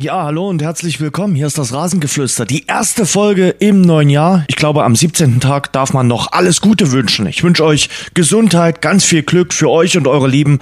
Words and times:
Ja, 0.00 0.22
hallo 0.22 0.48
und 0.48 0.62
herzlich 0.62 1.02
willkommen. 1.02 1.34
Hier 1.34 1.46
ist 1.46 1.58
das 1.58 1.74
Rasengeflüster. 1.74 2.46
Die 2.46 2.64
erste 2.66 3.04
Folge 3.04 3.50
im 3.50 3.82
neuen 3.82 4.08
Jahr. 4.08 4.46
Ich 4.48 4.56
glaube, 4.56 4.84
am 4.84 4.96
17. 4.96 5.38
Tag 5.38 5.70
darf 5.74 5.92
man 5.92 6.06
noch 6.06 6.32
alles 6.32 6.62
Gute 6.62 6.92
wünschen. 6.92 7.26
Ich 7.26 7.42
wünsche 7.44 7.62
euch 7.62 7.90
Gesundheit, 8.14 8.80
ganz 8.80 9.04
viel 9.04 9.22
Glück 9.22 9.52
für 9.52 9.68
euch 9.68 9.98
und 9.98 10.08
eure 10.08 10.28
Lieben 10.28 10.60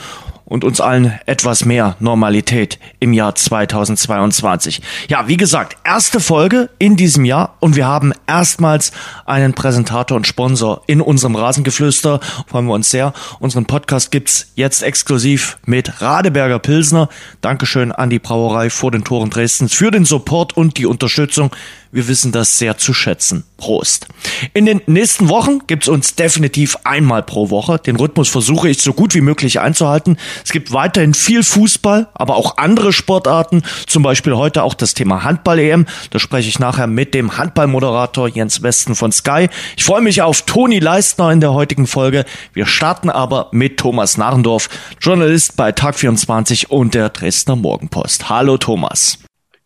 und 0.51 0.65
uns 0.65 0.81
allen 0.81 1.19
etwas 1.27 1.65
mehr 1.65 1.97
Normalität 2.01 2.79
im 2.99 3.15
Jahr 3.15 3.35
2022. 3.35 4.83
Ja, 5.09 5.29
wie 5.29 5.37
gesagt, 5.37 5.77
erste 5.85 6.19
Folge 6.19 6.69
in 6.79 6.97
diesem 6.97 7.25
Jahr 7.25 7.57
und 7.61 7.77
wir 7.77 7.87
haben 7.87 8.13
erstmals 8.27 8.91
einen 9.25 9.55
Präsentator 9.55 10.17
und 10.17 10.27
Sponsor 10.27 10.83
in 10.89 11.01
unserem 11.01 11.37
Rasengeflüster. 11.37 12.21
Freuen 12.49 12.67
wir 12.67 12.75
uns 12.75 12.91
sehr. 12.91 13.13
Unseren 13.39 13.67
Podcast 13.67 14.11
gibt's 14.11 14.49
jetzt 14.57 14.83
exklusiv 14.83 15.57
mit 15.65 16.03
Radeberger 16.03 16.59
Pilsner. 16.59 17.09
Dankeschön 17.41 17.93
an 17.93 18.11
die 18.11 18.19
Brauerei 18.19 18.71
vor 18.71 18.91
den 18.91 19.05
Toren 19.05 19.31
Dresdens 19.31 19.73
für 19.73 19.93
den 19.93 20.05
Support 20.05 20.57
und 20.57 20.79
die 20.79 20.87
Unterstützung. 20.87 21.53
Wir 21.93 22.07
wissen 22.07 22.31
das 22.31 22.59
sehr 22.59 22.79
zu 22.79 22.95
schätzen. 22.95 23.45
Prost. 23.57 24.07
In 24.55 24.65
den 24.65 24.81
nächsten 24.87 25.29
Wochen 25.29 25.61
gibt's 25.67 25.89
uns 25.89 26.15
definitiv 26.15 26.77
einmal 26.85 27.23
pro 27.23 27.51
Woche. 27.51 27.79
Den 27.79 27.97
Rhythmus 27.97 28.29
versuche 28.29 28.69
ich 28.69 28.81
so 28.81 28.93
gut 28.93 29.15
wie 29.15 29.21
möglich 29.21 29.61
einzuhalten. 29.61 30.17
Es 30.45 30.53
gibt 30.53 30.73
weiterhin 30.73 31.15
viel 31.15 31.43
Fußball, 31.43 32.09
aber 32.15 32.37
auch 32.37 32.57
andere 32.57 32.93
Sportarten. 32.93 33.63
Zum 33.87 34.03
Beispiel 34.03 34.35
heute 34.35 34.63
auch 34.63 34.75
das 34.75 34.95
Thema 34.95 35.25
Handball-EM. 35.25 35.87
Da 36.11 36.19
spreche 36.19 36.49
ich 36.49 36.59
nachher 36.59 36.87
mit 36.87 37.13
dem 37.13 37.37
Handballmoderator 37.37 38.29
Jens 38.29 38.63
Westen 38.63 38.95
von 38.95 39.13
Sky. 39.13 39.49
Ich 39.77 39.85
freue 39.85 40.01
mich 40.01 40.23
auf 40.23 40.43
Toni 40.43 40.79
Leistner 40.79 41.31
in 41.31 41.41
der 41.41 41.53
heutigen 41.53 41.87
Folge. 41.87 42.25
Wir 42.53 42.67
starten 42.67 43.11
aber 43.11 43.49
mit 43.53 43.79
Thomas 43.79 44.17
Narrendorf, 44.17 44.69
Journalist 45.01 45.57
bei 45.57 45.73
Tag 45.73 45.99
24 45.99 46.71
und 46.71 46.95
der 46.95 47.11
Dresdner 47.11 47.57
Morgenpost. 47.57 48.31
Hallo 48.31 48.57
Thomas. 48.57 49.19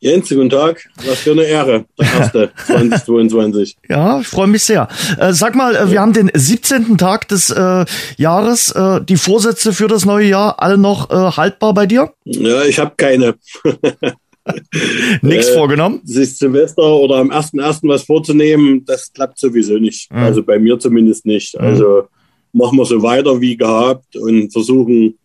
Jens, 0.04 0.28
guten 0.28 0.50
Tag. 0.50 0.86
Was 1.06 1.20
für 1.20 1.30
eine 1.30 1.44
Ehre, 1.44 1.86
der 1.98 2.06
erste 2.12 2.50
2022. 2.66 3.79
Ja, 3.88 4.20
ich 4.20 4.26
freue 4.26 4.48
mich 4.48 4.62
sehr. 4.62 4.87
Äh, 5.18 5.32
sag 5.32 5.54
mal, 5.54 5.74
äh, 5.74 5.90
wir 5.90 6.02
haben 6.02 6.12
den 6.12 6.30
17. 6.34 6.98
Tag 6.98 7.26
des 7.29 7.48
äh, 7.48 7.87
Jahres. 8.18 8.70
Äh, 8.73 9.01
die 9.02 9.16
Vorsätze 9.16 9.73
für 9.73 9.88
das 9.88 10.04
neue 10.04 10.29
Jahr 10.29 10.60
alle 10.60 10.76
noch 10.76 11.09
äh, 11.09 11.14
haltbar 11.14 11.73
bei 11.73 11.87
dir? 11.87 12.12
Ja, 12.24 12.64
ich 12.64 12.79
habe 12.79 12.92
keine. 12.98 13.37
Nichts 15.23 15.48
vorgenommen? 15.48 16.02
Sich 16.04 16.36
Silvester 16.36 16.82
oder 16.82 17.16
am 17.16 17.30
1.1. 17.30 17.88
was 17.88 18.02
vorzunehmen, 18.02 18.84
das 18.84 19.10
klappt 19.10 19.38
sowieso 19.38 19.79
nicht. 19.79 20.12
Mhm. 20.12 20.18
Also 20.18 20.42
bei 20.42 20.59
mir 20.59 20.79
zumindest 20.79 21.24
nicht. 21.24 21.59
Mhm. 21.59 21.64
Also 21.64 22.09
machen 22.52 22.76
wir 22.76 22.84
so 22.84 23.02
weiter 23.02 23.40
wie 23.40 23.57
gehabt 23.57 24.16
und 24.16 24.52
versuchen 24.52 25.16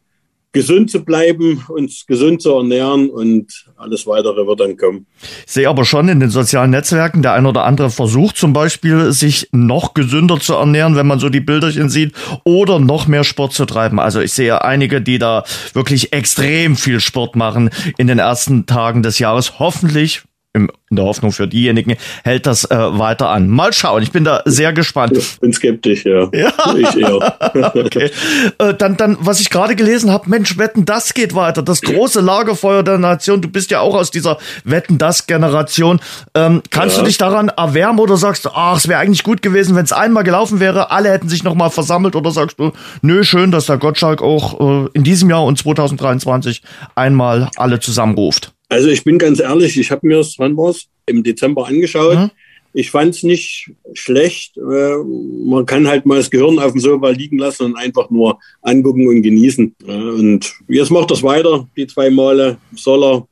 gesund 0.51 0.89
zu 0.89 1.03
bleiben, 1.03 1.63
uns 1.69 2.05
gesund 2.07 2.41
zu 2.41 2.53
ernähren 2.53 3.09
und 3.09 3.65
alles 3.77 4.07
weitere 4.07 4.47
wird 4.47 4.59
dann 4.59 4.77
kommen. 4.77 5.05
Ich 5.45 5.53
sehe 5.53 5.69
aber 5.69 5.85
schon 5.85 6.09
in 6.09 6.19
den 6.19 6.29
sozialen 6.29 6.71
Netzwerken, 6.71 7.21
der 7.21 7.33
ein 7.33 7.45
oder 7.45 7.65
andere 7.65 7.89
versucht 7.89 8.37
zum 8.37 8.53
Beispiel, 8.53 9.11
sich 9.11 9.47
noch 9.51 9.93
gesünder 9.93 10.39
zu 10.39 10.53
ernähren, 10.53 10.95
wenn 10.95 11.07
man 11.07 11.19
so 11.19 11.29
die 11.29 11.39
Bilderchen 11.39 11.89
sieht, 11.89 12.13
oder 12.43 12.79
noch 12.79 13.07
mehr 13.07 13.23
Sport 13.23 13.53
zu 13.53 13.65
treiben. 13.65 13.99
Also 13.99 14.21
ich 14.21 14.33
sehe 14.33 14.63
einige, 14.63 15.01
die 15.01 15.19
da 15.19 15.43
wirklich 15.73 16.13
extrem 16.13 16.75
viel 16.75 16.99
Sport 16.99 17.35
machen 17.35 17.69
in 17.97 18.07
den 18.07 18.19
ersten 18.19 18.65
Tagen 18.65 19.03
des 19.03 19.19
Jahres. 19.19 19.59
Hoffentlich 19.59 20.23
im, 20.53 20.71
in 20.89 20.95
der 20.95 21.05
Hoffnung 21.05 21.31
für 21.31 21.47
diejenigen, 21.47 21.95
hält 22.23 22.47
das 22.47 22.65
äh, 22.65 22.75
weiter 22.75 23.29
an. 23.29 23.47
Mal 23.47 23.71
schauen, 23.71 24.01
ich 24.01 24.11
bin 24.11 24.23
da 24.23 24.41
sehr 24.45 24.73
gespannt. 24.73 25.15
Ich 25.15 25.39
bin 25.39 25.53
skeptisch, 25.53 26.05
ja. 26.05 26.27
ja. 26.33 26.51
Ich 26.75 26.97
eher. 26.97 27.37
okay. 27.75 28.09
Äh, 28.57 28.73
dann, 28.73 28.97
dann, 28.97 29.17
was 29.19 29.39
ich 29.39 29.51
gerade 29.51 29.75
gelesen 29.75 30.11
habe, 30.11 30.27
Mensch, 30.27 30.57
Wetten, 30.57 30.85
das 30.85 31.13
geht 31.13 31.35
weiter. 31.35 31.61
Das 31.61 31.81
große 31.81 32.21
Lagerfeuer 32.21 32.81
der 32.81 32.97
Nation. 32.97 33.41
Du 33.41 33.47
bist 33.47 33.69
ja 33.69 33.81
auch 33.81 33.93
aus 33.93 34.09
dieser 34.09 34.39
Wetten, 34.63 34.97
das 34.97 35.27
Generation. 35.27 35.99
Ähm, 36.33 36.63
kannst 36.71 36.95
ja. 36.95 37.03
du 37.03 37.07
dich 37.07 37.19
daran 37.19 37.49
erwärmen 37.49 37.99
oder 37.99 38.17
sagst 38.17 38.45
du, 38.45 38.49
ach, 38.51 38.77
es 38.77 38.87
wäre 38.87 38.99
eigentlich 38.99 39.23
gut 39.23 39.43
gewesen, 39.43 39.75
wenn 39.75 39.85
es 39.85 39.93
einmal 39.93 40.23
gelaufen 40.23 40.59
wäre, 40.59 40.89
alle 40.89 41.11
hätten 41.11 41.29
sich 41.29 41.43
nochmal 41.43 41.69
versammelt 41.69 42.15
oder 42.15 42.31
sagst 42.31 42.59
du, 42.59 42.71
nö, 43.03 43.23
schön, 43.23 43.51
dass 43.51 43.67
der 43.67 43.77
Gottschalk 43.77 44.23
auch 44.23 44.85
äh, 44.85 44.89
in 44.93 45.03
diesem 45.03 45.29
Jahr 45.29 45.43
und 45.43 45.59
2023 45.59 46.63
einmal 46.95 47.49
alle 47.55 47.79
zusammenruft? 47.79 48.53
Also 48.69 48.89
ich 48.89 49.03
bin 49.03 49.17
ganz 49.17 49.39
ehrlich, 49.39 49.77
ich 49.77 49.91
habe 49.91 50.07
mir 50.07 50.19
es, 50.19 50.37
wann 50.37 50.55
war 50.55 50.73
im 51.07 51.23
Dezember 51.23 51.67
angeschaut. 51.67 52.17
Mhm. 52.17 52.31
Ich 52.71 52.91
fand 52.91 53.15
es 53.15 53.23
nicht 53.23 53.71
schlecht. 53.93 54.55
Äh, 54.57 54.97
man 55.43 55.65
kann 55.65 55.87
halt 55.87 56.05
mal 56.05 56.17
das 56.17 56.29
Gehirn 56.29 56.59
auf 56.59 56.71
dem 56.73 56.79
Sofa 56.79 57.09
liegen 57.09 57.39
lassen 57.39 57.63
und 57.65 57.75
einfach 57.75 58.11
nur 58.11 58.37
angucken 58.61 59.07
und 59.07 59.23
genießen. 59.23 59.75
Und 59.87 60.53
jetzt 60.67 60.91
macht 60.91 61.09
das 61.09 61.23
weiter, 61.23 61.67
die 61.75 61.87
zwei 61.87 62.11
Male. 62.11 62.57
Soll 62.75 63.03
er, 63.03 63.27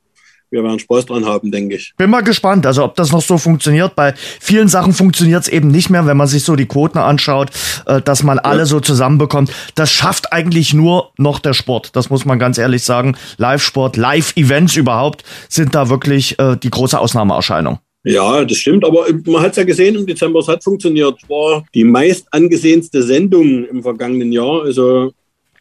wir 0.50 0.62
werden 0.62 0.78
Spaß 0.78 1.06
dran 1.06 1.26
haben, 1.26 1.50
denke 1.50 1.76
ich. 1.76 1.92
Bin 1.96 2.10
mal 2.10 2.22
gespannt, 2.22 2.66
also 2.66 2.84
ob 2.84 2.94
das 2.96 3.12
noch 3.12 3.22
so 3.22 3.38
funktioniert. 3.38 3.94
Bei 3.94 4.14
vielen 4.40 4.68
Sachen 4.68 4.92
funktioniert 4.92 5.42
es 5.42 5.48
eben 5.48 5.68
nicht 5.68 5.90
mehr, 5.90 6.06
wenn 6.06 6.16
man 6.16 6.26
sich 6.26 6.44
so 6.44 6.56
die 6.56 6.66
Quoten 6.66 6.98
anschaut, 6.98 7.50
äh, 7.86 8.00
dass 8.00 8.22
man 8.22 8.38
alle 8.38 8.60
ja. 8.60 8.66
so 8.66 8.80
zusammenbekommt. 8.80 9.52
Das 9.74 9.90
schafft 9.90 10.32
eigentlich 10.32 10.74
nur 10.74 11.12
noch 11.18 11.38
der 11.38 11.54
Sport. 11.54 11.94
Das 11.94 12.10
muss 12.10 12.24
man 12.24 12.38
ganz 12.38 12.58
ehrlich 12.58 12.82
sagen. 12.82 13.16
Live-Sport, 13.36 13.96
Live-Events 13.96 14.76
überhaupt 14.76 15.24
sind 15.48 15.74
da 15.74 15.88
wirklich 15.88 16.38
äh, 16.38 16.56
die 16.56 16.70
große 16.70 16.98
Ausnahmeerscheinung. 16.98 17.78
Ja, 18.04 18.44
das 18.44 18.58
stimmt, 18.58 18.84
aber 18.84 19.06
man 19.26 19.42
hat 19.42 19.50
es 19.50 19.56
ja 19.56 19.64
gesehen 19.64 19.96
im 19.96 20.06
Dezember, 20.06 20.38
es 20.38 20.48
hat 20.48 20.62
funktioniert. 20.62 21.18
Es 21.22 21.28
war 21.28 21.66
die 21.74 21.84
meist 21.84 22.26
angesehenste 22.30 23.02
Sendung 23.02 23.66
im 23.66 23.82
vergangenen 23.82 24.32
Jahr. 24.32 24.62
Also 24.62 25.12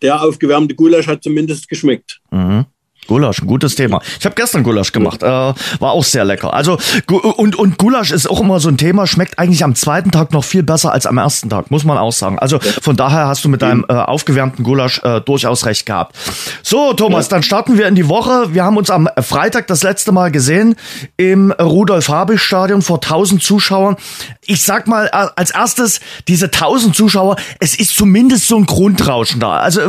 der 0.01 0.21
aufgewärmte 0.21 0.75
Gulasch 0.75 1.07
hat 1.07 1.23
zumindest 1.23 1.67
geschmeckt. 1.67 2.19
Mhm. 2.31 2.65
Gulasch, 3.07 3.41
ein 3.41 3.47
gutes 3.47 3.75
Thema. 3.75 4.01
Ich 4.19 4.25
habe 4.25 4.35
gestern 4.35 4.63
Gulasch 4.63 4.91
gemacht, 4.91 5.23
äh, 5.23 5.27
war 5.27 5.91
auch 5.91 6.03
sehr 6.03 6.25
lecker. 6.25 6.53
Also 6.53 6.77
und 7.09 7.55
und 7.55 7.77
Gulasch 7.77 8.11
ist 8.11 8.29
auch 8.29 8.41
immer 8.41 8.59
so 8.59 8.69
ein 8.69 8.77
Thema, 8.77 9.07
schmeckt 9.07 9.39
eigentlich 9.39 9.63
am 9.63 9.75
zweiten 9.75 10.11
Tag 10.11 10.33
noch 10.33 10.43
viel 10.43 10.63
besser 10.63 10.91
als 10.91 11.05
am 11.05 11.17
ersten 11.17 11.49
Tag, 11.49 11.71
muss 11.71 11.83
man 11.83 11.97
auch 11.97 12.11
sagen. 12.11 12.39
Also 12.39 12.59
von 12.59 12.95
daher 12.95 13.27
hast 13.27 13.43
du 13.45 13.49
mit 13.49 13.61
deinem 13.61 13.85
äh, 13.87 13.93
aufgewärmten 13.93 14.63
Gulasch 14.63 15.01
äh, 15.03 15.21
durchaus 15.21 15.65
recht 15.65 15.85
gehabt. 15.85 16.15
So, 16.63 16.93
Thomas, 16.93 17.29
dann 17.29 17.43
starten 17.43 17.77
wir 17.77 17.87
in 17.87 17.95
die 17.95 18.09
Woche. 18.09 18.53
Wir 18.53 18.63
haben 18.63 18.77
uns 18.77 18.89
am 18.89 19.09
Freitag 19.21 19.67
das 19.67 19.83
letzte 19.83 20.11
Mal 20.11 20.31
gesehen 20.31 20.75
im 21.15 21.51
Rudolf-Habich-Stadion 21.51 22.81
vor 22.81 22.97
1000 22.97 23.41
Zuschauern. 23.41 23.97
Ich 24.45 24.63
sag 24.63 24.87
mal 24.87 25.07
äh, 25.07 25.27
als 25.35 25.51
erstes, 25.51 25.99
diese 26.27 26.45
1000 26.45 26.95
Zuschauer, 26.95 27.37
es 27.59 27.77
ist 27.77 27.95
zumindest 27.95 28.47
so 28.47 28.57
ein 28.57 28.65
Grundrauschen 28.65 29.39
da. 29.39 29.57
Also 29.57 29.81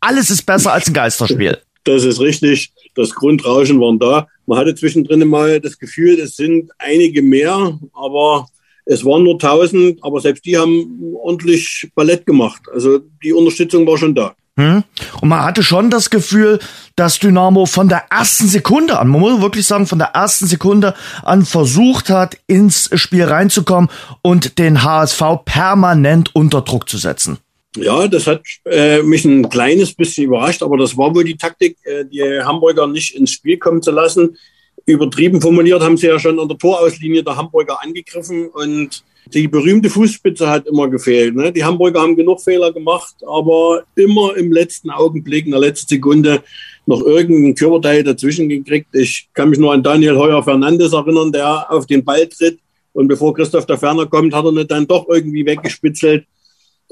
alles 0.00 0.30
ist 0.30 0.42
besser 0.42 0.72
als 0.72 0.88
ein 0.88 0.94
Geisterspiel. 0.94 1.58
Das 1.84 2.04
ist 2.04 2.20
richtig. 2.20 2.72
Das 2.94 3.14
Grundrauschen 3.14 3.80
waren 3.80 3.98
da. 3.98 4.28
Man 4.46 4.58
hatte 4.58 4.74
zwischendrin 4.74 5.26
mal 5.26 5.60
das 5.60 5.78
Gefühl, 5.78 6.18
es 6.20 6.36
sind 6.36 6.70
einige 6.78 7.22
mehr, 7.22 7.78
aber 7.92 8.46
es 8.84 9.04
waren 9.04 9.24
nur 9.24 9.34
1000, 9.34 10.02
aber 10.02 10.20
selbst 10.20 10.44
die 10.44 10.58
haben 10.58 11.14
ordentlich 11.14 11.90
Ballett 11.94 12.26
gemacht. 12.26 12.62
Also 12.72 13.00
die 13.22 13.32
Unterstützung 13.32 13.86
war 13.86 13.96
schon 13.96 14.14
da. 14.14 14.34
Hm? 14.56 14.84
Und 15.22 15.28
man 15.28 15.44
hatte 15.44 15.62
schon 15.62 15.88
das 15.88 16.10
Gefühl, 16.10 16.58
dass 16.94 17.18
Dynamo 17.18 17.64
von 17.64 17.88
der 17.88 18.04
ersten 18.10 18.48
Sekunde 18.48 18.98
an, 18.98 19.08
man 19.08 19.20
muss 19.20 19.40
wirklich 19.40 19.66
sagen, 19.66 19.86
von 19.86 19.98
der 19.98 20.08
ersten 20.08 20.46
Sekunde 20.46 20.94
an 21.22 21.46
versucht 21.46 22.10
hat, 22.10 22.36
ins 22.48 22.90
Spiel 22.94 23.24
reinzukommen 23.24 23.88
und 24.20 24.58
den 24.58 24.82
HSV 24.82 25.22
permanent 25.46 26.34
unter 26.34 26.60
Druck 26.60 26.88
zu 26.88 26.98
setzen. 26.98 27.38
Ja, 27.76 28.06
das 28.06 28.26
hat 28.26 28.42
äh, 28.66 29.02
mich 29.02 29.24
ein 29.24 29.48
kleines 29.48 29.94
bisschen 29.94 30.26
überrascht, 30.26 30.62
aber 30.62 30.76
das 30.76 30.96
war 30.96 31.14
wohl 31.14 31.24
die 31.24 31.36
Taktik, 31.36 31.78
äh, 31.84 32.04
die 32.04 32.22
Hamburger 32.22 32.86
nicht 32.86 33.14
ins 33.14 33.32
Spiel 33.32 33.56
kommen 33.56 33.80
zu 33.80 33.90
lassen. 33.90 34.36
Übertrieben 34.84 35.40
formuliert 35.40 35.82
haben 35.82 35.96
sie 35.96 36.08
ja 36.08 36.18
schon 36.18 36.38
an 36.38 36.48
der 36.48 36.58
Torauslinie 36.58 37.22
der 37.22 37.36
Hamburger 37.36 37.82
angegriffen 37.82 38.48
und 38.48 39.02
die 39.32 39.48
berühmte 39.48 39.88
Fußspitze 39.88 40.48
hat 40.48 40.66
immer 40.66 40.88
gefehlt. 40.88 41.34
Ne? 41.34 41.52
Die 41.52 41.64
Hamburger 41.64 42.00
haben 42.00 42.16
genug 42.16 42.42
Fehler 42.42 42.72
gemacht, 42.72 43.14
aber 43.26 43.84
immer 43.94 44.36
im 44.36 44.52
letzten 44.52 44.90
Augenblick, 44.90 45.46
in 45.46 45.52
der 45.52 45.60
letzten 45.60 45.88
Sekunde 45.88 46.42
noch 46.84 47.00
irgendeinen 47.00 47.54
Körperteil 47.54 48.02
dazwischen 48.02 48.48
gekriegt. 48.48 48.88
Ich 48.92 49.28
kann 49.32 49.48
mich 49.48 49.58
nur 49.58 49.72
an 49.72 49.82
Daniel 49.82 50.16
Heuer 50.16 50.42
Fernandes 50.42 50.92
erinnern, 50.92 51.30
der 51.30 51.70
auf 51.70 51.86
den 51.86 52.04
Ball 52.04 52.26
tritt 52.26 52.58
und 52.92 53.08
bevor 53.08 53.32
Christoph 53.32 53.66
der 53.66 53.78
Ferner 53.78 54.06
kommt, 54.06 54.34
hat 54.34 54.44
er 54.44 54.52
nicht 54.52 54.70
dann 54.70 54.86
doch 54.86 55.08
irgendwie 55.08 55.46
weggespitzelt. 55.46 56.26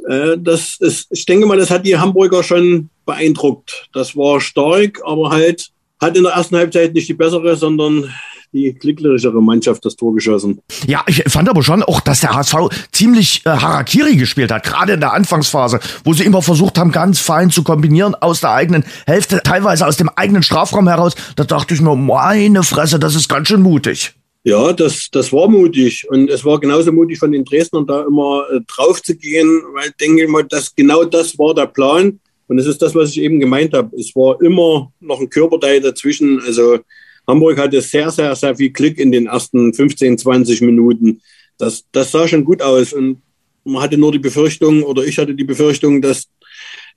Äh, 0.08 0.37
das 0.38 0.76
ist, 0.81 1.08
ich 1.11 1.26
denke 1.26 1.47
mal, 1.47 1.58
das 1.58 1.70
hat 1.70 1.87
die 1.87 1.97
Hamburger 1.97 2.43
schon 2.43 2.91
beeindruckt. 3.06 3.88
Das 3.93 4.17
war 4.17 4.41
stark, 4.41 5.00
aber 5.05 5.31
halt 5.31 5.70
hat 6.00 6.17
in 6.17 6.23
der 6.23 6.32
ersten 6.32 6.56
Halbzeit 6.56 6.94
nicht 6.94 7.08
die 7.08 7.14
bessere, 7.14 7.56
sondern 7.56 8.11
die 8.52 8.75
glücklichere 8.75 9.41
Mannschaft 9.43 9.85
das 9.85 9.97
Tor 9.97 10.14
geschossen. 10.14 10.61
Ja, 10.87 11.05
ich 11.06 11.23
fand 11.29 11.49
aber 11.49 11.62
schon 11.62 11.82
auch, 11.82 12.00
dass 12.00 12.20
der 12.20 12.35
HSV 12.35 12.55
ziemlich 12.91 13.47
äh, 13.47 13.50
Harakiri 13.50 14.17
gespielt 14.17 14.50
hat, 14.50 14.64
gerade 14.64 14.94
in 14.94 15.00
der 15.00 15.12
Anfangsphase, 15.12 15.79
wo 16.05 16.12
sie 16.14 16.25
immer 16.25 16.43
versucht 16.43 16.79
haben, 16.79 16.91
ganz 16.91 17.20
fein 17.20 17.50
zu 17.50 17.62
kombinieren 17.62 18.14
aus 18.14 18.41
der 18.41 18.53
eigenen 18.53 18.85
Hälfte, 19.06 19.41
teilweise 19.43 19.87
aus 19.87 19.96
dem 19.96 20.08
eigenen 20.08 20.43
Strafraum 20.43 20.88
heraus. 20.88 21.14
Da 21.37 21.44
dachte 21.44 21.75
ich 21.75 21.81
nur, 21.81 21.96
meine 21.96 22.62
Fresse, 22.62 22.99
das 22.99 23.14
ist 23.14 23.29
ganz 23.29 23.49
schön 23.49 23.62
mutig. 23.62 24.14
Ja, 24.42 24.72
das, 24.72 25.08
das 25.12 25.32
war 25.32 25.48
mutig. 25.48 26.06
Und 26.08 26.31
es 26.31 26.44
war 26.44 26.58
genauso 26.58 26.92
mutig 26.92 27.19
von 27.19 27.31
den 27.31 27.44
Dresdnern, 27.44 27.87
da 27.87 28.06
immer 28.06 28.46
äh, 28.50 28.60
drauf 28.66 29.02
zu 29.02 29.14
gehen, 29.14 29.62
weil 29.75 29.88
ich 29.90 29.96
denke 29.96 30.26
mal, 30.28 30.44
dass 30.44 30.75
genau 30.75 31.04
das 31.04 31.38
war 31.38 31.54
der 31.54 31.66
Plan. 31.66 32.19
Und 32.46 32.58
es 32.58 32.66
ist 32.66 32.81
das, 32.81 32.94
was 32.94 33.10
ich 33.10 33.20
eben 33.20 33.38
gemeint 33.38 33.75
habe. 33.75 33.94
Es 33.96 34.16
war 34.16 34.40
immer 34.40 34.92
noch 34.98 35.20
ein 35.20 35.28
Körperteil 35.28 35.81
dazwischen. 35.81 36.40
Also 36.40 36.78
Hamburg 37.26 37.58
hatte 37.58 37.81
sehr, 37.82 38.10
sehr, 38.10 38.34
sehr 38.34 38.56
viel 38.56 38.70
Glück 38.70 38.98
in 38.98 39.12
den 39.12 39.26
ersten 39.26 39.75
15, 39.75 40.16
20 40.19 40.62
Minuten. 40.62 41.20
Das, 41.58 41.84
das 41.93 42.10
sah 42.10 42.26
schon 42.26 42.44
gut 42.44 42.62
aus. 42.62 42.94
Und 42.94 43.20
man 43.64 43.82
hatte 43.82 43.98
nur 43.98 44.10
die 44.10 44.19
Befürchtung, 44.19 44.82
oder 44.82 45.04
ich 45.04 45.19
hatte 45.19 45.34
die 45.34 45.44
Befürchtung, 45.44 46.00
dass 46.00 46.28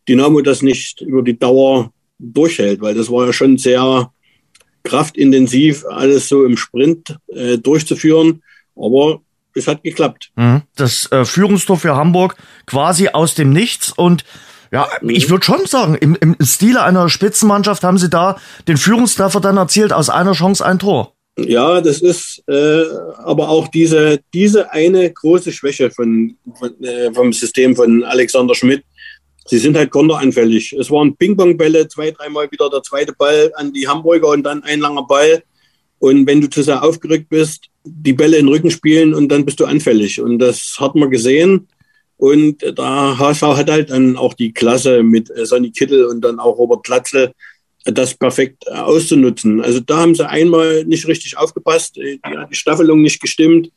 Dynamo 0.08 0.42
das 0.42 0.62
nicht 0.62 1.02
über 1.02 1.22
die 1.22 1.38
Dauer 1.38 1.92
durchhält, 2.20 2.82
weil 2.82 2.96
das 2.96 3.12
war 3.12 3.26
ja 3.26 3.34
schon 3.34 3.58
sehr 3.58 4.12
kraftintensiv, 4.84 5.86
alles 5.86 6.28
so 6.28 6.46
im 6.46 6.58
Sprint 6.58 7.18
äh, 7.28 7.58
durchzuführen. 7.58 8.44
Aber 8.76 9.22
es 9.56 9.68
hat 9.68 9.84
geklappt. 9.84 10.32
Mhm. 10.36 10.64
Das 10.76 11.12
äh, 11.12 11.26
Führungstor 11.26 11.78
für 11.78 11.96
Hamburg 11.96 12.36
quasi 12.66 13.10
aus 13.10 13.36
dem 13.36 13.52
Nichts 13.52 13.92
und 13.92 14.24
ja, 14.72 14.88
ich 15.04 15.30
würde 15.30 15.46
schon 15.46 15.68
sagen, 15.68 15.94
im, 15.94 16.18
im 16.20 16.36
Stile 16.42 16.82
einer 16.82 17.08
Spitzenmannschaft 17.08 17.84
haben 17.84 18.00
sie 18.00 18.10
da 18.10 18.38
den 18.68 18.78
Führungstreffer 18.78 19.40
dann 19.40 19.56
erzielt, 19.56 19.94
aus 19.94 20.10
einer 20.10 20.32
Chance 20.32 20.66
ein 20.66 20.80
Tor. 20.80 21.14
Ja, 21.38 21.80
das 21.80 22.02
ist 22.02 22.44
äh, 22.48 22.84
aber 23.18 23.50
auch 23.50 23.68
diese, 23.68 24.20
diese 24.34 24.72
eine 24.72 25.12
große 25.12 25.52
Schwäche 25.52 25.92
von, 25.92 26.38
von 26.58 26.84
äh, 26.84 27.12
vom 27.14 27.34
System 27.34 27.76
von 27.76 28.04
Alexander 28.04 28.56
Schmidt. 28.56 28.84
Sie 29.46 29.58
sind 29.58 29.76
halt 29.76 29.92
konteranfällig. 29.92 30.74
Es 30.74 30.90
waren 30.90 31.16
Ping-Pong-Bälle, 31.16 31.88
zwei, 31.88 32.12
dreimal 32.12 32.50
wieder 32.52 32.70
der 32.70 32.82
zweite 32.82 33.14
Ball 33.14 33.52
an 33.56 33.74
die 33.74 33.88
Hamburger 33.88 34.30
und 34.30 34.44
dann 34.44 34.64
ein 34.64 34.80
langer 34.80 35.06
Ball. 35.06 35.44
Und 36.00 36.28
wenn 36.28 36.42
du 36.42 36.50
zu 36.50 36.64
sehr 36.64 36.84
aufgerückt 36.84 37.30
bist, 37.30 37.66
die 37.84 38.14
Bälle 38.14 38.38
in 38.38 38.46
den 38.46 38.54
Rücken 38.54 38.72
spielen 38.72 39.14
und 39.14 39.30
dann 39.30 39.46
bist 39.46 39.60
du 39.60 39.66
anfällig. 39.66 40.22
Und 40.22 40.40
das 40.40 40.76
hat 40.80 40.96
man 40.96 41.10
gesehen. 41.10 41.68
Und 42.18 42.64
da 42.78 43.18
HSV 43.18 43.42
hat 43.42 43.70
halt 43.70 43.90
dann 43.90 44.16
auch 44.16 44.34
die 44.34 44.54
Klasse 44.54 45.04
mit 45.04 45.30
äh, 45.30 45.46
Sonny 45.46 45.72
Kittel 45.72 46.06
und 46.06 46.22
dann 46.22 46.40
auch 46.40 46.58
Robert 46.58 46.84
Platzl, 46.84 47.34
das 47.86 48.14
perfekt 48.14 48.64
äh, 48.68 48.76
auszunutzen. 48.76 49.62
Also 49.62 49.82
da 49.82 49.98
haben 49.98 50.16
sie 50.16 50.28
einmal 50.28 50.86
nicht 50.86 51.08
richtig 51.08 51.38
aufgepasst, 51.38 51.98
äh, 51.98 52.18
die, 52.26 52.46
die 52.50 52.56
Staffelung 52.56 53.02
nicht 53.02 53.22
gestimmt 53.22 53.72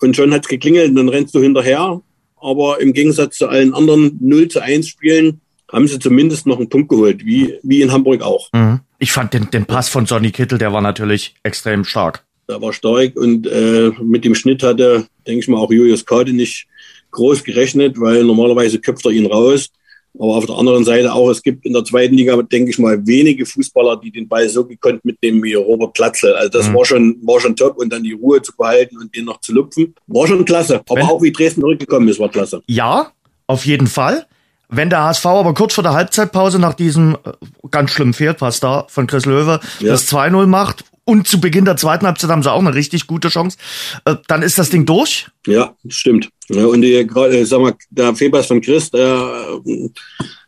und 0.00 0.14
schon 0.16 0.32
hat 0.34 0.42
es 0.42 0.48
geklingelt 0.48 0.90
und 0.90 0.96
dann 0.96 1.08
rennst 1.08 1.34
du 1.34 1.40
hinterher. 1.40 2.00
Aber 2.40 2.80
im 2.80 2.92
Gegensatz 2.92 3.36
zu 3.38 3.48
allen 3.48 3.74
anderen 3.74 4.18
0 4.20 4.48
zu 4.48 4.60
1 4.60 4.88
Spielen 4.88 5.40
haben 5.70 5.86
sie 5.86 5.98
zumindest 5.98 6.46
noch 6.46 6.58
einen 6.58 6.68
Punkt 6.68 6.88
geholt, 6.88 7.24
wie, 7.24 7.58
wie 7.62 7.82
in 7.82 7.92
Hamburg 7.92 8.22
auch. 8.22 8.48
Mhm. 8.52 8.80
Ich 8.98 9.12
fand 9.12 9.34
den, 9.34 9.50
den 9.50 9.66
Pass 9.66 9.88
von 9.88 10.06
Sonny 10.06 10.30
Kittel, 10.30 10.58
der 10.58 10.72
war 10.72 10.80
natürlich 10.80 11.34
extrem 11.42 11.84
stark. 11.84 12.24
Der 12.48 12.60
war 12.62 12.72
stark 12.72 13.16
und 13.16 13.46
äh, 13.46 13.90
mit 14.02 14.24
dem 14.24 14.34
Schnitt 14.34 14.62
hatte, 14.62 15.06
denke 15.26 15.40
ich 15.40 15.48
mal, 15.48 15.58
auch 15.58 15.70
Julius 15.70 16.06
Kade 16.06 16.32
nicht 16.32 16.66
groß 17.10 17.44
gerechnet, 17.44 18.00
weil 18.00 18.24
normalerweise 18.24 18.80
köpft 18.80 19.04
er 19.04 19.12
ihn 19.12 19.26
raus. 19.26 19.70
Aber 20.18 20.36
auf 20.36 20.46
der 20.46 20.56
anderen 20.56 20.84
Seite 20.84 21.12
auch, 21.12 21.30
es 21.30 21.42
gibt 21.42 21.64
in 21.64 21.72
der 21.72 21.84
zweiten 21.84 22.14
Liga, 22.14 22.36
denke 22.42 22.70
ich 22.70 22.78
mal, 22.78 23.06
wenige 23.06 23.46
Fußballer, 23.46 23.96
die 23.96 24.10
den 24.10 24.26
Ball 24.26 24.48
so 24.48 24.64
gekonnt 24.64 25.04
mitnehmen 25.04 25.42
wie 25.42 25.54
Robert 25.54 25.92
Platzl. 25.92 26.32
Also 26.32 26.50
das 26.50 26.68
mhm. 26.68 26.74
war, 26.74 26.84
schon, 26.84 27.16
war 27.22 27.40
schon 27.40 27.54
top 27.54 27.78
und 27.78 27.92
dann 27.92 28.02
die 28.02 28.12
Ruhe 28.12 28.42
zu 28.42 28.52
behalten 28.56 28.98
und 28.98 29.14
den 29.14 29.24
noch 29.24 29.40
zu 29.40 29.52
lupfen, 29.52 29.94
war 30.08 30.26
schon 30.26 30.44
klasse. 30.44 30.82
Aber 30.88 30.96
Wenn, 30.96 31.06
auch 31.06 31.22
wie 31.22 31.32
Dresden 31.32 31.60
zurückgekommen 31.60 32.08
ist, 32.08 32.18
war 32.18 32.28
klasse. 32.28 32.62
Ja, 32.66 33.12
auf 33.46 33.64
jeden 33.64 33.86
Fall. 33.86 34.26
Wenn 34.68 34.90
der 34.90 35.04
HSV 35.04 35.24
aber 35.24 35.54
kurz 35.54 35.74
vor 35.74 35.84
der 35.84 35.94
Halbzeitpause 35.94 36.58
nach 36.58 36.74
diesem 36.74 37.16
äh, 37.24 37.32
ganz 37.70 37.90
schlimmen 37.90 38.12
Fehlpass 38.12 38.60
da 38.60 38.86
von 38.88 39.06
Chris 39.06 39.24
Löwe 39.24 39.60
ja. 39.80 39.88
das 39.88 40.12
2-0 40.12 40.46
macht 40.46 40.84
und 41.08 41.26
zu 41.26 41.40
Beginn 41.40 41.64
der 41.64 41.78
zweiten 41.78 42.04
Halbzeit 42.06 42.28
haben 42.28 42.42
sie 42.42 42.52
auch 42.52 42.58
eine 42.58 42.74
richtig 42.74 43.06
gute 43.06 43.28
Chance. 43.28 43.56
Äh, 44.04 44.16
dann 44.26 44.42
ist 44.42 44.58
das 44.58 44.68
Ding 44.68 44.84
durch. 44.84 45.26
Ja, 45.46 45.74
stimmt. 45.88 46.28
Ja, 46.50 46.66
und 46.66 46.82
die, 46.82 46.92
äh, 46.92 47.44
sag 47.44 47.60
mal, 47.62 47.74
der 47.88 48.14
Fehlpass 48.14 48.46
von 48.46 48.60
Chris, 48.60 48.90
der, 48.90 49.58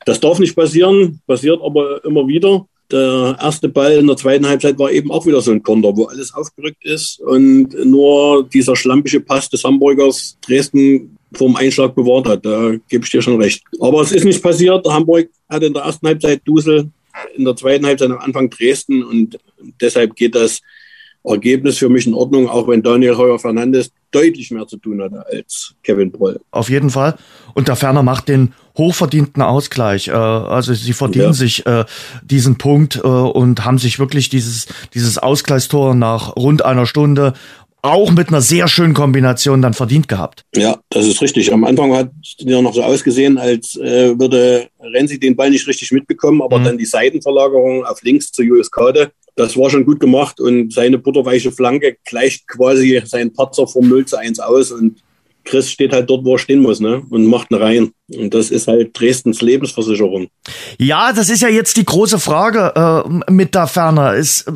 das 0.05 0.21
darf 0.21 0.39
nicht 0.39 0.55
passieren, 0.55 1.19
passiert 1.27 1.61
aber 1.65 2.05
immer 2.05 2.29
wieder. 2.29 2.67
Der 2.93 3.39
erste 3.41 3.71
Ball 3.71 3.93
in 3.93 4.07
der 4.07 4.19
zweiten 4.19 4.47
Halbzeit 4.47 4.79
war 4.79 4.93
eben 4.93 5.11
auch 5.11 5.25
wieder 5.25 5.41
so 5.41 5.51
ein 5.51 5.63
Konter, 5.63 5.97
wo 5.97 6.05
alles 6.05 6.35
aufgerückt 6.35 6.85
ist 6.85 7.21
und 7.21 7.69
nur 7.87 8.47
dieser 8.53 8.77
schlampige 8.77 9.21
Pass 9.21 9.49
des 9.49 9.65
Hamburgers 9.65 10.37
Dresden 10.47 11.17
vom 11.33 11.57
Einschlag 11.57 11.95
bewahrt 11.95 12.27
hat. 12.27 12.45
Da 12.45 12.73
gebe 12.91 13.05
ich 13.05 13.11
dir 13.11 13.23
schon 13.23 13.41
recht. 13.41 13.63
Aber 13.81 14.03
es 14.03 14.13
ist 14.13 14.25
nicht 14.25 14.43
passiert. 14.43 14.87
Hamburg 14.87 15.31
hat 15.49 15.63
in 15.63 15.73
der 15.73 15.85
ersten 15.85 16.07
Halbzeit 16.07 16.43
Dusel 16.45 16.91
in 17.37 17.45
der 17.45 17.57
zweiten 17.57 17.87
Halbzeit 17.87 18.11
am 18.11 18.19
Anfang 18.19 18.51
Dresden 18.51 19.03
und 19.03 19.39
deshalb 19.81 20.17
geht 20.17 20.35
das 20.35 20.61
Ergebnis 21.23 21.79
für 21.79 21.89
mich 21.89 22.07
in 22.07 22.15
Ordnung, 22.15 22.49
auch 22.49 22.67
wenn 22.69 22.83
Daniel 22.83 23.17
Heuer 23.17 23.39
Fernandes 23.39 23.91
deutlich 24.11 24.51
mehr 24.51 24.67
zu 24.67 24.79
tun 24.79 25.03
hatte 25.03 25.25
als 25.31 25.75
Kevin 25.83 26.11
Broll. 26.11 26.41
Auf 26.51 26.71
jeden 26.71 26.91
Fall. 26.91 27.17
Und 27.55 27.69
der 27.69 27.77
Ferner 27.77 28.03
macht 28.03 28.29
den 28.29 28.55
hochverdienten 28.77 29.43
Ausgleich. 29.43 30.09
Äh, 30.09 30.13
also 30.13 30.73
sie 30.73 30.93
verdienen 30.93 31.27
ja. 31.27 31.33
sich 31.33 31.67
äh, 31.67 31.85
diesen 32.23 32.57
Punkt 32.57 32.97
äh, 32.97 33.07
und 33.07 33.65
haben 33.65 33.79
sich 33.79 33.99
wirklich 33.99 34.31
dieses, 34.31 34.67
dieses 34.95 35.19
Ausgleichstor 35.19 35.95
nach 35.95 36.37
rund 36.37 36.65
einer 36.65 36.87
Stunde 36.87 37.35
auch 37.83 38.11
mit 38.11 38.29
einer 38.29 38.41
sehr 38.41 38.69
schönen 38.69 38.95
Kombination 38.95 39.63
dann 39.63 39.75
verdient 39.75 40.09
gehabt. 40.09 40.45
Ja, 40.55 40.79
das 40.91 41.07
ist 41.07 41.23
richtig. 41.23 41.53
Am 41.53 41.65
Anfang 41.65 41.95
hat 41.95 42.11
es 42.23 42.37
ja 42.39 42.61
noch 42.61 42.75
so 42.75 42.83
ausgesehen, 42.83 43.39
als 43.39 43.77
äh, 43.77 44.19
würde 44.19 44.69
Renzi 44.81 45.19
den 45.19 45.37
Ball 45.37 45.51
nicht 45.51 45.67
richtig 45.67 45.93
mitbekommen, 45.93 46.43
aber 46.43 46.59
mhm. 46.59 46.65
dann 46.65 46.79
die 46.79 46.87
Seitenverlagerung 46.87 47.85
auf 47.85 48.03
links 48.03 48.33
zu 48.33 48.43
Julius 48.43 48.71
Kade, 48.71 49.13
das 49.37 49.57
war 49.57 49.71
schon 49.71 49.87
gut 49.87 50.01
gemacht 50.01 50.41
und 50.41 50.73
seine 50.73 50.99
butterweiche 50.99 51.53
Flanke 51.53 51.97
gleicht 52.05 52.47
quasi 52.47 53.01
seinen 53.05 53.33
Patzer 53.33 53.67
vom 53.67 53.89
0 53.89 54.05
zu 54.05 54.19
1 54.19 54.41
aus 54.41 54.71
und 54.71 55.03
Chris 55.45 55.71
steht 55.71 55.93
halt 55.93 56.11
dort, 56.11 56.25
wo 56.25 56.35
er 56.35 56.39
stehen 56.39 56.61
muss, 56.61 56.81
ne? 56.81 57.03
Und 57.09 57.27
macht 57.27 57.51
einen 57.51 57.63
rein. 57.63 57.93
Und 58.17 58.35
das 58.35 58.51
ist 58.51 58.67
halt 58.67 58.99
Dresdens 58.99 59.41
Lebensversicherung. 59.41 60.29
Ja, 60.79 61.13
das 61.13 61.31
ist 61.31 61.43
ja 61.43 61.49
jetzt 61.49 61.77
die 61.77 61.85
große 61.85 62.19
Frage 62.19 63.05
äh, 63.07 63.31
mit 63.31 63.55
der 63.55 63.67
Ferne. 63.67 64.15
Ist 64.15 64.49
äh, 64.49 64.53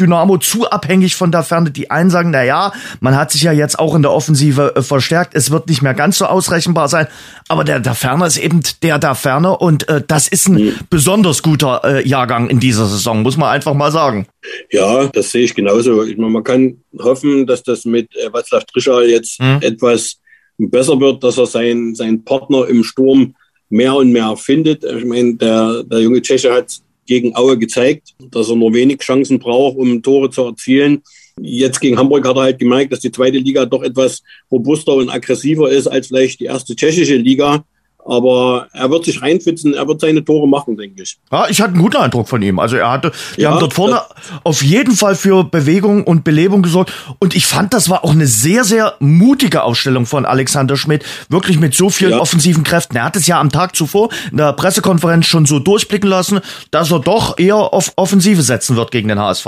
Dynamo 0.00 0.38
zu 0.38 0.68
abhängig 0.68 1.14
von 1.14 1.30
der 1.30 1.42
Ferne? 1.42 1.70
Die 1.70 1.90
einen 1.90 2.10
sagen, 2.10 2.30
na 2.30 2.42
ja, 2.42 2.72
man 3.00 3.16
hat 3.16 3.30
sich 3.30 3.42
ja 3.42 3.52
jetzt 3.52 3.78
auch 3.78 3.94
in 3.94 4.02
der 4.02 4.12
Offensive 4.12 4.74
äh, 4.76 4.82
verstärkt. 4.82 5.34
Es 5.34 5.50
wird 5.50 5.68
nicht 5.68 5.82
mehr 5.82 5.94
ganz 5.94 6.18
so 6.18 6.26
ausrechenbar 6.26 6.88
sein. 6.88 7.06
Aber 7.48 7.64
der 7.64 7.80
der 7.80 7.94
Ferne 7.94 8.26
ist 8.26 8.38
eben 8.38 8.60
der 8.82 8.98
der 8.98 9.14
Ferne 9.14 9.56
und 9.56 9.88
äh, 9.88 10.02
das 10.06 10.26
ist 10.26 10.48
ein 10.48 10.54
mhm. 10.54 10.74
besonders 10.90 11.42
guter 11.42 11.82
äh, 11.84 12.06
Jahrgang 12.06 12.50
in 12.50 12.60
dieser 12.60 12.86
Saison, 12.86 13.22
muss 13.22 13.36
man 13.36 13.50
einfach 13.50 13.74
mal 13.74 13.92
sagen. 13.92 14.26
Ja, 14.70 15.06
das 15.06 15.30
sehe 15.30 15.44
ich 15.44 15.54
genauso. 15.54 16.02
Ich 16.02 16.16
meine, 16.16 16.30
man 16.30 16.44
kann 16.44 16.78
hoffen, 16.98 17.46
dass 17.46 17.62
das 17.62 17.84
mit 17.84 18.08
äh, 18.16 18.28
Václav 18.28 18.64
Trischer 18.66 19.04
jetzt 19.04 19.40
mhm. 19.40 19.58
etwas 19.60 20.18
besser 20.58 20.98
wird, 21.00 21.22
dass 21.22 21.38
er 21.38 21.46
seinen, 21.46 21.94
seinen 21.94 22.24
Partner 22.24 22.66
im 22.66 22.82
Sturm 22.82 23.34
mehr 23.68 23.94
und 23.94 24.12
mehr 24.12 24.36
findet. 24.36 24.84
Ich 24.84 25.04
meine, 25.04 25.34
der, 25.34 25.82
der 25.84 26.00
junge 26.00 26.22
Tscheche 26.22 26.52
hat 26.52 26.80
gegen 27.06 27.34
Aue 27.36 27.58
gezeigt, 27.58 28.14
dass 28.30 28.48
er 28.48 28.56
nur 28.56 28.74
wenig 28.74 28.98
Chancen 28.98 29.38
braucht, 29.38 29.76
um 29.76 30.02
Tore 30.02 30.30
zu 30.30 30.44
erzielen. 30.44 31.02
Jetzt 31.40 31.80
gegen 31.80 31.98
Hamburg 31.98 32.26
hat 32.26 32.36
er 32.36 32.42
halt 32.42 32.58
gemerkt, 32.58 32.92
dass 32.92 33.00
die 33.00 33.12
zweite 33.12 33.38
Liga 33.38 33.66
doch 33.66 33.82
etwas 33.82 34.22
robuster 34.50 34.94
und 34.94 35.10
aggressiver 35.10 35.70
ist 35.70 35.86
als 35.86 36.08
vielleicht 36.08 36.40
die 36.40 36.46
erste 36.46 36.74
tschechische 36.74 37.16
Liga. 37.16 37.64
Aber 38.06 38.68
er 38.72 38.88
wird 38.90 39.04
sich 39.04 39.20
reinfitzen, 39.20 39.74
er 39.74 39.88
wird 39.88 40.00
seine 40.00 40.24
Tore 40.24 40.46
machen, 40.46 40.76
denke 40.76 41.02
ich. 41.02 41.18
Ja, 41.32 41.48
ich 41.48 41.60
hatte 41.60 41.72
einen 41.72 41.82
guten 41.82 41.96
Eindruck 41.96 42.28
von 42.28 42.40
ihm. 42.40 42.60
Also 42.60 42.76
er 42.76 42.90
hatte, 42.90 43.10
die 43.36 43.42
ja, 43.42 43.50
haben 43.50 43.58
dort 43.58 43.74
vorne 43.74 44.00
auf 44.44 44.62
jeden 44.62 44.94
Fall 44.94 45.16
für 45.16 45.42
Bewegung 45.42 46.04
und 46.04 46.22
Belebung 46.22 46.62
gesorgt. 46.62 46.92
Und 47.18 47.34
ich 47.34 47.46
fand, 47.46 47.74
das 47.74 47.90
war 47.90 48.04
auch 48.04 48.12
eine 48.12 48.28
sehr, 48.28 48.62
sehr 48.62 48.94
mutige 49.00 49.64
Ausstellung 49.64 50.06
von 50.06 50.24
Alexander 50.24 50.76
Schmidt. 50.76 51.04
Wirklich 51.28 51.58
mit 51.58 51.74
so 51.74 51.90
vielen 51.90 52.12
ja. 52.12 52.20
offensiven 52.20 52.62
Kräften. 52.62 52.96
Er 52.96 53.04
hat 53.04 53.16
es 53.16 53.26
ja 53.26 53.40
am 53.40 53.50
Tag 53.50 53.74
zuvor 53.74 54.10
in 54.30 54.36
der 54.36 54.52
Pressekonferenz 54.52 55.26
schon 55.26 55.44
so 55.44 55.58
durchblicken 55.58 56.08
lassen, 56.08 56.40
dass 56.70 56.92
er 56.92 57.00
doch 57.00 57.38
eher 57.38 57.56
auf 57.56 57.92
Offensive 57.96 58.42
setzen 58.42 58.76
wird 58.76 58.92
gegen 58.92 59.08
den 59.08 59.18
HSV. 59.18 59.46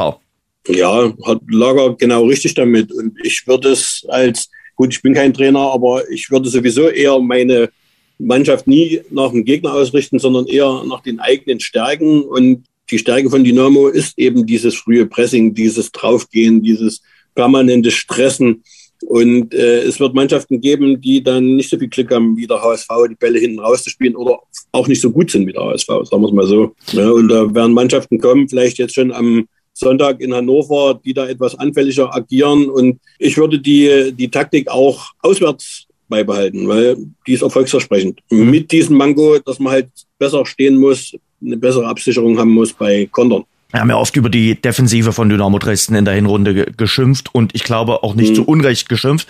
Ja, 0.67 1.13
hat 1.25 1.41
Lager 1.49 1.95
genau 1.95 2.25
richtig 2.25 2.55
damit. 2.55 2.93
Und 2.93 3.17
ich 3.23 3.47
würde 3.47 3.69
es 3.69 4.05
als, 4.09 4.51
gut, 4.75 4.93
ich 4.93 5.01
bin 5.01 5.15
kein 5.15 5.33
Trainer, 5.33 5.61
aber 5.73 6.09
ich 6.11 6.29
würde 6.31 6.49
sowieso 6.49 6.89
eher 6.89 7.21
meine 7.21 7.71
Mannschaft 8.19 8.67
nie 8.67 9.01
nach 9.11 9.31
dem 9.31 9.45
Gegner 9.45 9.75
ausrichten, 9.75 10.19
sondern 10.19 10.47
eher 10.47 10.85
nach 10.87 11.03
den 11.03 11.21
eigenen 11.21 11.61
Stärken. 11.61 12.23
Und 12.23 12.65
die 12.91 12.99
Stärke 12.99 13.31
von 13.31 13.45
Dynamo 13.45 13.89
ist 13.89 14.19
eben 14.19 14.47
dieses 14.47 14.75
frühe 14.75 15.07
Pressing, 15.07 15.55
dieses 15.55 15.93
Draufgehen, 15.93 16.63
dieses 16.63 17.03
permanente 17.35 17.91
Stressen. 17.91 18.63
Und 19.07 19.55
äh, 19.55 19.83
es 19.83 20.01
wird 20.01 20.15
Mannschaften 20.15 20.61
geben, 20.61 21.01
die 21.01 21.23
dann 21.23 21.57
nicht 21.57 21.71
so 21.71 21.79
viel 21.79 21.89
Glück 21.89 22.11
haben 22.11 22.37
wie 22.37 22.49
der 22.49 22.61
HSV, 22.61 22.89
die 23.09 23.15
Bälle 23.15 23.39
hinten 23.39 23.61
rauszuspielen 23.61 24.17
oder 24.17 24.41
auch 24.73 24.89
nicht 24.89 25.01
so 25.01 25.13
gut 25.13 25.31
sind 25.31 25.47
wie 25.47 25.53
der 25.53 25.63
HSV, 25.63 25.87
sagen 25.87 26.23
wir 26.23 26.27
es 26.27 26.33
mal 26.33 26.47
so. 26.47 26.75
Ja, 26.93 27.09
und 27.11 27.29
da 27.29 27.55
werden 27.55 27.75
Mannschaften 27.75 28.19
kommen, 28.19 28.49
vielleicht 28.49 28.79
jetzt 28.79 28.95
schon 28.95 29.13
am 29.13 29.47
Sonntag 29.73 30.21
in 30.21 30.35
Hannover, 30.35 31.01
die 31.05 31.15
da 31.15 31.29
etwas 31.29 31.55
anfälliger 31.55 32.13
agieren. 32.13 32.69
Und 32.69 32.99
ich 33.21 33.37
würde 33.37 33.61
die, 33.61 34.13
die 34.13 34.29
Taktik 34.29 34.69
auch 34.69 35.13
auswärts 35.21 35.88
beibehalten, 36.09 36.67
weil 36.69 36.97
die 37.27 37.35
ist 37.35 37.43
erfolgsversprechend. 37.43 38.21
Mit 38.31 38.71
diesem 38.73 38.97
Mango, 38.97 39.39
dass 39.39 39.59
man 39.59 39.73
halt 39.73 39.89
besser 40.19 40.45
stehen 40.47 40.77
muss, 40.77 41.15
eine 41.41 41.57
bessere 41.57 41.87
Absicherung 41.87 42.39
haben 42.39 42.51
muss 42.51 42.73
bei 42.73 43.07
Kontern. 43.11 43.45
Wir 43.71 43.81
haben 43.81 43.91
ja 43.91 43.97
oft 43.97 44.17
über 44.17 44.31
die 44.31 44.59
Defensive 44.59 45.13
von 45.13 45.29
Dynamo 45.29 45.59
Dresden 45.59 45.95
in 45.95 46.07
der 46.07 46.15
Hinrunde 46.15 46.73
geschimpft 46.73 47.35
und 47.35 47.55
ich 47.55 47.65
glaube 47.65 48.03
auch 48.03 48.15
nicht 48.15 48.31
mhm. 48.31 48.37
zu 48.37 48.45
Unrecht 48.47 48.89
geschimpft. 48.89 49.29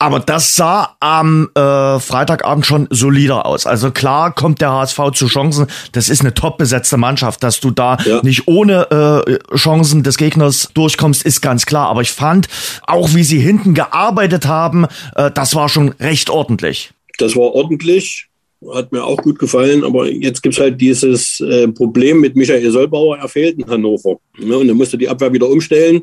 Aber 0.00 0.18
das 0.18 0.56
sah 0.56 0.96
am 0.98 1.50
äh, 1.54 2.00
Freitagabend 2.00 2.66
schon 2.66 2.88
solider 2.90 3.46
aus. 3.46 3.64
Also 3.64 3.92
klar 3.92 4.34
kommt 4.34 4.60
der 4.60 4.72
HSV 4.72 5.12
zu 5.14 5.28
Chancen. 5.28 5.68
Das 5.92 6.08
ist 6.08 6.22
eine 6.22 6.34
top 6.34 6.58
besetzte 6.58 6.96
Mannschaft. 6.96 7.44
Dass 7.44 7.60
du 7.60 7.70
da 7.70 7.96
ja. 8.04 8.20
nicht 8.24 8.48
ohne 8.48 9.22
äh, 9.24 9.56
Chancen 9.56 10.02
des 10.02 10.16
Gegners 10.16 10.68
durchkommst, 10.74 11.22
ist 11.24 11.40
ganz 11.40 11.64
klar. 11.64 11.88
Aber 11.88 12.02
ich 12.02 12.10
fand, 12.10 12.48
auch 12.88 13.14
wie 13.14 13.22
sie 13.22 13.38
hinten 13.38 13.74
gearbeitet 13.74 14.46
haben, 14.46 14.86
äh, 15.14 15.30
das 15.30 15.54
war 15.54 15.68
schon 15.68 15.90
recht 16.00 16.28
ordentlich. 16.28 16.90
Das 17.18 17.36
war 17.36 17.54
ordentlich 17.54 18.25
hat 18.74 18.92
mir 18.92 19.04
auch 19.04 19.22
gut 19.22 19.38
gefallen, 19.38 19.84
aber 19.84 20.10
jetzt 20.10 20.42
gibt 20.42 20.54
es 20.54 20.60
halt 20.60 20.80
dieses 20.80 21.40
äh, 21.40 21.68
Problem 21.68 22.20
mit 22.20 22.36
Michael 22.36 22.70
Solbauer, 22.70 23.18
er 23.18 23.28
fehlt 23.28 23.58
in 23.58 23.66
Hannover. 23.66 24.18
Ne? 24.38 24.56
Und 24.58 24.68
dann 24.68 24.76
musst 24.76 24.92
du 24.92 24.96
die 24.96 25.08
Abwehr 25.08 25.32
wieder 25.32 25.48
umstellen 25.48 26.02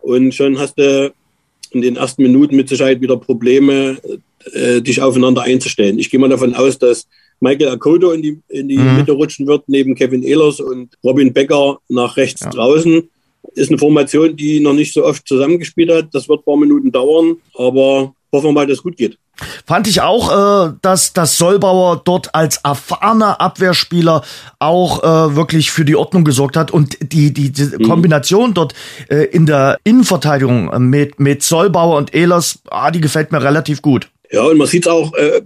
und 0.00 0.34
schon 0.34 0.58
hast 0.58 0.78
du 0.78 1.12
in 1.70 1.82
den 1.82 1.96
ersten 1.96 2.22
Minuten 2.22 2.56
mit 2.56 2.68
Sicherheit 2.68 3.00
wieder 3.00 3.16
Probleme, 3.16 3.98
äh, 4.52 4.80
dich 4.80 5.02
aufeinander 5.02 5.42
einzustellen. 5.42 5.98
Ich 5.98 6.10
gehe 6.10 6.20
mal 6.20 6.28
davon 6.28 6.54
aus, 6.54 6.78
dass 6.78 7.06
Michael 7.40 7.68
Akoto 7.68 8.12
in 8.12 8.22
die, 8.22 8.38
in 8.48 8.68
die 8.68 8.78
mhm. 8.78 8.96
Mitte 8.96 9.12
rutschen 9.12 9.46
wird, 9.46 9.68
neben 9.68 9.94
Kevin 9.94 10.22
Ehlers 10.22 10.60
und 10.60 10.96
Robin 11.04 11.32
Becker 11.32 11.78
nach 11.88 12.16
rechts 12.16 12.42
ja. 12.42 12.50
draußen. 12.50 13.08
Ist 13.54 13.70
eine 13.70 13.78
Formation, 13.78 14.36
die 14.36 14.60
noch 14.60 14.72
nicht 14.72 14.92
so 14.92 15.04
oft 15.04 15.26
zusammengespielt 15.26 15.90
hat. 15.90 16.08
Das 16.12 16.28
wird 16.28 16.40
ein 16.40 16.44
paar 16.44 16.56
Minuten 16.56 16.90
dauern, 16.90 17.36
aber 17.54 18.14
hoffen 18.32 18.48
wir 18.48 18.52
mal, 18.52 18.66
dass 18.66 18.78
es 18.78 18.82
gut 18.82 18.96
geht. 18.96 19.18
Fand 19.66 19.86
ich 19.86 20.00
auch, 20.00 20.66
äh, 20.66 20.72
dass, 20.82 21.12
dass 21.12 21.38
Sollbauer 21.38 22.02
dort 22.04 22.34
als 22.34 22.58
erfahrener 22.58 23.40
Abwehrspieler 23.40 24.22
auch 24.58 25.02
äh, 25.02 25.36
wirklich 25.36 25.70
für 25.70 25.84
die 25.84 25.96
Ordnung 25.96 26.24
gesorgt 26.24 26.56
hat 26.56 26.70
und 26.70 26.98
die, 27.12 27.32
die, 27.32 27.52
die 27.52 27.64
mhm. 27.64 27.82
Kombination 27.84 28.54
dort 28.54 28.74
äh, 29.08 29.24
in 29.24 29.46
der 29.46 29.78
Innenverteidigung 29.84 30.70
mit, 30.88 31.20
mit 31.20 31.42
Sollbauer 31.42 31.96
und 31.96 32.14
Ehlers, 32.14 32.60
ah, 32.70 32.90
die 32.90 33.00
gefällt 33.00 33.30
mir 33.32 33.42
relativ 33.42 33.80
gut. 33.80 34.10
Ja, 34.30 34.42
und 34.42 34.58
man 34.58 34.66
sieht 34.66 34.84
es 34.84 34.92
auch, 34.92 35.14
äh, 35.14 35.40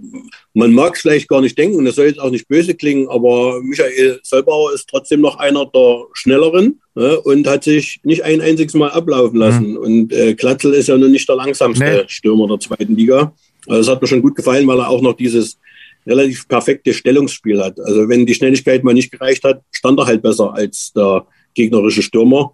man 0.53 0.73
mag 0.73 0.95
es 0.95 1.01
vielleicht 1.01 1.29
gar 1.29 1.39
nicht 1.39 1.57
denken 1.57 1.77
und 1.77 1.85
das 1.85 1.95
soll 1.95 2.07
jetzt 2.07 2.19
auch 2.19 2.29
nicht 2.29 2.47
böse 2.47 2.75
klingen, 2.75 3.07
aber 3.07 3.61
Michael 3.61 4.19
Sollbauer 4.23 4.73
ist 4.73 4.89
trotzdem 4.89 5.21
noch 5.21 5.37
einer 5.37 5.65
der 5.65 6.03
Schnelleren 6.13 6.81
ne, 6.95 7.19
und 7.21 7.47
hat 7.47 7.63
sich 7.63 8.01
nicht 8.03 8.23
ein 8.23 8.41
einziges 8.41 8.73
Mal 8.73 8.91
ablaufen 8.91 9.37
lassen. 9.37 9.71
Mhm. 9.71 9.77
Und 9.77 10.13
äh, 10.13 10.33
Klatzel 10.33 10.73
ist 10.73 10.87
ja 10.87 10.97
nun 10.97 11.11
nicht 11.11 11.29
der 11.29 11.37
langsamste 11.37 11.83
nee. 11.83 12.03
Stürmer 12.07 12.47
der 12.47 12.59
zweiten 12.59 12.95
Liga. 12.95 13.33
Also 13.67 13.79
das 13.79 13.87
hat 13.87 14.01
mir 14.01 14.07
schon 14.07 14.21
gut 14.21 14.35
gefallen, 14.35 14.67
weil 14.67 14.79
er 14.79 14.89
auch 14.89 15.01
noch 15.01 15.13
dieses 15.13 15.57
relativ 16.05 16.47
perfekte 16.49 16.93
Stellungsspiel 16.93 17.63
hat. 17.63 17.79
Also 17.79 18.09
wenn 18.09 18.25
die 18.25 18.33
Schnelligkeit 18.33 18.83
mal 18.83 18.93
nicht 18.93 19.11
gereicht 19.11 19.45
hat, 19.45 19.61
stand 19.71 19.97
er 19.99 20.07
halt 20.07 20.21
besser 20.21 20.53
als 20.53 20.91
der 20.93 21.25
gegnerische 21.53 22.01
Stürmer 22.01 22.53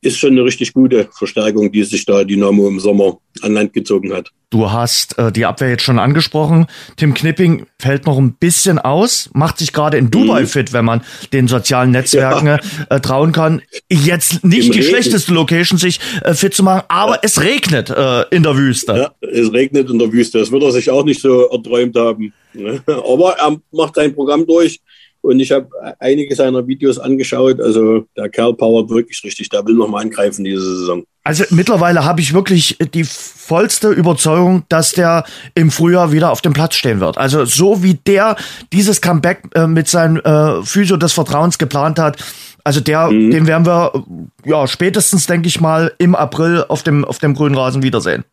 ist 0.00 0.18
schon 0.18 0.32
eine 0.32 0.44
richtig 0.44 0.72
gute 0.72 1.08
Verstärkung, 1.16 1.72
die 1.72 1.82
sich 1.82 2.04
da 2.04 2.22
Dynamo 2.22 2.68
im 2.68 2.78
Sommer 2.78 3.18
an 3.42 3.54
Land 3.54 3.72
gezogen 3.72 4.12
hat. 4.12 4.30
Du 4.50 4.70
hast 4.70 5.18
äh, 5.18 5.30
die 5.30 5.44
Abwehr 5.44 5.70
jetzt 5.70 5.82
schon 5.82 5.98
angesprochen. 5.98 6.66
Tim 6.96 7.14
Knipping 7.14 7.66
fällt 7.78 8.06
noch 8.06 8.16
ein 8.16 8.34
bisschen 8.34 8.78
aus, 8.78 9.28
macht 9.34 9.58
sich 9.58 9.72
gerade 9.72 9.98
in 9.98 10.10
Dubai 10.10 10.42
mhm. 10.42 10.46
fit, 10.46 10.72
wenn 10.72 10.84
man 10.84 11.02
den 11.32 11.48
sozialen 11.48 11.90
Netzwerken 11.90 12.46
ja. 12.46 12.58
äh, 12.88 13.00
trauen 13.00 13.32
kann. 13.32 13.60
Jetzt 13.90 14.44
nicht 14.44 14.66
Im 14.66 14.72
die 14.72 14.78
Regen. 14.78 14.90
schlechteste 14.90 15.34
Location, 15.34 15.78
sich 15.78 16.00
äh, 16.22 16.32
fit 16.32 16.54
zu 16.54 16.62
machen, 16.62 16.84
aber 16.88 17.14
ja. 17.14 17.20
es 17.22 17.42
regnet 17.42 17.90
äh, 17.90 18.22
in 18.30 18.42
der 18.42 18.56
Wüste. 18.56 18.92
Ja, 19.20 19.28
es 19.28 19.52
regnet 19.52 19.90
in 19.90 19.98
der 19.98 20.10
Wüste. 20.12 20.38
Das 20.38 20.50
wird 20.50 20.62
er 20.62 20.72
sich 20.72 20.90
auch 20.90 21.04
nicht 21.04 21.20
so 21.20 21.48
erträumt 21.48 21.96
haben. 21.96 22.32
Ne? 22.54 22.82
Aber 22.86 23.36
er 23.38 23.60
macht 23.72 23.96
sein 23.96 24.14
Programm 24.14 24.46
durch. 24.46 24.80
Und 25.20 25.40
ich 25.40 25.52
habe 25.52 25.68
einige 25.98 26.34
seiner 26.34 26.66
Videos 26.66 26.98
angeschaut. 26.98 27.60
Also 27.60 28.06
der 28.16 28.28
Kerl 28.28 28.54
powert 28.54 28.88
wirklich 28.88 29.22
richtig. 29.24 29.48
Der 29.48 29.66
will 29.66 29.74
nochmal 29.74 30.04
angreifen 30.04 30.44
diese 30.44 30.78
Saison. 30.78 31.04
Also 31.24 31.44
mittlerweile 31.50 32.04
habe 32.04 32.20
ich 32.20 32.32
wirklich 32.32 32.78
die 32.94 33.04
vollste 33.04 33.90
Überzeugung, 33.90 34.62
dass 34.68 34.92
der 34.92 35.24
im 35.54 35.70
Frühjahr 35.70 36.12
wieder 36.12 36.30
auf 36.30 36.40
dem 36.40 36.54
Platz 36.54 36.76
stehen 36.76 37.00
wird. 37.00 37.18
Also 37.18 37.44
so 37.44 37.82
wie 37.82 37.94
der 37.94 38.36
dieses 38.72 39.02
Comeback 39.02 39.42
äh, 39.54 39.66
mit 39.66 39.88
seinem 39.88 40.16
äh, 40.18 40.62
Physio 40.62 40.96
des 40.96 41.12
Vertrauens 41.12 41.58
geplant 41.58 41.98
hat, 41.98 42.16
also 42.64 42.80
der, 42.80 43.08
mhm. 43.08 43.30
den 43.30 43.46
werden 43.46 43.66
wir 43.66 44.04
ja 44.44 44.66
spätestens, 44.66 45.26
denke 45.26 45.48
ich 45.48 45.60
mal, 45.60 45.92
im 45.98 46.14
April 46.14 46.64
auf 46.68 46.82
dem 46.82 47.04
auf 47.04 47.18
dem 47.18 47.34
grünen 47.34 47.54
Rasen 47.54 47.82
wiedersehen. 47.82 48.24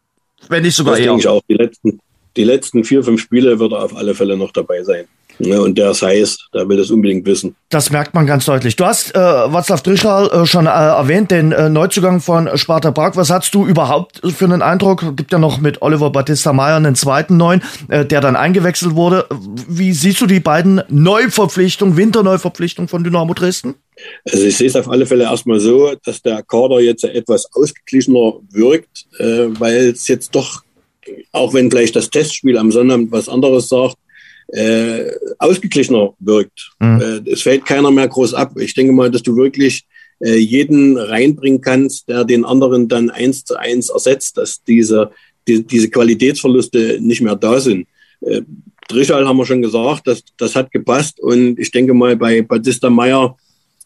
Wenn 0.49 0.63
nicht 0.63 0.75
sogar 0.75 0.93
das 0.93 1.01
eher. 1.01 1.07
Denke 1.07 1.21
ich 1.21 1.27
auch. 1.27 1.41
Die 1.49 1.55
letzten, 1.55 1.99
die 2.37 2.43
letzten 2.43 2.83
vier, 2.83 3.03
fünf 3.03 3.21
Spiele 3.21 3.59
wird 3.59 3.71
er 3.71 3.83
auf 3.83 3.95
alle 3.95 4.13
Fälle 4.13 4.37
noch 4.37 4.51
dabei 4.51 4.83
sein. 4.83 5.05
Ja, 5.39 5.59
und 5.59 5.77
der 5.77 5.91
ist 5.91 6.01
heiß, 6.01 6.37
der 6.53 6.67
will 6.69 6.77
das 6.77 6.91
unbedingt 6.91 7.25
wissen. 7.25 7.55
Das 7.69 7.89
merkt 7.89 8.13
man 8.13 8.25
ganz 8.25 8.45
deutlich. 8.45 8.75
Du 8.75 8.85
hast 8.85 9.13
äh, 9.15 9.19
Václav 9.19 9.83
Drischal 9.83 10.29
äh, 10.29 10.45
schon 10.45 10.65
äh, 10.65 10.69
erwähnt, 10.69 11.31
den 11.31 11.51
äh, 11.51 11.69
Neuzugang 11.69 12.21
von 12.21 12.49
Sparta 12.57 12.91
Prag. 12.91 13.15
Was 13.15 13.29
hast 13.29 13.53
du 13.53 13.65
überhaupt 13.65 14.21
für 14.33 14.45
einen 14.45 14.61
Eindruck? 14.61 15.15
Gibt 15.17 15.31
ja 15.31 15.39
noch 15.39 15.59
mit 15.59 15.81
Oliver 15.81 16.09
Battista 16.09 16.53
Meyer 16.53 16.77
einen 16.77 16.95
zweiten 16.95 17.37
Neuen, 17.37 17.61
äh, 17.89 18.05
der 18.05 18.21
dann 18.21 18.35
eingewechselt 18.35 18.95
wurde. 18.95 19.25
Wie 19.67 19.91
siehst 19.91 20.21
du 20.21 20.25
die 20.25 20.39
beiden 20.39 20.81
Neuverpflichtungen, 20.87 21.97
Winterneuverpflichtungen 21.97 22.87
von 22.87 23.03
Dynamo 23.03 23.33
Dresden? 23.33 23.75
Also 24.29 24.45
ich 24.45 24.57
sehe 24.57 24.67
es 24.67 24.75
auf 24.75 24.89
alle 24.89 25.05
Fälle 25.05 25.25
erstmal 25.25 25.59
so, 25.59 25.93
dass 26.03 26.21
der 26.21 26.43
Kader 26.43 26.79
jetzt 26.79 27.03
etwas 27.03 27.47
ausgeglichener 27.53 28.33
wirkt, 28.51 29.05
äh, 29.19 29.47
weil 29.59 29.89
es 29.89 30.07
jetzt 30.07 30.33
doch, 30.35 30.61
auch 31.31 31.53
wenn 31.53 31.69
vielleicht 31.69 31.95
das 31.95 32.09
Testspiel 32.09 32.57
am 32.57 32.71
Sonnabend 32.71 33.11
was 33.11 33.29
anderes 33.29 33.67
sagt, 33.67 33.95
äh, 34.47 35.11
ausgeglichener 35.39 36.13
wirkt. 36.19 36.71
Mhm. 36.79 37.01
Äh, 37.01 37.31
es 37.31 37.41
fällt 37.41 37.65
keiner 37.65 37.91
mehr 37.91 38.07
groß 38.07 38.33
ab. 38.33 38.53
Ich 38.59 38.73
denke 38.73 38.93
mal, 38.93 39.09
dass 39.09 39.23
du 39.23 39.35
wirklich 39.35 39.85
äh, 40.19 40.37
jeden 40.37 40.97
reinbringen 40.97 41.61
kannst, 41.61 42.07
der 42.09 42.23
den 42.23 42.45
anderen 42.45 42.87
dann 42.87 43.09
eins 43.09 43.43
zu 43.43 43.57
eins 43.57 43.89
ersetzt, 43.89 44.37
dass 44.37 44.63
diese, 44.63 45.11
die, 45.47 45.65
diese 45.65 45.89
Qualitätsverluste 45.89 46.99
nicht 47.01 47.21
mehr 47.21 47.35
da 47.35 47.59
sind. 47.59 47.87
Äh, 48.21 48.41
Drischal 48.87 49.27
haben 49.27 49.37
wir 49.37 49.45
schon 49.45 49.61
gesagt, 49.63 50.05
das, 50.05 50.23
das 50.37 50.55
hat 50.55 50.71
gepasst 50.71 51.19
und 51.19 51.59
ich 51.59 51.71
denke 51.71 51.93
mal, 51.93 52.15
bei 52.15 52.43
Batista 52.43 52.89
Meyer 52.89 53.35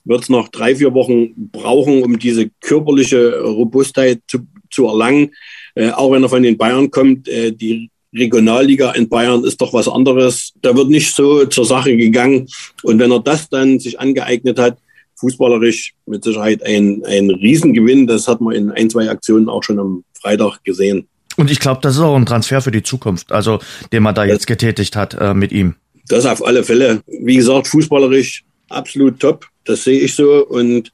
wird 0.04 0.24
es 0.24 0.30
noch 0.30 0.50
drei, 0.50 0.76
vier 0.76 0.94
Wochen 0.94 1.34
brauchen, 1.52 2.04
um 2.04 2.20
diese 2.20 2.50
körperliche 2.62 3.42
Robustheit 3.42 4.22
zu, 4.28 4.40
zu 4.70 4.88
erlangen. 4.88 5.32
Äh, 5.76 5.92
auch 5.92 6.12
wenn 6.12 6.24
er 6.24 6.30
von 6.30 6.44
den 6.44 6.58
Bayern 6.58 6.92
kommt, 6.92 7.28
äh, 7.28 7.52
die 7.52 7.90
Regionalliga 8.14 8.92
in 8.92 9.08
Bayern 9.08 9.44
ist 9.44 9.62
doch 9.62 9.74
was 9.74 9.88
anderes. 9.88 10.54
Da 10.62 10.76
wird 10.76 10.90
nicht 10.90 11.16
so 11.16 11.46
zur 11.46 11.66
Sache 11.66 11.96
gegangen. 11.96 12.48
Und 12.84 13.00
wenn 13.00 13.12
er 13.12 13.20
das 13.20 13.50
dann 13.50 13.80
sich 13.80 14.00
angeeignet 14.00 14.58
hat, 14.58 14.78
fußballerisch 15.20 15.94
mit 16.06 16.24
Sicherheit 16.24 16.64
ein, 16.64 17.04
ein 17.06 17.30
Riesengewinn. 17.30 18.08
Das 18.08 18.28
hat 18.28 18.42
man 18.42 18.56
in 18.56 18.72
ein, 18.72 18.90
zwei 18.90 19.10
Aktionen 19.10 19.50
auch 19.50 19.64
schon 19.64 19.80
am 19.80 20.04
Freitag 20.20 20.64
gesehen. 20.64 21.08
Und 21.38 21.52
ich 21.52 21.60
glaube, 21.60 21.82
das 21.82 21.96
ist 21.96 22.02
auch 22.02 22.16
ein 22.16 22.26
Transfer 22.26 22.62
für 22.62 22.72
die 22.72 22.84
Zukunft, 22.84 23.32
also 23.32 23.60
den 23.92 24.04
man 24.04 24.16
da 24.16 24.26
jetzt 24.26 24.48
getätigt 24.48 24.96
hat 24.96 25.14
äh, 25.14 25.34
mit 25.34 25.52
ihm. 25.52 25.76
Das 26.08 26.26
auf 26.26 26.46
alle 26.46 26.64
Fälle. 26.64 27.02
Wie 27.08 27.36
gesagt, 27.36 27.68
fußballerisch 27.68 28.44
absolut 28.70 29.20
top. 29.20 29.46
Das 29.66 29.84
sehe 29.84 30.00
ich 30.00 30.16
so. 30.16 30.46
Und 30.48 30.92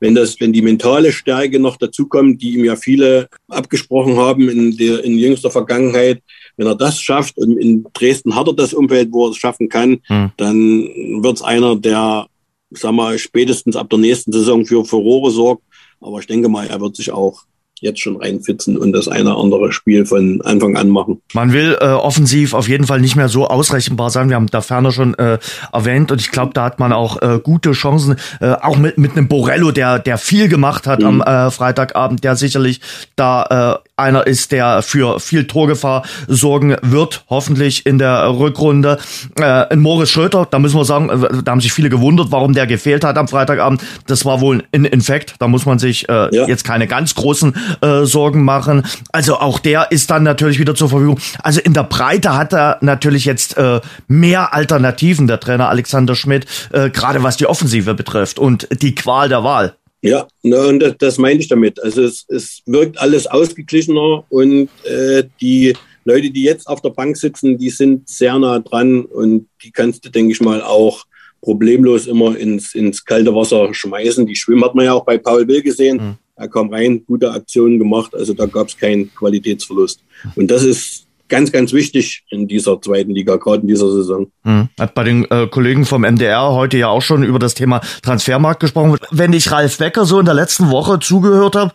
wenn 0.00 0.14
das, 0.14 0.38
wenn 0.40 0.52
die 0.52 0.62
mentale 0.62 1.12
Stärke 1.12 1.58
noch 1.60 1.76
dazukommt, 1.76 2.42
die 2.42 2.54
ihm 2.54 2.64
ja 2.64 2.76
viele 2.76 3.28
abgesprochen 3.48 4.16
haben 4.16 4.48
in 4.48 4.76
der 4.76 5.04
in 5.04 5.16
jüngster 5.16 5.50
Vergangenheit, 5.50 6.20
wenn 6.56 6.66
er 6.66 6.74
das 6.74 7.00
schafft 7.00 7.36
und 7.38 7.56
in 7.58 7.86
Dresden 7.92 8.34
hat 8.34 8.46
er 8.46 8.54
das 8.54 8.74
Umfeld, 8.74 9.08
wo 9.12 9.26
er 9.26 9.30
es 9.30 9.36
schaffen 9.36 9.68
kann, 9.68 9.98
hm. 10.04 10.30
dann 10.36 10.88
wird 11.22 11.36
es 11.36 11.42
einer, 11.42 11.76
der, 11.76 12.26
sag 12.70 12.92
mal, 12.92 13.18
spätestens 13.18 13.76
ab 13.76 13.90
der 13.90 13.98
nächsten 13.98 14.32
Saison 14.32 14.64
für 14.64 14.84
Furore 14.84 15.30
sorgt. 15.30 15.62
Aber 16.00 16.18
ich 16.18 16.26
denke 16.26 16.48
mal, 16.48 16.66
er 16.66 16.80
wird 16.80 16.96
sich 16.96 17.12
auch 17.12 17.44
jetzt 17.80 18.00
schon 18.00 18.16
reinfitzen 18.16 18.78
und 18.78 18.92
das 18.92 19.06
eine 19.06 19.34
oder 19.34 19.42
andere 19.42 19.72
Spiel 19.72 20.06
von 20.06 20.40
Anfang 20.42 20.76
an 20.76 20.88
machen. 20.88 21.20
Man 21.34 21.52
will 21.52 21.76
äh, 21.80 21.88
offensiv 21.88 22.54
auf 22.54 22.68
jeden 22.68 22.86
Fall 22.86 23.00
nicht 23.00 23.16
mehr 23.16 23.28
so 23.28 23.46
ausrechenbar 23.46 24.10
sein. 24.10 24.30
Wir 24.30 24.36
haben 24.36 24.46
da 24.46 24.62
ferner 24.62 24.92
schon 24.92 25.14
äh, 25.14 25.38
erwähnt 25.72 26.10
und 26.10 26.20
ich 26.20 26.30
glaube, 26.30 26.52
da 26.54 26.64
hat 26.64 26.78
man 26.78 26.92
auch 26.92 27.20
äh, 27.20 27.38
gute 27.42 27.72
Chancen, 27.72 28.16
äh, 28.40 28.52
auch 28.52 28.78
mit, 28.78 28.96
mit 28.96 29.12
einem 29.12 29.28
Borello, 29.28 29.72
der, 29.72 29.98
der 29.98 30.16
viel 30.16 30.48
gemacht 30.48 30.86
hat 30.86 31.00
mhm. 31.00 31.06
am 31.06 31.20
äh, 31.20 31.50
Freitagabend, 31.50 32.24
der 32.24 32.36
sicherlich 32.36 32.80
da 33.14 33.80
äh, 33.82 33.85
einer 33.96 34.26
ist, 34.26 34.52
der 34.52 34.82
für 34.82 35.20
viel 35.20 35.46
Torgefahr 35.46 36.04
sorgen 36.28 36.76
wird, 36.82 37.24
hoffentlich 37.30 37.86
in 37.86 37.98
der 37.98 38.28
Rückrunde. 38.38 38.98
Äh, 39.38 39.42
ein 39.44 39.80
Moritz 39.80 40.10
Schröter, 40.10 40.46
da 40.50 40.58
müssen 40.58 40.76
wir 40.76 40.84
sagen, 40.84 41.08
äh, 41.08 41.42
da 41.42 41.52
haben 41.52 41.60
sich 41.60 41.72
viele 41.72 41.88
gewundert, 41.88 42.30
warum 42.30 42.52
der 42.52 42.66
gefehlt 42.66 43.04
hat 43.04 43.16
am 43.16 43.26
Freitagabend. 43.26 43.82
Das 44.06 44.24
war 44.24 44.40
wohl 44.40 44.64
ein 44.72 44.84
Infekt, 44.84 45.36
da 45.38 45.48
muss 45.48 45.64
man 45.64 45.78
sich 45.78 46.08
äh, 46.08 46.34
ja. 46.34 46.46
jetzt 46.46 46.64
keine 46.64 46.86
ganz 46.86 47.14
großen 47.14 47.54
äh, 47.80 48.04
Sorgen 48.04 48.44
machen. 48.44 48.84
Also 49.12 49.38
auch 49.38 49.58
der 49.58 49.90
ist 49.90 50.10
dann 50.10 50.24
natürlich 50.24 50.58
wieder 50.58 50.74
zur 50.74 50.90
Verfügung. 50.90 51.18
Also 51.42 51.60
in 51.60 51.72
der 51.72 51.84
Breite 51.84 52.36
hat 52.36 52.52
er 52.52 52.78
natürlich 52.82 53.24
jetzt 53.24 53.56
äh, 53.56 53.80
mehr 54.08 54.52
Alternativen, 54.52 55.26
der 55.26 55.40
Trainer 55.40 55.70
Alexander 55.70 56.14
Schmidt, 56.14 56.46
äh, 56.72 56.90
gerade 56.90 57.22
was 57.22 57.38
die 57.38 57.46
Offensive 57.46 57.94
betrifft 57.94 58.38
und 58.38 58.68
die 58.82 58.94
Qual 58.94 59.30
der 59.30 59.42
Wahl. 59.42 59.74
Ja, 60.06 60.28
und 60.42 60.80
das, 60.80 60.94
das 60.98 61.18
meine 61.18 61.40
ich 61.40 61.48
damit. 61.48 61.82
Also 61.82 62.02
es, 62.02 62.24
es 62.28 62.62
wirkt 62.66 62.98
alles 62.98 63.26
ausgeglichener 63.26 64.24
und 64.28 64.68
äh, 64.84 65.24
die 65.40 65.74
Leute, 66.04 66.30
die 66.30 66.44
jetzt 66.44 66.68
auf 66.68 66.80
der 66.80 66.90
Bank 66.90 67.16
sitzen, 67.16 67.58
die 67.58 67.70
sind 67.70 68.08
sehr 68.08 68.38
nah 68.38 68.60
dran 68.60 69.04
und 69.04 69.48
die 69.64 69.72
kannst 69.72 70.04
du, 70.04 70.10
denke 70.10 70.32
ich 70.32 70.40
mal, 70.40 70.62
auch 70.62 71.04
problemlos 71.40 72.06
immer 72.06 72.36
ins, 72.36 72.74
ins 72.74 73.04
kalte 73.04 73.34
Wasser 73.34 73.74
schmeißen. 73.74 74.26
Die 74.26 74.36
Schwimmen 74.36 74.64
hat 74.64 74.74
man 74.74 74.84
ja 74.84 74.94
auch 74.94 75.04
bei 75.04 75.18
Paul 75.18 75.46
Will 75.48 75.62
gesehen. 75.62 75.96
Mhm. 75.96 76.14
Er 76.36 76.48
kam 76.48 76.72
rein, 76.72 77.04
gute 77.06 77.30
Aktionen 77.30 77.78
gemacht, 77.78 78.14
also 78.14 78.34
da 78.34 78.46
gab 78.46 78.68
es 78.68 78.76
keinen 78.76 79.12
Qualitätsverlust. 79.14 80.00
Und 80.36 80.50
das 80.50 80.62
ist 80.62 81.05
ganz, 81.28 81.52
ganz 81.52 81.72
wichtig 81.72 82.24
in 82.30 82.46
dieser 82.48 82.80
zweiten 82.80 83.12
Liga, 83.12 83.36
gerade 83.36 83.62
in 83.62 83.68
dieser 83.68 83.90
Saison. 83.90 84.30
Hm. 84.44 84.68
Hat 84.78 84.94
bei 84.94 85.04
den 85.04 85.24
äh, 85.30 85.46
Kollegen 85.48 85.84
vom 85.84 86.02
MDR 86.02 86.52
heute 86.52 86.78
ja 86.78 86.88
auch 86.88 87.02
schon 87.02 87.22
über 87.22 87.38
das 87.38 87.54
Thema 87.54 87.80
Transfermarkt 88.02 88.60
gesprochen. 88.60 88.96
Wenn 89.10 89.32
ich 89.32 89.50
Ralf 89.50 89.78
Becker 89.78 90.04
so 90.04 90.18
in 90.18 90.26
der 90.26 90.34
letzten 90.34 90.70
Woche 90.70 90.98
zugehört 91.00 91.56
habe, 91.56 91.72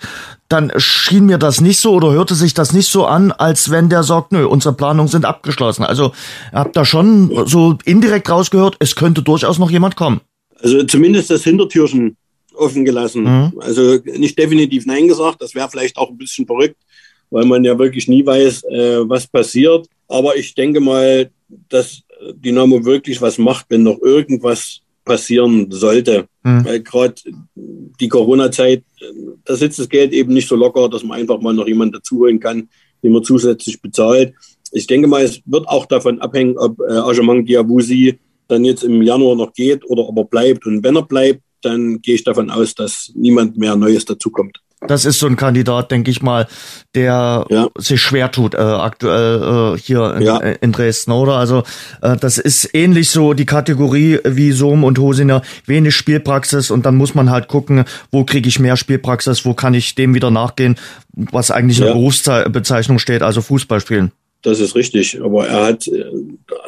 dann 0.50 0.72
schien 0.78 1.26
mir 1.26 1.38
das 1.38 1.62
nicht 1.62 1.80
so 1.80 1.94
oder 1.94 2.12
hörte 2.12 2.36
sich 2.36 2.54
das 2.54 2.74
nicht 2.74 2.90
so 2.90 3.06
an, 3.06 3.32
als 3.32 3.72
wenn 3.72 3.90
der 3.90 4.04
sagt, 4.04 4.32
nö, 4.32 4.46
unsere 4.46 4.76
Planungen 4.76 5.08
sind 5.08 5.26
abgeschlossen. 5.26 5.84
Also 5.84 6.12
habt 6.52 6.76
da 6.76 6.84
schon 6.84 7.48
so 7.48 7.78
indirekt 7.86 8.30
rausgehört, 8.30 8.76
es 8.80 8.96
könnte 8.96 9.22
durchaus 9.22 9.60
noch 9.60 9.72
jemand 9.72 9.96
kommen. 9.96 10.22
Also 10.60 10.84
zumindest 10.84 11.30
das 11.30 11.44
Hintertürchen 11.44 12.18
offen 12.54 12.86
gelassen. 12.86 13.24
Mhm. 13.24 13.54
Also 13.60 14.00
nicht 14.06 14.38
definitiv 14.38 14.86
Nein 14.86 15.08
gesagt, 15.08 15.42
das 15.42 15.56
wäre 15.56 15.70
vielleicht 15.70 15.98
auch 15.98 16.10
ein 16.10 16.18
bisschen 16.18 16.46
verrückt 16.46 16.76
weil 17.32 17.46
man 17.46 17.64
ja 17.64 17.78
wirklich 17.80 18.08
nie 18.08 18.26
weiß, 18.26 18.64
äh, 18.66 19.10
was 19.10 19.26
passiert. 19.26 19.88
Aber 20.08 20.36
ich 20.36 20.54
denke 20.54 20.80
mal, 20.80 21.32
dass 21.70 22.04
Dynamo 22.36 22.86
wirklich 22.86 23.22
was 23.22 23.38
macht, 23.38 23.66
wenn 23.70 23.84
noch 23.84 24.00
irgendwas 24.02 24.82
passieren 25.04 25.72
sollte. 25.72 26.28
Mhm. 26.44 26.66
Weil 26.66 26.82
gerade 26.82 27.16
die 28.00 28.08
Corona-Zeit, 28.08 28.84
da 29.46 29.56
sitzt 29.56 29.80
das 29.80 29.90
Geld 29.90 30.14
eben 30.14 30.34
nicht 30.34 30.48
so 30.48 30.56
locker, 30.56 30.90
dass 30.90 31.04
man 31.04 31.20
einfach 31.20 31.42
mal 31.42 31.54
noch 31.54 31.68
jemanden 31.68 31.94
dazuholen 31.94 32.40
kann, 32.40 32.70
den 33.04 33.12
man 33.12 33.24
zusätzlich 33.24 33.82
bezahlt. 33.82 34.34
Ich 34.72 34.88
denke 34.88 35.08
mal, 35.08 35.24
es 35.24 35.42
wird 35.46 35.68
auch 35.68 35.86
davon 35.86 36.22
abhängen, 36.22 36.58
ob 36.58 36.80
äh, 36.80 36.94
Ajamang 36.94 37.46
Diabusi 37.46 38.20
dann 38.48 38.64
jetzt 38.64 38.84
im 38.84 39.02
Januar 39.02 39.36
noch 39.36 39.54
geht 39.54 39.90
oder 39.90 40.08
ob 40.08 40.18
er 40.18 40.26
bleibt. 40.26 40.66
Und 40.66 40.84
wenn 40.84 40.96
er 40.96 41.04
bleibt, 41.04 41.42
dann 41.62 42.02
gehe 42.02 42.16
ich 42.16 42.24
davon 42.24 42.50
aus, 42.50 42.76
dass 42.76 43.12
niemand 43.16 43.58
mehr 43.58 43.76
Neues 43.76 44.06
dazukommt. 44.06 44.60
Das 44.88 45.06
ist 45.06 45.20
so 45.20 45.28
ein 45.28 45.36
Kandidat, 45.36 45.92
denke 45.92 46.10
ich 46.10 46.24
mal, 46.24 46.48
der 46.96 47.46
ja. 47.50 47.70
sich 47.78 48.02
schwer 48.02 48.32
tut 48.32 48.56
äh, 48.56 48.58
aktuell 48.58 49.76
äh, 49.76 49.78
hier 49.78 50.16
in, 50.16 50.22
ja. 50.24 50.38
Äh, 50.40 50.58
in, 50.62 50.72
Dresden, 50.72 51.12
oder? 51.12 51.34
Also 51.34 51.64
äh, 52.02 52.18
das 52.18 52.40
ist 52.40 52.74
ähnlich 52.74 53.12
so 53.12 53.34
die 53.34 53.46
Kategorie 53.46 54.20
wie 54.24 54.52
Sohm 54.52 54.84
und 54.84 54.98
Hosiner, 54.98 55.44
wenig 55.68 55.96
Spielpraxis 55.96 56.72
und 56.72 56.86
dann 56.86 56.96
muss 56.96 57.14
man 57.14 57.30
halt 57.30 57.48
gucken, 57.48 57.86
wo 58.12 58.24
kriege 58.24 58.50
ich 58.50 58.60
mehr 58.60 58.76
Spielpraxis, 58.76 59.46
wo 59.46 59.54
kann 59.54 59.76
ich 59.76 59.94
dem 59.94 60.16
wieder 60.16 60.32
nachgehen, 60.32 60.76
was 61.14 61.52
eigentlich 61.52 61.78
in 61.78 61.86
der 61.86 61.94
Berufsbezeichnung 61.94 62.98
steht, 62.98 63.22
also 63.22 63.42
Fußball 63.42 63.82
spielen. 63.82 64.12
Das 64.42 64.60
ist 64.60 64.74
richtig. 64.74 65.22
Aber 65.22 65.48
er 65.48 65.66
hat, 65.68 65.88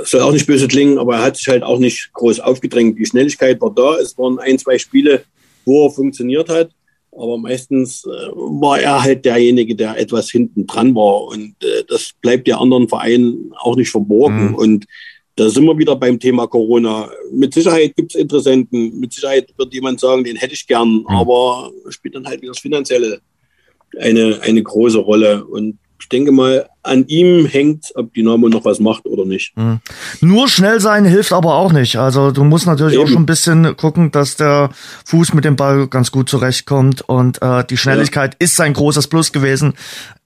soll 0.04 0.22
auch 0.22 0.32
nicht 0.32 0.46
böse 0.46 0.68
klingen, 0.68 1.00
aber 1.00 1.16
er 1.16 1.24
hat 1.24 1.38
sich 1.38 1.48
halt 1.48 1.64
auch 1.64 1.80
nicht 1.80 2.12
groß 2.14 2.40
aufgedrängt. 2.40 3.00
Die 3.00 3.06
Schnelligkeit 3.08 3.60
war 3.62 3.74
da. 3.74 3.96
Es 3.96 4.16
waren 4.18 4.38
ein, 4.38 4.60
zwei 4.60 4.78
Spiele, 4.78 5.24
wo 5.66 5.88
er 5.88 5.92
funktioniert 5.92 6.50
hat. 6.50 6.70
Aber 7.18 7.38
meistens 7.38 8.06
äh, 8.06 8.10
war 8.34 8.80
er 8.80 9.04
halt 9.04 9.26
derjenige, 9.26 9.76
der 9.76 10.00
etwas 10.00 10.30
hinten 10.32 10.66
dran 10.66 10.96
war. 10.96 11.26
Und 11.26 11.56
äh, 11.64 11.84
das 11.88 12.14
bleibt 12.22 12.48
ja 12.48 12.58
anderen 12.58 12.90
Vereinen 12.90 13.54
auch 13.58 13.76
nicht 13.76 13.92
verborgen. 13.92 14.50
Mhm. 14.50 14.56
Und 14.56 14.86
da 15.36 15.50
sind 15.50 15.66
wir 15.66 15.78
wieder 15.78 15.96
beim 15.96 16.20
Thema 16.20 16.48
Corona. 16.48 17.10
Mit 17.32 17.54
Sicherheit 17.54 17.96
gibt 17.96 18.14
es 18.14 18.22
Interessenten. 18.22 19.00
Mit 19.00 19.14
Sicherheit 19.14 19.54
wird 19.58 19.74
jemand 19.74 20.00
sagen, 20.00 20.24
den 20.24 20.36
hätte 20.36 20.54
ich 20.54 20.68
gern. 20.68 21.00
Mhm. 21.00 21.08
Aber 21.08 21.72
spielt 21.90 22.16
dann 22.16 22.26
halt 22.26 22.42
wieder 22.42 22.52
das 22.52 22.62
Finanzielle 22.62 23.20
eine, 24.00 24.40
eine 24.42 24.62
große 24.62 25.00
Rolle. 25.00 25.46
Und 25.46 25.78
ich 26.04 26.10
denke 26.10 26.34
mal, 26.34 26.68
an 26.82 27.08
ihm 27.08 27.46
hängt, 27.46 27.94
ob 27.96 28.14
Dynamo 28.14 28.50
noch 28.50 28.66
was 28.66 28.82
macht 28.82 29.06
oder 29.06 29.24
nicht. 29.24 29.56
Mhm. 29.56 29.80
Nur 30.20 30.50
schnell 30.50 30.82
sein 30.82 31.06
hilft 31.06 31.32
aber 31.32 31.56
auch 31.56 31.72
nicht. 31.72 31.96
Also 31.96 32.32
du 32.32 32.44
musst 32.44 32.68
natürlich 32.68 32.96
Eben. 32.96 33.04
auch 33.04 33.08
schon 33.08 33.22
ein 33.22 33.26
bisschen 33.26 33.78
gucken, 33.78 34.12
dass 34.12 34.36
der 34.36 34.70
Fuß 35.06 35.34
mit 35.34 35.46
dem 35.46 35.56
Ball 35.56 35.88
ganz 35.88 36.12
gut 36.12 36.28
zurechtkommt. 36.28 37.02
Und 37.08 37.42
äh, 37.42 37.64
die 37.64 37.78
Schnelligkeit 37.78 38.34
ja. 38.34 38.38
ist 38.40 38.58
sein 38.58 38.74
großes 38.74 39.08
Plus 39.08 39.32
gewesen. 39.32 39.76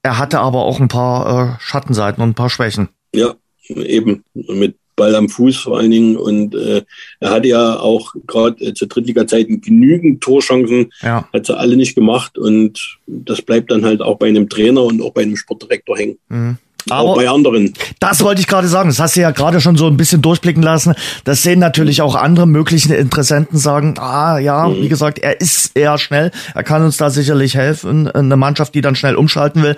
Er 0.02 0.18
hatte 0.18 0.40
aber 0.40 0.64
auch 0.64 0.80
ein 0.80 0.88
paar 0.88 1.54
äh, 1.54 1.62
Schattenseiten 1.62 2.24
und 2.24 2.30
ein 2.30 2.34
paar 2.34 2.50
Schwächen. 2.50 2.88
Ja, 3.14 3.36
eben. 3.68 4.24
Mit 4.34 4.74
Ball 4.98 5.14
am 5.14 5.30
Fuß 5.30 5.56
vor 5.56 5.78
allen 5.78 5.90
Dingen. 5.90 6.16
Und 6.16 6.54
äh, 6.54 6.82
er 7.20 7.30
hatte 7.30 7.48
ja 7.48 7.78
auch 7.78 8.14
gerade 8.26 8.62
äh, 8.62 8.74
zur 8.74 8.88
Drittliga-Zeiten 8.88 9.62
genügend 9.62 10.20
Torchancen, 10.20 10.92
ja. 11.00 11.26
hat 11.32 11.46
sie 11.46 11.56
alle 11.56 11.76
nicht 11.76 11.94
gemacht. 11.94 12.36
Und 12.36 12.98
das 13.06 13.40
bleibt 13.40 13.70
dann 13.70 13.86
halt 13.86 14.02
auch 14.02 14.18
bei 14.18 14.28
einem 14.28 14.50
Trainer 14.50 14.82
und 14.82 15.00
auch 15.00 15.12
bei 15.12 15.22
einem 15.22 15.36
Sportdirektor 15.36 15.96
hängen. 15.96 16.18
Mhm. 16.28 16.58
Aber 16.90 17.10
auch 17.10 17.16
bei 17.16 17.28
anderen. 17.28 17.74
Das 18.00 18.22
wollte 18.22 18.40
ich 18.40 18.46
gerade 18.46 18.68
sagen. 18.68 18.88
Das 18.88 18.98
hast 18.98 19.16
du 19.16 19.20
ja 19.20 19.30
gerade 19.30 19.60
schon 19.60 19.76
so 19.76 19.86
ein 19.86 19.96
bisschen 19.96 20.22
durchblicken 20.22 20.62
lassen. 20.62 20.94
Das 21.24 21.42
sehen 21.42 21.58
natürlich 21.58 22.02
auch 22.02 22.14
andere 22.14 22.46
mögliche 22.46 22.94
Interessenten 22.94 23.58
sagen, 23.58 23.94
ah 23.98 24.38
ja, 24.38 24.68
mhm. 24.68 24.82
wie 24.82 24.88
gesagt, 24.88 25.18
er 25.18 25.40
ist 25.40 25.76
eher 25.76 25.98
schnell. 25.98 26.30
Er 26.54 26.62
kann 26.62 26.82
uns 26.82 26.96
da 26.96 27.10
sicherlich 27.10 27.56
helfen. 27.56 28.08
Eine 28.08 28.36
Mannschaft, 28.36 28.74
die 28.74 28.80
dann 28.80 28.94
schnell 28.94 29.16
umschalten 29.16 29.62
will. 29.62 29.76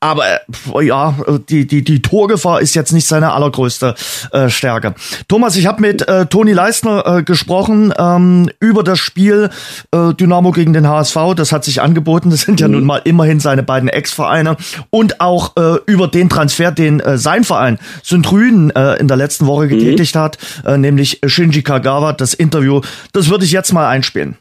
Aber 0.00 0.24
äh, 0.26 0.84
ja, 0.84 1.16
die, 1.48 1.66
die, 1.66 1.82
die 1.82 2.02
Torgefahr 2.02 2.60
ist 2.60 2.74
jetzt 2.74 2.92
nicht 2.92 3.06
seine 3.06 3.32
allergrößte 3.32 3.94
äh, 4.32 4.48
Stärke. 4.48 4.94
Thomas, 5.28 5.56
ich 5.56 5.66
habe 5.66 5.80
mit 5.80 6.06
äh, 6.08 6.26
Toni 6.26 6.52
Leistner 6.52 7.18
äh, 7.18 7.22
gesprochen 7.22 7.92
ähm, 7.98 8.50
über 8.60 8.84
das 8.84 8.98
Spiel 8.98 9.50
äh, 9.90 10.14
Dynamo 10.14 10.52
gegen 10.52 10.72
den 10.72 10.88
HSV. 10.88 11.16
Das 11.34 11.50
hat 11.50 11.64
sich 11.64 11.82
angeboten. 11.82 12.30
Das 12.30 12.42
sind 12.42 12.60
ja 12.60 12.68
mhm. 12.68 12.74
nun 12.74 12.84
mal 12.84 13.00
immerhin 13.04 13.40
seine 13.40 13.62
beiden 13.62 13.88
Ex-Vereine. 13.88 14.56
Und 14.90 15.20
auch 15.20 15.56
äh, 15.56 15.78
über 15.86 16.08
den 16.08 16.28
Transfer 16.28 16.41
Transfer, 16.42 16.72
den 16.72 16.98
äh, 16.98 17.18
sein 17.18 17.44
Verein 17.44 17.78
Syntrüden 18.02 18.70
äh, 18.74 18.94
in 18.94 19.06
der 19.06 19.16
letzten 19.16 19.46
Woche 19.46 19.68
getätigt 19.68 20.16
mhm. 20.16 20.20
hat, 20.20 20.38
äh, 20.66 20.76
nämlich 20.76 21.20
Shinji 21.24 21.62
Kagawa. 21.62 22.12
Das 22.12 22.34
Interview, 22.34 22.80
das 23.12 23.30
würde 23.30 23.44
ich 23.44 23.52
jetzt 23.52 23.72
mal 23.72 23.88
einspielen. 23.88 24.36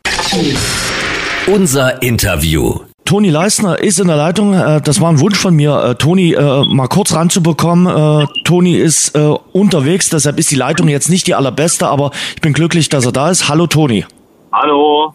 Unser 1.45 2.01
Interview. 2.01 2.79
Toni 3.05 3.29
Leisner 3.29 3.79
ist 3.79 3.99
in 3.99 4.07
der 4.07 4.15
Leitung. 4.15 4.55
Äh, 4.55 4.81
das 4.81 4.99
war 4.99 5.11
ein 5.11 5.19
Wunsch 5.19 5.37
von 5.37 5.55
mir, 5.55 5.83
äh, 5.83 5.95
Toni 5.95 6.33
äh, 6.33 6.65
mal 6.65 6.87
kurz 6.87 7.13
ranzubekommen. 7.13 8.27
Toni 8.45 8.77
ist 8.77 9.15
unterwegs, 9.51 10.09
deshalb 10.09 10.39
ist 10.39 10.49
die 10.49 10.55
Leitung 10.55 10.87
jetzt 10.87 11.09
nicht 11.09 11.27
die 11.27 11.35
allerbeste, 11.35 11.87
aber 11.87 12.09
ich 12.35 12.41
bin 12.41 12.53
glücklich, 12.53 12.89
dass 12.89 13.05
er 13.05 13.11
da 13.11 13.29
ist. 13.29 13.47
Hallo 13.47 13.67
Toni. 13.67 14.05
Hallo. 14.53 15.13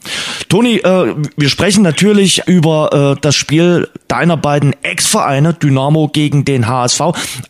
Toni, 0.49 0.77
äh, 0.77 1.15
wir 1.37 1.49
sprechen 1.51 1.83
natürlich 1.83 2.43
über 2.47 3.17
äh, 3.17 3.21
das 3.21 3.35
Spiel 3.35 3.89
deiner 4.09 4.39
beiden 4.39 4.75
Ex-Vereine, 4.83 5.53
Dynamo 5.53 6.09
gegen 6.09 6.47
den 6.47 6.67
HSV. 6.69 7.01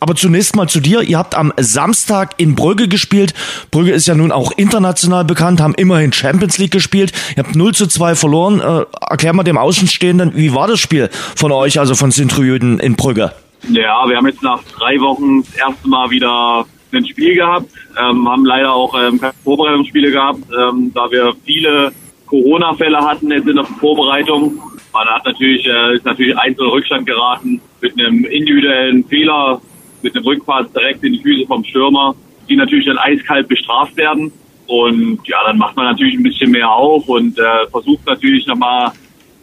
Aber 0.01 0.15
zunächst 0.15 0.55
mal 0.57 0.67
zu 0.67 0.81
dir. 0.81 1.01
Ihr 1.01 1.17
habt 1.17 1.33
am 1.35 1.53
Samstag 1.55 2.33
in 2.37 2.55
Brügge 2.55 2.89
gespielt. 2.89 3.33
Brügge 3.71 3.91
ist 3.91 4.05
ja 4.05 4.15
nun 4.15 4.33
auch 4.33 4.51
international 4.51 5.23
bekannt, 5.23 5.61
haben 5.61 5.75
immerhin 5.75 6.11
Champions 6.11 6.57
League 6.57 6.71
gespielt. 6.71 7.13
Ihr 7.37 7.43
habt 7.43 7.55
0 7.55 7.73
zu 7.73 7.87
2 7.87 8.15
verloren. 8.15 8.59
Äh, 8.59 8.85
erklär 9.09 9.31
mal 9.31 9.43
dem 9.43 9.57
Außenstehenden, 9.57 10.35
wie 10.35 10.53
war 10.53 10.67
das 10.67 10.81
Spiel 10.81 11.09
von 11.35 11.53
euch, 11.53 11.79
also 11.79 11.95
von 11.95 12.11
Sintrüden 12.11 12.81
in 12.81 12.97
Brügge? 12.97 13.31
Ja, 13.69 14.07
wir 14.07 14.17
haben 14.17 14.27
jetzt 14.27 14.43
nach 14.43 14.59
drei 14.77 14.99
Wochen 14.99 15.43
das 15.43 15.55
erste 15.55 15.87
Mal 15.87 16.09
wieder 16.09 16.65
ein 16.93 17.05
Spiel 17.05 17.35
gehabt, 17.35 17.69
ähm, 17.99 18.27
haben 18.27 18.45
leider 18.45 18.73
auch 18.73 18.93
ähm, 18.99 19.19
keine 19.19 19.33
Vorbereitungsspiele 19.43 20.11
gehabt, 20.11 20.43
ähm, 20.57 20.91
da 20.93 21.09
wir 21.11 21.33
viele 21.45 21.91
Corona-Fälle 22.27 22.99
hatten 22.99 23.31
jetzt 23.31 23.47
in 23.47 23.55
der 23.55 23.65
Vorbereitung. 23.65 24.59
Man 24.93 25.07
hat 25.07 25.25
natürlich, 25.25 25.65
äh, 25.65 25.95
ist 25.95 26.05
natürlich 26.05 26.37
einzeln 26.37 26.69
Rückstand 26.69 27.05
geraten 27.05 27.61
mit 27.81 27.93
einem 27.99 28.25
individuellen 28.25 29.03
Fehler, 29.05 29.61
mit 30.01 30.15
einem 30.15 30.25
Rückpass 30.25 30.71
direkt 30.71 31.03
in 31.03 31.13
die 31.13 31.21
Füße 31.21 31.47
vom 31.47 31.63
Stürmer, 31.63 32.15
die 32.49 32.55
natürlich 32.55 32.85
dann 32.85 32.97
eiskalt 32.97 33.47
bestraft 33.47 33.95
werden. 33.97 34.31
Und 34.67 35.19
ja, 35.25 35.37
dann 35.45 35.57
macht 35.57 35.75
man 35.77 35.85
natürlich 35.85 36.15
ein 36.15 36.23
bisschen 36.23 36.51
mehr 36.51 36.69
auf 36.69 37.07
und 37.07 37.37
äh, 37.39 37.67
versucht 37.71 38.05
natürlich 38.05 38.45
nochmal 38.47 38.91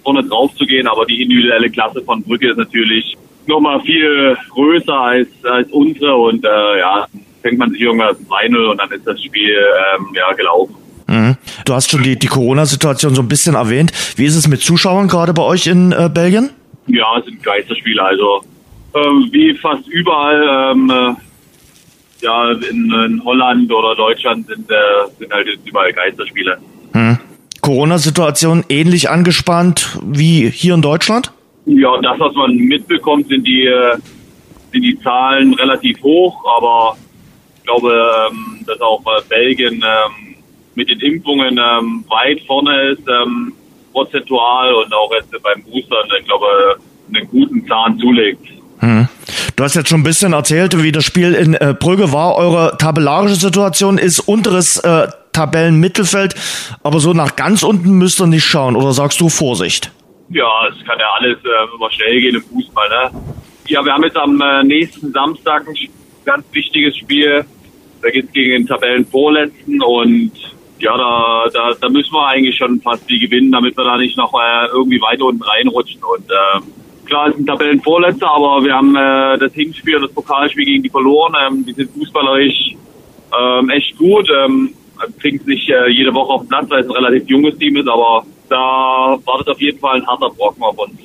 vorne 0.02 0.22
drauf 0.22 0.54
zu 0.54 0.66
gehen, 0.66 0.86
aber 0.86 1.06
die 1.06 1.22
individuelle 1.22 1.70
Klasse 1.70 2.02
von 2.02 2.22
Brücke 2.22 2.50
ist 2.50 2.58
natürlich 2.58 3.16
nochmal 3.46 3.80
viel 3.80 4.36
größer 4.50 5.00
als, 5.00 5.28
als 5.44 5.70
unsere 5.70 6.14
und 6.14 6.44
äh, 6.44 6.78
ja, 6.78 7.06
fängt 7.44 7.58
man 7.58 7.70
sich 7.70 7.82
irgendwas 7.82 8.16
2-0 8.28 8.70
und 8.70 8.78
dann 8.78 8.90
ist 8.90 9.06
das 9.06 9.22
Spiel 9.22 9.54
ähm, 9.54 10.06
ja 10.14 10.32
gelaufen. 10.32 10.74
Mhm. 11.06 11.36
Du 11.66 11.74
hast 11.74 11.90
schon 11.90 12.02
die, 12.02 12.18
die 12.18 12.26
Corona-Situation 12.26 13.14
so 13.14 13.20
ein 13.20 13.28
bisschen 13.28 13.54
erwähnt. 13.54 13.92
Wie 14.16 14.24
ist 14.24 14.34
es 14.34 14.48
mit 14.48 14.62
Zuschauern 14.62 15.08
gerade 15.08 15.34
bei 15.34 15.42
euch 15.42 15.66
in 15.66 15.92
äh, 15.92 16.08
Belgien? 16.12 16.50
Ja, 16.86 17.18
es 17.18 17.26
sind 17.26 17.42
Geisterspiele. 17.42 18.02
Also 18.02 18.42
ähm, 18.94 19.28
wie 19.30 19.54
fast 19.58 19.86
überall 19.88 20.72
ähm, 20.72 20.90
äh, 20.90 22.24
ja, 22.24 22.52
in, 22.52 22.90
in, 22.90 23.22
Holland 23.22 23.70
oder 23.70 23.94
Deutschland 23.94 24.46
sind, 24.46 24.70
äh, 24.70 24.74
sind 25.18 25.30
halt 25.30 25.46
überall 25.66 25.92
Geisterspiele. 25.92 26.56
Mhm. 26.94 27.18
Corona-Situation 27.60 28.64
ähnlich 28.70 29.10
angespannt 29.10 29.98
wie 30.02 30.48
hier 30.48 30.74
in 30.74 30.82
Deutschland? 30.82 31.30
Ja, 31.66 32.00
das, 32.00 32.18
was 32.18 32.34
man 32.34 32.56
mitbekommt, 32.56 33.28
sind 33.28 33.46
die, 33.46 33.66
äh, 33.66 33.96
sind 34.72 34.82
die 34.82 34.98
Zahlen 35.00 35.52
relativ 35.54 36.02
hoch, 36.02 36.42
aber 36.56 36.96
ich 37.64 37.66
glaube, 37.66 38.28
ähm, 38.28 38.60
dass 38.66 38.78
auch 38.82 39.00
äh, 39.00 39.22
Belgien 39.26 39.82
ähm, 39.82 40.36
mit 40.74 40.90
den 40.90 41.00
Impfungen 41.00 41.58
ähm, 41.58 42.04
weit 42.08 42.42
vorne 42.46 42.90
ist, 42.90 43.02
prozentual 43.92 44.74
und 44.74 44.92
auch 44.92 45.10
jetzt 45.14 45.30
beim 45.42 45.62
Boostern, 45.62 46.06
ich 46.18 46.26
glaube, 46.26 46.46
einen 47.08 47.26
guten 47.28 47.66
Zahn 47.66 47.98
zulegt. 47.98 48.46
Hm. 48.80 49.08
Du 49.56 49.64
hast 49.64 49.76
jetzt 49.76 49.88
schon 49.88 50.00
ein 50.00 50.04
bisschen 50.04 50.34
erzählt, 50.34 50.82
wie 50.82 50.92
das 50.92 51.04
Spiel 51.04 51.32
in 51.32 51.54
äh, 51.54 51.74
Brügge 51.78 52.12
war. 52.12 52.36
Eure 52.36 52.76
tabellarische 52.76 53.36
Situation 53.36 53.96
ist 53.96 54.20
unteres 54.20 54.78
äh, 54.78 55.08
Tabellenmittelfeld, 55.32 56.34
aber 56.82 57.00
so 57.00 57.12
nach 57.12 57.34
ganz 57.36 57.62
unten 57.62 57.92
müsst 57.92 58.20
ihr 58.20 58.26
nicht 58.26 58.44
schauen. 58.44 58.76
Oder 58.76 58.92
sagst 58.92 59.20
du 59.20 59.28
Vorsicht? 59.28 59.90
Ja, 60.28 60.48
es 60.68 60.84
kann 60.86 60.98
ja 60.98 61.06
alles 61.18 61.38
äh, 61.38 61.74
immer 61.74 61.90
schnell 61.90 62.20
gehen 62.20 62.34
im 62.34 62.42
Fußball. 62.42 62.88
Ne? 62.88 63.22
Ja, 63.68 63.84
wir 63.84 63.92
haben 63.92 64.04
jetzt 64.04 64.16
am 64.16 64.40
äh, 64.40 64.64
nächsten 64.64 65.12
Samstag 65.12 65.66
ein 65.66 65.74
ganz 66.24 66.44
wichtiges 66.52 66.96
Spiel. 66.96 67.44
Da 68.04 68.10
geht 68.10 68.26
es 68.26 68.32
gegen 68.32 68.50
den 68.50 68.66
Tabellenvorletzten 68.66 69.82
und 69.82 70.32
ja, 70.78 70.94
da, 70.94 71.46
da, 71.50 71.72
da 71.80 71.88
müssen 71.88 72.12
wir 72.12 72.26
eigentlich 72.26 72.54
schon 72.54 72.78
fast 72.82 73.08
die 73.08 73.18
gewinnen, 73.18 73.50
damit 73.50 73.74
wir 73.78 73.84
da 73.84 73.96
nicht 73.96 74.18
noch 74.18 74.34
äh, 74.34 74.66
irgendwie 74.66 75.00
weiter 75.00 75.24
unten 75.24 75.42
reinrutschen. 75.42 76.02
Und 76.04 76.30
äh, 76.30 77.06
klar, 77.06 77.28
es 77.28 77.36
sind 77.36 77.46
Tabellenvorletzter, 77.46 78.30
aber 78.30 78.62
wir 78.62 78.74
haben 78.74 78.94
äh, 78.94 79.38
das 79.38 79.54
Hinspiel 79.54 80.00
das 80.00 80.12
Pokalspiel 80.12 80.66
gegen 80.66 80.82
die 80.82 80.90
verloren. 80.90 81.34
Ähm, 81.46 81.64
die 81.64 81.72
sind 81.72 81.90
fußballerisch 81.92 82.76
ähm, 83.40 83.70
echt 83.70 83.96
gut. 83.96 84.28
Ähm, 84.30 84.74
kriegen 85.18 85.38
es 85.38 85.46
nicht 85.46 85.70
äh, 85.70 85.88
jede 85.88 86.12
Woche 86.12 86.34
auf 86.34 86.42
den 86.42 86.48
Platz, 86.48 86.68
weil 86.68 86.80
es 86.80 86.86
ein 86.86 86.92
relativ 86.92 87.26
junges 87.26 87.56
Team 87.56 87.78
ist, 87.78 87.88
aber 87.88 88.26
da 88.50 89.18
wartet 89.24 89.48
auf 89.48 89.60
jeden 89.62 89.78
Fall 89.78 89.96
ein 89.96 90.06
harter 90.06 90.28
Brocken 90.28 90.62
auf 90.62 90.78
uns. 90.78 91.03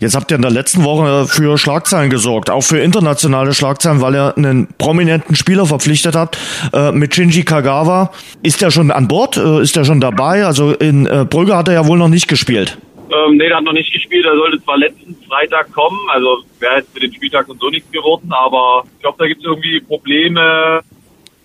Jetzt 0.00 0.14
habt 0.14 0.30
ihr 0.30 0.36
in 0.36 0.42
der 0.42 0.50
letzten 0.50 0.84
Woche 0.84 1.26
für 1.26 1.56
Schlagzeilen 1.58 2.10
gesorgt, 2.10 2.50
auch 2.50 2.62
für 2.62 2.78
internationale 2.78 3.54
Schlagzeilen, 3.54 4.00
weil 4.00 4.14
ihr 4.14 4.36
einen 4.36 4.68
prominenten 4.78 5.36
Spieler 5.36 5.66
verpflichtet 5.66 6.14
habt 6.14 6.38
äh, 6.72 6.92
mit 6.92 7.14
Shinji 7.14 7.44
Kagawa. 7.44 8.12
Ist 8.42 8.60
der 8.60 8.70
schon 8.70 8.90
an 8.90 9.08
Bord? 9.08 9.36
Äh, 9.36 9.62
ist 9.62 9.76
der 9.76 9.84
schon 9.84 10.00
dabei? 10.00 10.44
Also 10.44 10.72
in 10.72 11.06
äh, 11.06 11.24
Brügge 11.28 11.56
hat 11.56 11.68
er 11.68 11.74
ja 11.74 11.86
wohl 11.86 11.98
noch 11.98 12.08
nicht 12.08 12.28
gespielt. 12.28 12.76
Ähm, 13.10 13.36
nee, 13.36 13.48
der 13.48 13.58
hat 13.58 13.64
noch 13.64 13.72
nicht 13.72 13.92
gespielt. 13.92 14.26
Er 14.26 14.36
sollte 14.36 14.62
zwar 14.62 14.78
letzten 14.78 15.16
Freitag 15.28 15.72
kommen, 15.72 15.98
also 16.10 16.42
wäre 16.58 16.76
jetzt 16.76 16.92
für 16.92 17.00
den 17.00 17.14
Spieltag 17.14 17.48
und 17.48 17.60
so 17.60 17.70
nichts 17.70 17.90
geworden, 17.92 18.30
aber 18.32 18.84
ich 18.96 19.02
glaube, 19.02 19.16
da 19.18 19.26
gibt 19.26 19.40
es 19.40 19.46
irgendwie 19.46 19.80
Probleme 19.80 20.80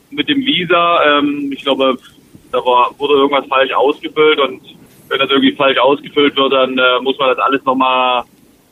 mit 0.09 0.27
dem 0.27 0.39
Visa. 0.45 1.19
Ähm, 1.19 1.51
ich 1.53 1.63
glaube, 1.63 1.97
da 2.51 2.57
war, 2.59 2.91
wurde 2.97 3.13
irgendwas 3.13 3.45
falsch 3.47 3.71
ausgefüllt 3.73 4.39
und 4.39 4.61
wenn 5.07 5.19
das 5.19 5.29
irgendwie 5.29 5.51
falsch 5.51 5.77
ausgefüllt 5.77 6.35
wird, 6.35 6.53
dann 6.53 6.77
äh, 6.77 6.99
muss 7.01 7.17
man 7.19 7.29
das 7.29 7.39
alles 7.39 7.63
nochmal 7.63 8.23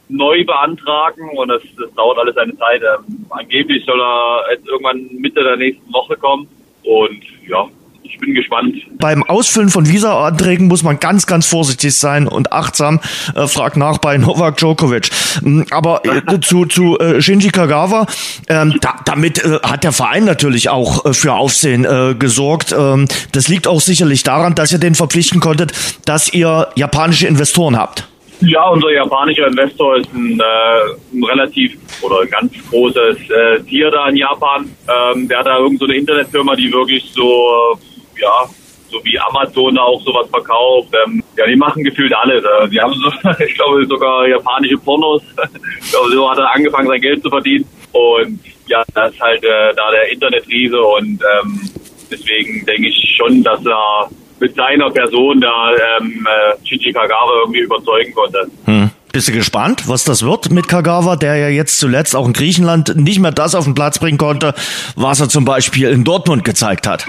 neu 0.10 0.44
beantragen 0.44 1.30
und 1.38 1.48
das, 1.48 1.62
das 1.78 1.94
dauert 1.96 2.18
alles 2.18 2.36
seine 2.36 2.58
Zeit. 2.58 2.82
Ähm, 2.82 3.26
angeblich 3.30 3.86
soll 3.86 4.02
er 4.02 4.52
jetzt 4.52 4.68
irgendwann 4.68 5.08
Mitte 5.14 5.44
der 5.44 5.58
nächsten 5.58 5.92
Woche 5.94 6.18
kommen 6.18 6.48
und 6.84 7.24
ja, 7.48 7.68
ich 8.10 8.18
bin 8.18 8.34
gespannt. 8.34 8.76
Beim 8.98 9.24
Ausfüllen 9.24 9.70
von 9.70 9.88
Visa-Anträgen 9.88 10.68
muss 10.68 10.84
man 10.84 11.00
ganz, 11.00 11.28
ganz 11.28 11.46
vorsichtig 11.46 11.96
sein 11.96 12.28
und 12.28 12.52
achtsam. 12.52 13.00
Äh, 13.36 13.48
frag 13.48 13.78
nach 13.78 14.00
bei 14.00 14.18
Novak 14.18 14.58
Djokovic. 14.58 15.10
Mm, 15.42 15.64
aber 15.72 16.02
äh, 16.06 16.40
zu, 16.42 16.66
zu 16.66 16.98
äh, 17.00 17.22
Shinji 17.22 17.50
Kagawa, 17.50 18.08
ähm, 18.48 18.76
da, 18.82 18.96
damit 19.06 19.44
äh, 19.44 19.60
hat 19.62 19.84
der 19.84 19.92
Verein 19.92 20.26
natürlich 20.26 20.70
auch 20.70 21.06
äh, 21.06 21.14
für 21.14 21.34
Aufsehen 21.34 21.86
äh, 21.86 22.16
gesorgt. 22.18 22.74
Ähm, 22.78 23.08
das 23.32 23.48
liegt 23.48 23.68
auch 23.68 23.82
sicherlich 23.82 24.24
daran, 24.24 24.56
dass 24.56 24.72
ihr 24.72 24.80
den 24.80 24.96
verpflichten 24.96 25.40
konntet, 25.40 25.74
dass 26.06 26.34
ihr 26.34 26.70
japanische 26.76 27.28
Investoren 27.28 27.78
habt. 27.78 28.09
Ja, 28.42 28.70
unser 28.70 28.92
japanischer 28.92 29.48
Investor 29.48 29.98
ist 29.98 30.14
ein, 30.14 30.40
äh, 30.40 31.14
ein 31.14 31.24
relativ 31.26 31.78
oder 32.02 32.22
ein 32.22 32.30
ganz 32.30 32.54
großes 32.70 33.18
äh, 33.30 33.60
Tier 33.64 33.92
da 33.92 34.08
in 34.08 34.16
Japan. 34.16 34.70
Ähm, 34.88 35.28
der 35.28 35.40
hat 35.40 35.46
da 35.46 35.58
irgendeine 35.58 35.94
so 35.94 36.00
Internetfirma, 36.00 36.56
die 36.56 36.72
wirklich 36.72 37.12
so, 37.14 37.78
ja, 38.18 38.46
so 38.90 39.04
wie 39.04 39.20
Amazon 39.20 39.78
auch 39.78 40.02
sowas 40.02 40.30
verkauft. 40.30 40.88
Ähm, 41.06 41.22
ja, 41.36 41.48
die 41.48 41.58
machen 41.58 41.84
gefühlt 41.84 42.14
alles. 42.14 42.44
Äh, 42.44 42.70
die 42.70 42.80
haben 42.80 42.94
so, 42.94 43.12
ich 43.46 43.56
glaube, 43.56 43.86
sogar 43.86 44.26
japanische 44.26 44.78
Pornos. 44.78 45.22
ich 45.82 45.92
glaube, 45.92 46.10
so 46.12 46.30
hat 46.30 46.38
er 46.38 46.56
angefangen, 46.56 46.88
sein 46.88 47.02
Geld 47.02 47.22
zu 47.22 47.30
verdienen. 47.30 47.66
Und 47.92 48.40
ja, 48.68 48.84
das 48.94 49.14
ist 49.14 49.22
halt 49.22 49.44
äh, 49.44 49.74
da 49.76 49.92
der 49.92 50.12
Internetriese 50.12 50.80
und 50.80 51.22
ähm, 51.22 51.70
deswegen 52.10 52.66
denke 52.66 52.88
ich 52.88 53.16
schon, 53.18 53.44
dass 53.44 53.66
er 53.66 54.10
mit 54.40 54.56
seiner 54.56 54.90
Person 54.90 55.42
da 55.42 55.72
ähm, 56.00 56.28
äh, 56.28 56.68
Shinji 56.68 56.94
Kagawa 56.94 57.42
irgendwie 57.44 57.62
überzeugen 57.62 58.14
konnte. 58.14 58.48
Hm. 58.66 58.90
Bist 59.12 59.28
du 59.28 59.32
gespannt, 59.32 59.88
was 59.88 60.04
das 60.04 60.24
wird 60.24 60.52
mit 60.52 60.68
Kagawa, 60.68 61.16
der 61.16 61.36
ja 61.36 61.50
jetzt 61.50 61.80
zuletzt 61.80 62.16
auch 62.16 62.28
in 62.28 62.34
Griechenland 62.34 62.96
nicht 62.96 63.20
mehr 63.20 63.32
das 63.32 63.56
auf 63.56 63.64
den 63.64 63.74
Platz 63.74 63.98
bringen 63.98 64.20
konnte, 64.20 64.54
was 64.96 65.20
er 65.20 65.30
zum 65.30 65.46
Beispiel 65.46 65.90
in 65.90 66.04
Dortmund 66.04 66.44
gezeigt 66.44 66.86
hat? 66.88 67.08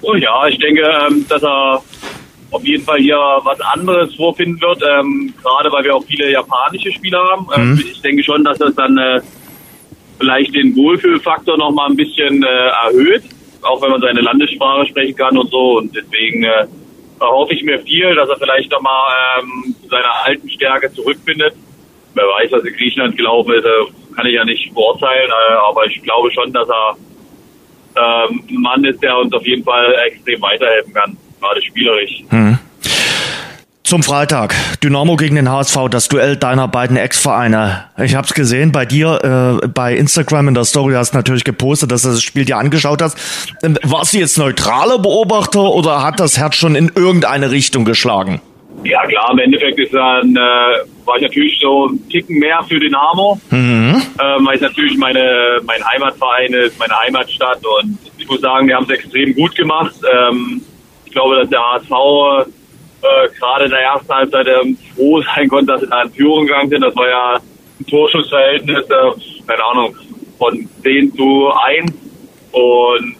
Oh 0.00 0.14
ja, 0.14 0.46
ich 0.46 0.58
denke, 0.58 0.82
ähm, 0.82 1.26
dass 1.28 1.42
er 1.42 1.82
auf 2.52 2.64
jeden 2.64 2.84
Fall 2.84 2.98
hier 2.98 3.18
was 3.42 3.60
anderes 3.60 4.14
vorfinden 4.14 4.60
wird, 4.60 4.82
ähm, 4.82 5.34
gerade 5.42 5.70
weil 5.70 5.84
wir 5.84 5.94
auch 5.94 6.04
viele 6.04 6.30
japanische 6.30 6.90
Spieler 6.92 7.22
haben. 7.30 7.48
Ähm, 7.54 7.72
mhm. 7.72 7.84
Ich 7.92 8.00
denke 8.00 8.22
schon, 8.22 8.42
dass 8.42 8.56
das 8.58 8.74
dann 8.74 8.96
äh, 8.96 9.20
vielleicht 10.18 10.54
den 10.54 10.74
Wohlfühlfaktor 10.74 11.58
noch 11.58 11.72
mal 11.72 11.90
ein 11.90 11.96
bisschen 11.96 12.42
äh, 12.42 12.68
erhöht 12.86 13.24
auch 13.66 13.82
wenn 13.82 13.90
man 13.90 14.00
seine 14.00 14.20
Landessprache 14.20 14.86
sprechen 14.86 15.16
kann 15.16 15.36
und 15.36 15.50
so. 15.50 15.78
Und 15.78 15.94
deswegen 15.94 16.44
äh, 16.44 16.66
erhoffe 17.20 17.54
ich 17.54 17.62
mir 17.62 17.78
viel, 17.80 18.14
dass 18.14 18.28
er 18.28 18.36
vielleicht 18.36 18.70
nochmal 18.70 19.12
ähm, 19.40 19.74
zu 19.82 19.88
seiner 19.88 20.24
alten 20.24 20.48
Stärke 20.50 20.92
zurückfindet. 20.92 21.54
Wer 22.14 22.24
weiß, 22.24 22.52
was 22.52 22.64
in 22.64 22.74
Griechenland 22.74 23.16
gelaufen 23.16 23.52
ist, 23.54 23.64
äh, 23.64 24.14
kann 24.14 24.26
ich 24.26 24.34
ja 24.34 24.44
nicht 24.44 24.72
beurteilen, 24.74 25.30
äh, 25.30 25.54
aber 25.68 25.86
ich 25.86 26.02
glaube 26.02 26.30
schon, 26.32 26.52
dass 26.52 26.68
er 26.68 26.96
ähm, 27.96 28.42
ein 28.48 28.62
Mann 28.62 28.84
ist, 28.84 29.02
der 29.02 29.18
uns 29.18 29.32
auf 29.32 29.46
jeden 29.46 29.64
Fall 29.64 29.94
extrem 30.06 30.40
weiterhelfen 30.40 30.92
kann, 30.94 31.16
gerade 31.40 31.62
spielerisch. 31.62 32.22
Hm. 32.30 32.55
Zum 33.86 34.02
Freitag. 34.02 34.52
Dynamo 34.82 35.14
gegen 35.14 35.36
den 35.36 35.48
HSV, 35.48 35.76
das 35.88 36.08
Duell 36.08 36.34
deiner 36.34 36.66
beiden 36.66 36.96
Ex-Vereine. 36.96 37.84
Ich 38.02 38.16
habe 38.16 38.26
es 38.26 38.34
gesehen 38.34 38.72
bei 38.72 38.84
dir 38.84 39.60
äh, 39.62 39.68
bei 39.68 39.94
Instagram 39.94 40.48
in 40.48 40.54
der 40.54 40.64
Story 40.64 40.94
hast 40.94 41.12
du 41.12 41.18
natürlich 41.18 41.44
gepostet, 41.44 41.92
dass 41.92 42.02
du 42.02 42.08
das 42.08 42.20
Spiel 42.20 42.44
dir 42.44 42.56
angeschaut 42.56 43.00
hast. 43.00 43.16
Ähm, 43.62 43.78
warst 43.84 44.12
du 44.12 44.18
jetzt 44.18 44.38
neutraler 44.38 44.98
Beobachter 44.98 45.60
oder 45.72 46.02
hat 46.02 46.18
das 46.18 46.36
Herz 46.36 46.56
schon 46.56 46.74
in 46.74 46.90
irgendeine 46.96 47.52
Richtung 47.52 47.84
geschlagen? 47.84 48.40
Ja 48.82 49.06
klar, 49.06 49.30
im 49.30 49.38
Endeffekt 49.38 49.78
ist 49.78 49.94
dann, 49.94 50.34
äh, 50.34 50.40
war 51.04 51.16
ich 51.18 51.22
natürlich 51.22 51.56
so 51.60 51.86
ein 51.86 52.08
Ticken 52.08 52.40
mehr 52.40 52.64
für 52.68 52.80
Dynamo, 52.80 53.40
mhm. 53.50 54.02
ähm, 54.20 54.46
weil 54.46 54.56
es 54.56 54.62
natürlich 54.62 54.98
meine, 54.98 55.60
mein 55.62 55.78
Heimatverein 55.92 56.52
ist, 56.54 56.76
meine 56.80 56.98
Heimatstadt 56.98 57.60
und 57.64 57.98
ich 58.18 58.26
muss 58.26 58.40
sagen, 58.40 58.66
wir 58.66 58.74
haben 58.74 58.86
es 58.86 58.90
extrem 58.90 59.32
gut 59.32 59.54
gemacht. 59.54 59.94
Ähm, 60.12 60.60
ich 61.04 61.12
glaube, 61.12 61.36
dass 61.36 61.48
der 61.48 61.60
HSV 61.60 62.50
äh, 63.02 63.28
gerade 63.38 63.64
in 63.64 63.70
der 63.70 63.80
ersten 63.80 64.12
Halbzeit 64.12 64.46
ähm, 64.46 64.78
froh 64.94 65.22
sein 65.22 65.48
konnte, 65.48 65.72
dass 65.72 65.80
sie 65.80 65.88
da 65.88 66.02
in 66.02 66.12
Führung 66.12 66.46
gegangen 66.46 66.68
sind. 66.68 66.82
Das 66.82 66.96
war 66.96 67.08
ja 67.08 67.40
ein 67.80 67.86
Torschussverhältnis, 67.86 68.84
äh, 68.84 69.46
keine 69.46 69.64
Ahnung, 69.64 69.96
von 70.38 70.68
10 70.82 71.14
zu 71.14 71.50
1. 71.52 71.92
Und 72.52 73.16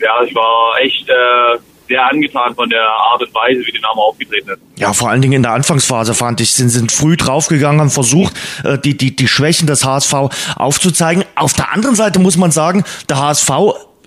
ja, 0.00 0.22
ich 0.24 0.34
war 0.34 0.78
echt 0.80 1.08
äh, 1.08 1.58
sehr 1.88 2.06
angetan 2.06 2.54
von 2.54 2.68
der 2.68 2.82
Art 2.82 3.22
und 3.22 3.34
Weise, 3.34 3.60
wie 3.60 3.72
die 3.72 3.80
Name 3.80 4.00
aufgetreten 4.00 4.50
ist. 4.50 4.60
Ja, 4.76 4.92
vor 4.92 5.10
allen 5.10 5.22
Dingen 5.22 5.34
in 5.34 5.42
der 5.42 5.52
Anfangsphase 5.52 6.14
fand 6.14 6.40
ich, 6.40 6.52
sind, 6.52 6.70
sind 6.70 6.92
früh 6.92 7.16
draufgegangen, 7.16 7.80
haben 7.80 7.90
versucht, 7.90 8.34
äh, 8.64 8.78
die, 8.78 8.96
die, 8.96 9.14
die 9.14 9.28
Schwächen 9.28 9.66
des 9.66 9.84
HSV 9.84 10.14
aufzuzeigen. 10.56 11.24
Auf 11.36 11.52
der 11.52 11.72
anderen 11.72 11.96
Seite 11.96 12.18
muss 12.18 12.36
man 12.36 12.50
sagen, 12.50 12.84
der 13.08 13.18
HSV 13.18 13.50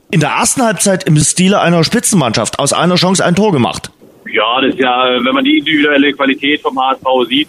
in 0.09 0.19
der 0.21 0.29
ersten 0.29 0.63
Halbzeit 0.63 1.03
im 1.03 1.17
Stile 1.17 1.59
einer 1.59 1.83
Spitzenmannschaft 1.83 2.59
aus 2.59 2.73
einer 2.73 2.95
Chance 2.95 3.25
ein 3.25 3.35
Tor 3.35 3.51
gemacht. 3.51 3.91
Ja, 4.31 4.61
das 4.61 4.71
ist 4.71 4.79
ja, 4.79 5.23
wenn 5.23 5.33
man 5.33 5.43
die 5.43 5.57
individuelle 5.57 6.13
Qualität 6.13 6.61
vom 6.61 6.79
HSV 6.79 7.05
sieht, 7.27 7.47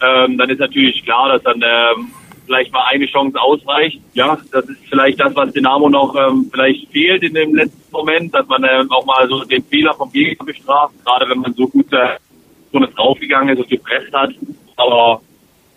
ähm, 0.00 0.38
dann 0.38 0.50
ist 0.50 0.60
natürlich 0.60 1.04
klar, 1.04 1.28
dass 1.28 1.42
dann 1.42 1.62
ähm, 1.62 2.10
vielleicht 2.46 2.72
mal 2.72 2.84
eine 2.90 3.06
Chance 3.06 3.40
ausreicht. 3.40 4.00
Ja, 4.14 4.38
das 4.52 4.64
ist 4.66 4.78
vielleicht 4.88 5.20
das, 5.20 5.34
was 5.34 5.52
Dynamo 5.52 5.88
noch 5.88 6.14
ähm, 6.16 6.48
vielleicht 6.52 6.90
fehlt 6.90 7.22
in 7.22 7.34
dem 7.34 7.54
letzten 7.54 7.92
Moment, 7.92 8.34
dass 8.34 8.46
man 8.46 8.64
ähm, 8.64 8.90
auch 8.90 9.04
mal 9.04 9.28
so 9.28 9.44
den 9.44 9.64
Fehler 9.64 9.94
vom 9.94 10.10
Gegner 10.10 10.46
bestraft, 10.46 10.94
gerade 11.04 11.28
wenn 11.28 11.38
man 11.38 11.52
so 11.54 11.66
gut 11.68 11.92
äh, 11.92 12.16
so 12.72 12.78
draufgegangen 12.78 13.56
ist 13.56 13.60
und 13.62 13.68
gepresst 13.68 14.12
hat. 14.12 14.30
Aber 14.76 15.20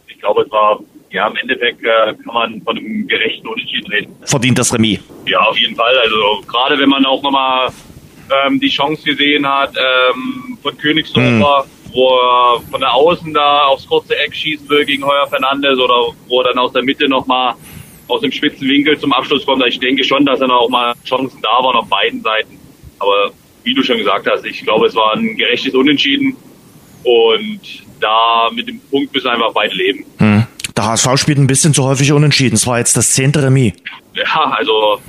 ich 0.08 0.20
glaube, 0.20 0.44
es 0.44 0.52
war 0.52 0.80
ja, 1.12 1.28
im 1.28 1.36
Endeffekt 1.36 1.84
äh, 1.84 2.14
kann 2.24 2.34
man 2.34 2.62
von 2.62 2.78
einem 2.78 3.08
gerechten 3.08 3.48
Unentschieden 3.48 3.92
reden. 3.92 4.16
Verdient 4.24 4.58
das 4.58 4.74
Remis? 4.74 5.00
Ja, 5.28 5.40
auf 5.42 5.58
jeden 5.58 5.76
Fall. 5.76 5.98
Also 5.98 6.42
gerade 6.48 6.80
wenn 6.80 6.90
man 6.90 7.06
auch 7.06 7.22
nochmal 7.22 7.70
ähm, 8.46 8.60
die 8.60 8.70
Chance 8.70 9.04
gesehen 9.04 9.48
hat 9.48 9.76
ähm, 9.76 10.58
von 10.62 10.78
Königsdorfer, 10.78 11.66
mhm. 11.66 11.94
wo 11.94 12.08
er 12.10 12.62
von 12.70 12.80
der 12.80 12.94
Außen 12.94 13.34
da 13.34 13.64
aufs 13.66 13.88
kurze 13.88 14.18
Eck 14.18 14.36
schießen 14.36 14.70
will 14.70 14.86
gegen 14.86 15.06
Heuer 15.06 15.28
Fernandes 15.28 15.78
oder 15.78 16.14
wo 16.28 16.42
er 16.42 16.50
dann 16.50 16.60
aus 16.60 16.74
der 16.74 16.84
Mitte 16.84 17.08
nochmal 17.08 17.56
aus 18.08 18.22
dem 18.22 18.32
spitzen 18.32 18.68
Winkel 18.68 19.00
zum 19.00 19.14
Abschluss 19.14 19.46
kommt. 19.46 19.66
Ich 19.68 19.80
denke 19.80 20.04
schon, 20.04 20.26
dass 20.26 20.40
dann 20.40 20.52
auch 20.52 20.70
mal 20.70 20.94
Chancen 21.06 21.42
da 21.42 21.64
waren 21.64 21.78
auf 21.78 21.88
beiden 21.88 22.22
Seiten. 22.22 22.60
Aber 23.00 23.32
wie 23.64 23.74
du 23.74 23.84
schon 23.84 23.98
gesagt 23.98 24.28
hast, 24.30 24.46
ich 24.46 24.64
glaube, 24.64 24.88
es 24.88 24.96
war 24.96 25.14
ein 25.14 25.38
gerechtes 25.38 25.74
Unentschieden 25.74 26.36
und 27.04 27.62
da 28.00 28.50
mit 28.54 28.68
dem 28.68 28.80
Punkt 28.80 29.14
müssen 29.14 29.28
einfach 29.28 29.54
beide 29.54 29.74
leben. 29.76 30.06
Mhm. 30.20 30.48
Der 30.76 30.86
HSV 30.86 31.18
spielt 31.18 31.38
ein 31.38 31.48
bisschen 31.48 31.74
zu 31.74 31.84
häufig 31.84 32.12
unentschieden. 32.12 32.56
Es 32.56 32.66
war 32.68 32.80
jetzt 32.80 32.96
das 32.98 33.14
zehnte 33.14 33.44
Remis. 33.44 33.74
Ja, 34.14 34.56
also 34.58 35.00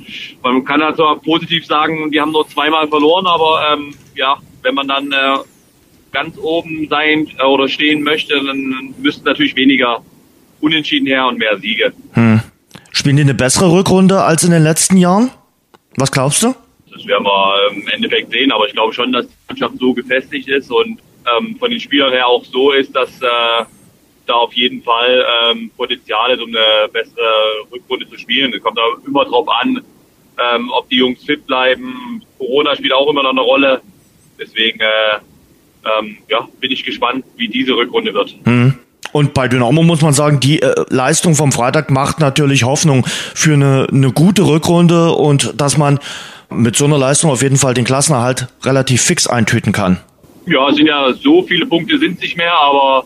man 0.43 0.65
kann 0.65 0.83
halt 0.83 0.97
so 0.97 1.05
positiv 1.25 1.67
sagen, 1.67 2.11
die 2.11 2.21
haben 2.21 2.33
nur 2.33 2.49
zweimal 2.49 2.87
verloren, 2.89 3.27
aber 3.27 3.73
ähm, 3.73 3.95
ja, 4.15 4.37
wenn 4.63 4.75
man 4.75 4.87
dann 4.87 5.11
äh, 5.11 5.39
ganz 6.13 6.39
oben 6.39 6.87
sein 6.89 7.29
äh, 7.39 7.45
oder 7.45 7.69
stehen 7.69 8.03
möchte, 8.03 8.35
dann 8.35 8.95
müssten 8.99 9.25
natürlich 9.25 9.57
weniger 9.57 10.03
Unentschieden 10.61 11.07
her 11.07 11.27
und 11.27 11.39
mehr 11.39 11.59
Siege. 11.59 11.93
Hm. 12.13 12.41
Spielen 12.93 13.17
die 13.17 13.23
eine 13.23 13.35
bessere 13.35 13.73
Rückrunde 13.73 14.23
als 14.23 14.45
in 14.45 14.53
den 14.53 14.63
letzten 14.63 14.97
Jahren? 14.97 15.31
Was 15.97 16.13
glaubst 16.13 16.43
du? 16.45 16.55
das 16.93 17.07
werden 17.07 17.25
wir 17.25 17.71
im 17.73 17.89
Endeffekt 17.89 18.31
sehen, 18.31 18.53
aber 18.53 18.67
ich 18.67 18.73
glaube 18.73 18.93
schon, 18.93 19.13
dass 19.13 19.27
die 19.27 19.35
Mannschaft 19.49 19.79
so 19.79 19.95
gefestigt 19.95 20.49
ist 20.49 20.71
und 20.71 21.01
ähm, 21.39 21.57
von 21.59 21.71
den 21.71 21.81
Spielern 21.81 22.13
her 22.13 22.27
auch 22.27 22.45
so 22.45 22.73
ist, 22.73 22.95
dass 22.95 23.21
äh, 23.21 23.65
da 24.27 24.35
auf 24.35 24.53
jeden 24.53 24.83
Fall 24.83 25.25
ähm, 25.51 25.71
Potenzial 25.77 26.33
ist, 26.33 26.41
um 26.41 26.49
eine 26.49 26.89
bessere 26.93 27.67
Rückrunde 27.73 28.09
zu 28.09 28.19
spielen. 28.19 28.53
Es 28.55 28.63
kommt 28.63 28.79
da 28.79 28.83
immer 29.07 29.25
drauf 29.25 29.49
an, 29.61 29.83
ähm, 30.39 30.71
ob 30.73 30.89
die 30.89 30.97
Jungs 30.97 31.25
fit 31.25 31.47
bleiben. 31.47 32.23
Corona 32.39 32.77
spielt 32.77 32.93
auch 32.93 33.09
immer 33.11 33.23
noch 33.23 33.31
eine 33.31 33.41
Rolle. 33.41 33.81
Deswegen 34.39 34.81
äh, 34.81 35.19
ähm, 35.99 36.19
ja, 36.29 36.49
bin 36.61 36.71
ich 36.71 36.85
gespannt, 36.85 37.25
wie 37.37 37.49
diese 37.49 37.73
Rückrunde 37.73 38.15
wird. 38.15 38.35
Mhm. 38.45 38.75
Und 39.13 39.35
bei 39.35 39.47
Dynamo 39.47 39.83
muss 39.83 40.01
man 40.01 40.15
sagen, 40.15 40.41
die 40.41 40.63
äh, 40.63 40.75
Leistung 40.89 41.35
vom 41.35 41.53
Freitag 41.53 41.91
macht 41.91 42.19
natürlich 42.19 42.65
Hoffnung 42.65 43.05
für 43.07 43.53
eine, 43.53 43.87
eine 43.91 44.13
gute 44.13 44.47
Rückrunde 44.47 45.13
und 45.13 45.61
dass 45.61 45.77
man 45.77 45.99
mit 46.49 46.77
so 46.77 46.87
einer 46.87 46.99
Leistung 46.99 47.31
auf 47.31 47.43
jeden 47.43 47.57
Fall 47.57 47.75
den 47.75 47.85
Klassenerhalt 47.85 48.49
relativ 48.63 49.03
fix 49.03 49.27
eintüten 49.27 49.73
kann. 49.73 49.99
Ja, 50.47 50.73
sind 50.73 50.87
ja 50.87 51.13
so 51.13 51.43
viele 51.43 51.67
Punkte 51.67 51.99
sind 51.99 52.21
nicht 52.21 52.37
mehr, 52.37 52.55
aber 52.59 53.05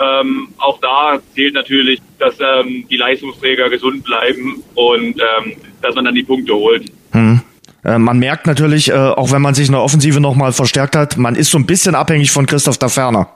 ähm, 0.00 0.48
auch 0.58 0.78
da 0.80 1.18
zählt 1.34 1.54
natürlich, 1.54 2.00
dass 2.18 2.36
ähm, 2.40 2.86
die 2.88 2.96
Leistungsträger 2.96 3.68
gesund 3.68 4.04
bleiben 4.04 4.62
und 4.74 5.20
ähm, 5.20 5.56
dass 5.82 5.94
man 5.94 6.04
dann 6.04 6.14
die 6.14 6.22
Punkte 6.22 6.54
holt. 6.54 6.90
Hm. 7.12 7.40
Äh, 7.84 7.98
man 7.98 8.18
merkt 8.18 8.46
natürlich, 8.46 8.90
äh, 8.90 8.94
auch 8.94 9.32
wenn 9.32 9.42
man 9.42 9.54
sich 9.54 9.66
in 9.66 9.72
der 9.72 9.82
Offensive 9.82 10.20
nochmal 10.20 10.52
verstärkt 10.52 10.96
hat, 10.96 11.16
man 11.16 11.34
ist 11.34 11.50
so 11.50 11.58
ein 11.58 11.66
bisschen 11.66 11.94
abhängig 11.94 12.30
von 12.30 12.46
Christoph 12.46 12.78
Daferner. 12.78 13.28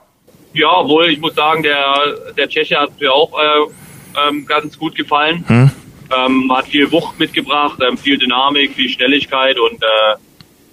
Ja, 0.53 0.71
obwohl 0.77 1.09
ich 1.09 1.19
muss 1.19 1.33
sagen, 1.33 1.63
der, 1.63 1.95
der 2.37 2.47
Tscheche 2.47 2.77
hat 2.79 2.99
mir 2.99 3.11
auch 3.11 3.31
äh, 3.33 4.29
ähm, 4.29 4.45
ganz 4.45 4.77
gut 4.77 4.95
gefallen. 4.95 5.43
Hm. 5.47 5.71
Ähm, 6.15 6.51
hat 6.55 6.67
viel 6.67 6.91
Wucht 6.91 7.19
mitgebracht, 7.19 7.79
ähm, 7.81 7.97
viel 7.97 8.17
Dynamik, 8.17 8.73
viel 8.73 8.89
Schnelligkeit 8.89 9.57
und 9.57 9.81
äh, 9.81 10.15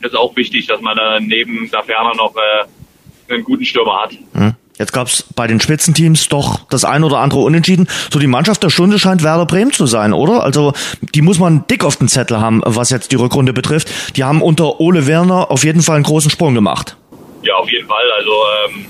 das 0.03 0.13
ist 0.13 0.19
auch 0.19 0.35
wichtig, 0.37 0.67
dass 0.67 0.81
man 0.81 0.97
dann 0.97 1.27
neben 1.27 1.71
Daferner 1.71 2.15
noch 2.15 2.35
äh, 2.37 3.33
einen 3.33 3.45
guten 3.45 3.65
Stürmer 3.65 4.03
hat. 4.03 4.13
Hm. 4.35 4.55
Jetzt 4.81 4.95
gab 4.95 5.09
es 5.09 5.27
bei 5.37 5.47
den 5.47 5.61
Spitzenteams 5.61 6.29
doch 6.29 6.61
das 6.71 6.87
ein 6.87 7.05
oder 7.05 7.19
andere 7.19 7.41
Unentschieden. 7.41 7.87
So 8.11 8.19
die 8.19 8.27
Mannschaft 8.27 8.63
der 8.63 8.71
Stunde 8.71 8.99
scheint 8.99 9.23
Werder 9.23 9.45
Bremen 9.45 9.73
zu 9.73 9.85
sein, 9.85 10.15
oder? 10.15 10.43
Also 10.43 10.73
die 11.15 11.21
muss 11.21 11.39
man 11.39 11.67
dick 11.67 11.85
auf 11.85 11.97
den 11.97 12.09
Zettel 12.09 12.41
haben, 12.41 12.63
was 12.65 12.89
jetzt 12.89 13.13
die 13.13 13.17
Rückrunde 13.17 13.53
betrifft. 13.53 14.17
Die 14.17 14.25
haben 14.25 14.41
unter 14.41 14.81
Ole 14.81 15.07
Werner 15.07 15.51
auf 15.51 15.65
jeden 15.65 15.83
Fall 15.83 15.97
einen 15.97 16.05
großen 16.05 16.31
Sprung 16.31 16.55
gemacht. 16.55 16.97
Ja, 17.43 17.57
auf 17.57 17.71
jeden 17.71 17.87
Fall. 17.87 18.11
Also 18.17 18.33
ähm, 18.71 18.87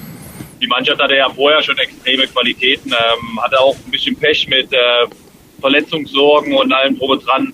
die 0.62 0.68
Mannschaft 0.68 1.02
hatte 1.02 1.16
ja 1.16 1.28
vorher 1.28 1.60
schon 1.60 1.76
extreme 1.76 2.28
Qualitäten, 2.28 2.92
ähm, 2.92 3.42
hatte 3.42 3.58
auch 3.58 3.74
ein 3.74 3.90
bisschen 3.90 4.14
Pech 4.14 4.46
mit 4.46 4.72
äh, 4.72 4.76
Verletzungssorgen 5.60 6.54
und 6.54 6.72
allem 6.72 6.96
Probe 6.96 7.18
dran. 7.18 7.52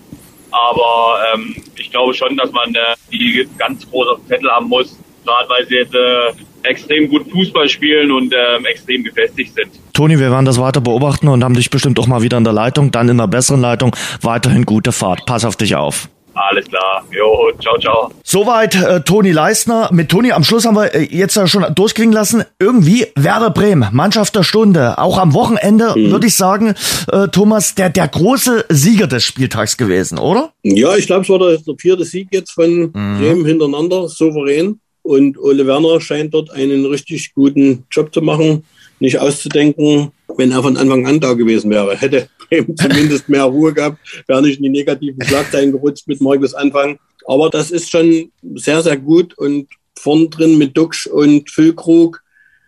Aber 0.51 1.21
ähm, 1.33 1.55
ich 1.75 1.89
glaube 1.89 2.13
schon, 2.13 2.37
dass 2.37 2.51
man 2.51 2.75
äh, 2.75 2.95
die 3.11 3.49
ganz 3.57 3.89
groß 3.89 4.09
auf 4.09 4.19
dem 4.19 4.27
Zettel 4.27 4.51
haben 4.51 4.67
muss, 4.67 4.95
gerade 5.27 5.49
weil 5.49 5.67
sie 5.67 5.75
jetzt 5.75 5.93
äh, 5.93 6.69
extrem 6.69 7.09
gut 7.09 7.29
Fußball 7.31 7.69
spielen 7.69 8.11
und 8.11 8.33
ähm, 8.33 8.65
extrem 8.65 9.03
gefestigt 9.03 9.53
sind. 9.55 9.69
Toni, 9.93 10.19
wir 10.19 10.31
werden 10.31 10.45
das 10.45 10.59
weiter 10.59 10.81
beobachten 10.81 11.27
und 11.27 11.43
haben 11.43 11.55
dich 11.55 11.69
bestimmt 11.69 11.99
auch 11.99 12.07
mal 12.07 12.21
wieder 12.21 12.37
in 12.37 12.43
der 12.43 12.53
Leitung, 12.53 12.91
dann 12.91 13.09
in 13.09 13.19
einer 13.19 13.27
besseren 13.27 13.61
Leitung. 13.61 13.95
Weiterhin 14.21 14.65
gute 14.65 14.91
Fahrt. 14.91 15.25
Pass 15.25 15.45
auf 15.45 15.55
dich 15.55 15.75
auf. 15.75 16.09
Alles 16.37 16.67
klar. 16.67 17.03
Jo, 17.11 17.51
ciao, 17.59 17.79
ciao. 17.79 18.11
Soweit 18.23 18.75
äh, 18.75 19.01
Toni 19.01 19.31
Leistner. 19.31 19.89
Mit 19.91 20.09
Toni 20.09 20.31
am 20.31 20.43
Schluss 20.43 20.65
haben 20.65 20.75
wir 20.75 20.93
äh, 20.93 21.07
jetzt 21.09 21.35
ja 21.35 21.47
schon 21.47 21.65
durchklingen 21.73 22.13
lassen. 22.13 22.43
Irgendwie 22.59 23.07
Werder 23.15 23.49
Bremen, 23.49 23.89
Mannschaft 23.91 24.35
der 24.35 24.43
Stunde. 24.43 24.99
Auch 24.99 25.17
am 25.17 25.33
Wochenende 25.33 25.95
mhm. 25.95 26.11
würde 26.11 26.27
ich 26.27 26.35
sagen, 26.35 26.75
äh, 27.11 27.27
Thomas, 27.29 27.73
der, 27.73 27.89
der 27.89 28.07
große 28.07 28.65
Sieger 28.69 29.07
des 29.07 29.23
Spieltags 29.23 29.77
gewesen, 29.77 30.19
oder? 30.19 30.51
Ja, 30.61 30.95
ich 30.95 31.07
glaube, 31.07 31.23
es 31.23 31.29
war 31.29 31.39
der, 31.39 31.57
der, 31.57 31.75
vierte 31.79 32.05
Sieg 32.05 32.27
jetzt 32.31 32.51
von 32.51 32.91
mhm. 32.93 33.17
Bremen 33.19 33.45
hintereinander, 33.45 34.07
souverän. 34.07 34.79
Und 35.07 35.37
Ole 35.39 35.65
Werner 35.65 36.01
scheint 36.01 36.33
dort 36.33 36.51
einen 36.51 36.85
richtig 36.85 37.33
guten 37.33 37.85
Job 37.89 38.13
zu 38.13 38.21
machen, 38.21 38.65
nicht 38.99 39.17
auszudenken. 39.17 40.11
Wenn 40.35 40.51
er 40.51 40.61
von 40.61 40.75
Anfang 40.75 41.07
an 41.07 41.21
da 41.21 41.31
gewesen 41.31 41.71
wäre, 41.71 41.95
hätte 41.95 42.27
Bremen 42.49 42.75
zumindest 42.75 43.29
mehr 43.29 43.45
Ruhe 43.45 43.73
gehabt, 43.73 43.99
wäre 44.27 44.41
nicht 44.41 44.57
in 44.57 44.63
die 44.63 44.69
negativen 44.69 45.23
Schlagzeilen 45.23 45.71
gerutscht 45.71 46.09
mit 46.09 46.19
Markus 46.19 46.53
Anfang. 46.53 46.99
Aber 47.25 47.49
das 47.49 47.71
ist 47.71 47.89
schon 47.89 48.33
sehr, 48.55 48.83
sehr 48.83 48.97
gut. 48.97 49.33
Und 49.37 49.69
vorn 49.97 50.29
drin 50.29 50.57
mit 50.57 50.75
Duxch 50.75 51.07
und 51.07 51.49
Füllkrug 51.49 52.21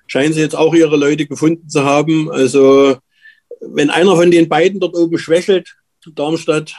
scheinen 0.08 0.32
sie 0.32 0.40
jetzt 0.40 0.56
auch 0.56 0.74
ihre 0.74 0.96
Leute 0.96 1.26
gefunden 1.26 1.68
zu 1.68 1.84
haben. 1.84 2.32
Also 2.32 2.96
wenn 3.60 3.90
einer 3.90 4.16
von 4.16 4.32
den 4.32 4.48
beiden 4.48 4.80
dort 4.80 4.96
oben 4.96 5.18
schwächelt, 5.18 5.76
Darmstadt 6.16 6.74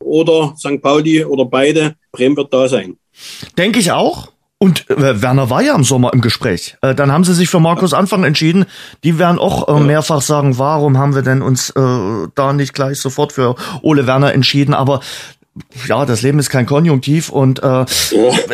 oder 0.00 0.56
St. 0.58 0.82
Pauli 0.82 1.24
oder 1.24 1.44
beide, 1.44 1.94
Bremen 2.10 2.36
wird 2.36 2.52
da 2.52 2.68
sein. 2.68 2.98
Denke 3.56 3.78
ich 3.78 3.92
auch. 3.92 4.33
Und 4.64 4.88
äh, 4.88 5.20
Werner 5.20 5.50
war 5.50 5.60
ja 5.60 5.74
im 5.74 5.84
Sommer 5.84 6.14
im 6.14 6.22
Gespräch. 6.22 6.78
Äh, 6.80 6.94
dann 6.94 7.12
haben 7.12 7.22
sie 7.22 7.34
sich 7.34 7.50
für 7.50 7.60
Markus 7.60 7.92
Anfang 7.92 8.24
entschieden. 8.24 8.64
Die 9.04 9.18
werden 9.18 9.38
auch 9.38 9.68
äh, 9.68 9.78
mehrfach 9.78 10.22
sagen, 10.22 10.56
warum 10.56 10.96
haben 10.96 11.14
wir 11.14 11.20
denn 11.20 11.42
uns 11.42 11.68
äh, 11.68 12.28
da 12.34 12.52
nicht 12.54 12.72
gleich 12.72 12.98
sofort 12.98 13.34
für 13.34 13.56
Ole 13.82 14.06
Werner 14.06 14.32
entschieden? 14.32 14.72
Aber 14.72 15.00
ja, 15.86 16.04
das 16.04 16.22
Leben 16.22 16.38
ist 16.40 16.50
kein 16.50 16.66
Konjunktiv 16.66 17.28
und 17.28 17.62
äh, 17.62 17.84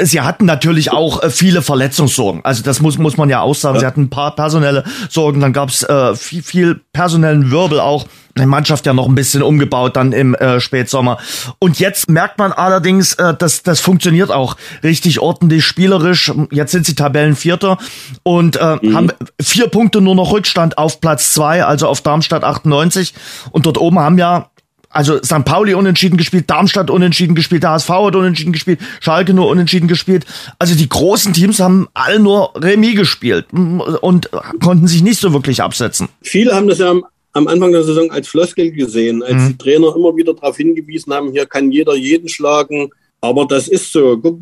sie 0.03 0.21
hatten 0.21 0.45
natürlich 0.45 0.93
auch 0.93 1.23
äh, 1.23 1.31
viele 1.31 1.63
Verletzungssorgen. 1.63 2.45
Also 2.45 2.63
das 2.63 2.81
muss 2.81 2.99
muss 2.99 3.17
man 3.17 3.31
ja 3.31 3.41
auch 3.41 3.55
sagen. 3.55 3.81
Sie 3.81 3.87
hatten 3.87 4.03
ein 4.03 4.11
paar 4.11 4.35
personelle 4.35 4.85
Sorgen, 5.09 5.41
dann 5.41 5.53
gab's 5.53 5.83
äh, 5.83 6.15
viel, 6.15 6.43
viel 6.43 6.81
personellen 6.93 7.51
Wirbel 7.51 7.81
auch. 7.81 8.07
Die 8.39 8.47
Mannschaft 8.47 8.87
ja 8.87 8.93
noch 8.93 9.09
ein 9.09 9.15
bisschen 9.15 9.43
umgebaut 9.43 9.97
dann 9.97 10.13
im 10.13 10.35
äh, 10.35 10.61
Spätsommer. 10.61 11.19
Und 11.59 11.81
jetzt 11.81 12.09
merkt 12.09 12.39
man 12.39 12.53
allerdings, 12.53 13.15
äh, 13.15 13.35
dass 13.35 13.63
das 13.63 13.81
funktioniert 13.81 14.31
auch 14.31 14.57
richtig 14.83 15.21
ordentlich 15.21 15.65
spielerisch. 15.65 16.33
Jetzt 16.51 16.73
sind 16.73 16.87
sie 16.87 16.95
Tabellenvierter 16.95 17.79
und 18.23 18.57
äh, 18.57 18.79
mhm. 18.81 18.97
haben 18.97 19.13
vier 19.41 19.67
Punkte 19.67 20.01
nur 20.01 20.15
noch 20.15 20.33
Rückstand 20.33 20.79
auf 20.79 21.01
Platz 21.01 21.33
zwei, 21.33 21.65
also 21.65 21.89
auf 21.89 22.03
Darmstadt 22.03 22.45
98. 22.45 23.15
Und 23.51 23.67
dort 23.67 23.79
oben 23.79 23.99
haben 23.99 24.17
ja 24.17 24.50
also 24.91 25.19
St. 25.23 25.45
Pauli 25.45 25.75
unentschieden 25.75 26.17
gespielt, 26.17 26.51
Darmstadt 26.51 26.91
unentschieden 26.91 27.37
gespielt, 27.37 27.63
der 27.63 27.71
HSV 27.71 27.89
hat 27.89 28.17
unentschieden 28.17 28.53
gespielt, 28.53 28.81
Schalke 29.01 29.33
nur 29.33 29.49
unentschieden 29.49 29.87
gespielt. 29.87 30.27
Also 30.59 30.75
die 30.75 30.89
großen 30.89 31.33
Teams 31.33 31.61
haben 31.61 31.89
alle 31.95 32.19
nur 32.19 32.53
Remis 32.57 32.97
gespielt 32.97 33.47
und 33.53 34.31
konnten 34.63 34.89
sich 34.89 35.03
nicht 35.03 35.21
so 35.21 35.33
wirklich 35.33 35.63
absetzen. 35.63 36.09
Viele 36.23 36.55
haben 36.55 36.67
das 36.67 36.79
ja 36.79 36.91
am, 37.33 37.47
Anfang 37.47 37.71
der 37.71 37.85
Saison 37.85 38.11
als 38.11 38.27
Floskel 38.27 38.73
gesehen, 38.73 39.23
als 39.23 39.35
mhm. 39.35 39.49
die 39.49 39.59
Trainer 39.59 39.95
immer 39.95 40.17
wieder 40.17 40.35
darauf 40.35 40.57
hingewiesen 40.57 41.15
haben, 41.15 41.31
hier 41.31 41.47
kann 41.47 41.71
jeder 41.71 41.95
jeden 41.95 42.29
schlagen. 42.29 42.91
Aber 43.23 43.47
das 43.47 43.69
ist 43.69 43.93
so. 43.93 44.17
Guck, 44.19 44.41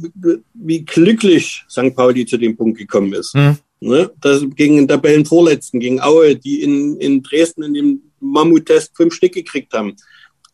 wie 0.55 0.85
glücklich 0.85 1.65
St. 1.69 1.95
Pauli 1.97 2.25
zu 2.25 2.39
dem 2.39 2.57
Punkt 2.57 2.79
gekommen 2.79 3.13
ist. 3.13 3.35
Mhm. 3.35 3.59
Ne? 3.81 4.11
Das 4.21 4.43
gegen 4.55 4.77
den 4.77 4.89
Tabellenvorletzten, 4.89 5.81
gegen 5.81 6.01
Aue, 6.01 6.37
die 6.37 6.63
in, 6.63 6.97
in 6.99 7.23
Dresden 7.23 7.65
in 7.65 7.75
dem 7.75 8.03
Mammut-Test 8.21 8.93
fünf 8.97 9.15
Stück 9.15 9.33
gekriegt 9.33 9.73
haben 9.75 9.95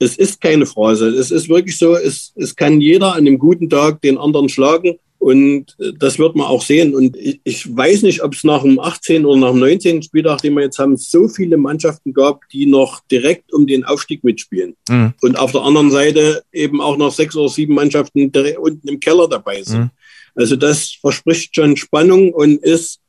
es 0.05 0.17
ist 0.17 0.41
keine 0.41 0.67
Phrase. 0.67 1.09
Es 1.09 1.31
ist 1.31 1.49
wirklich 1.49 1.79
so, 1.79 1.97
es, 1.97 2.33
es 2.37 2.55
kann 2.55 2.81
jeder 2.81 3.13
an 3.13 3.27
einem 3.27 3.39
guten 3.39 3.69
Tag 3.69 4.01
den 4.03 4.19
anderen 4.19 4.49
schlagen. 4.49 4.99
Und 5.19 5.75
äh, 5.81 5.93
das 5.99 6.19
wird 6.19 6.37
man 6.37 6.47
auch 6.47 6.63
sehen. 6.63 6.95
Und 6.95 7.17
ich, 7.17 7.41
ich 7.45 7.75
weiß 7.77 8.03
nicht, 8.03 8.23
ob 8.23 8.35
es 8.35 8.45
nach 8.45 8.63
dem 8.63 8.79
18. 8.79 9.25
oder 9.25 9.41
nach 9.41 9.53
dem 9.53 9.61
19. 9.61 10.03
Spieltag, 10.03 10.43
den 10.43 10.55
wir 10.55 10.65
jetzt 10.65 10.79
haben, 10.79 10.99
so 10.99 11.29
viele 11.29 11.57
Mannschaften 11.57 12.13
gab, 12.13 12.47
die 12.51 12.67
noch 12.67 13.01
direkt 13.11 13.53
um 13.53 13.67
den 13.67 13.85
Aufstieg 13.85 14.23
mitspielen. 14.23 14.77
Mhm. 14.89 15.15
Und 15.23 15.39
auf 15.39 15.53
der 15.53 15.63
anderen 15.63 15.91
Seite 15.91 16.43
eben 16.53 16.81
auch 16.81 16.99
noch 16.99 17.13
sechs 17.13 17.35
oder 17.37 17.49
sieben 17.49 17.75
Mannschaften 17.75 18.31
unten 18.59 18.89
im 18.89 19.01
Keller 19.01 19.27
dabei 19.27 19.63
sind. 19.63 19.85
Mhm. 19.85 19.91
Also 20.35 20.57
das 20.57 20.91
verspricht 21.01 21.55
schon 21.55 21.77
Spannung 21.77 22.33
und 22.33 22.63
ist 22.63 23.01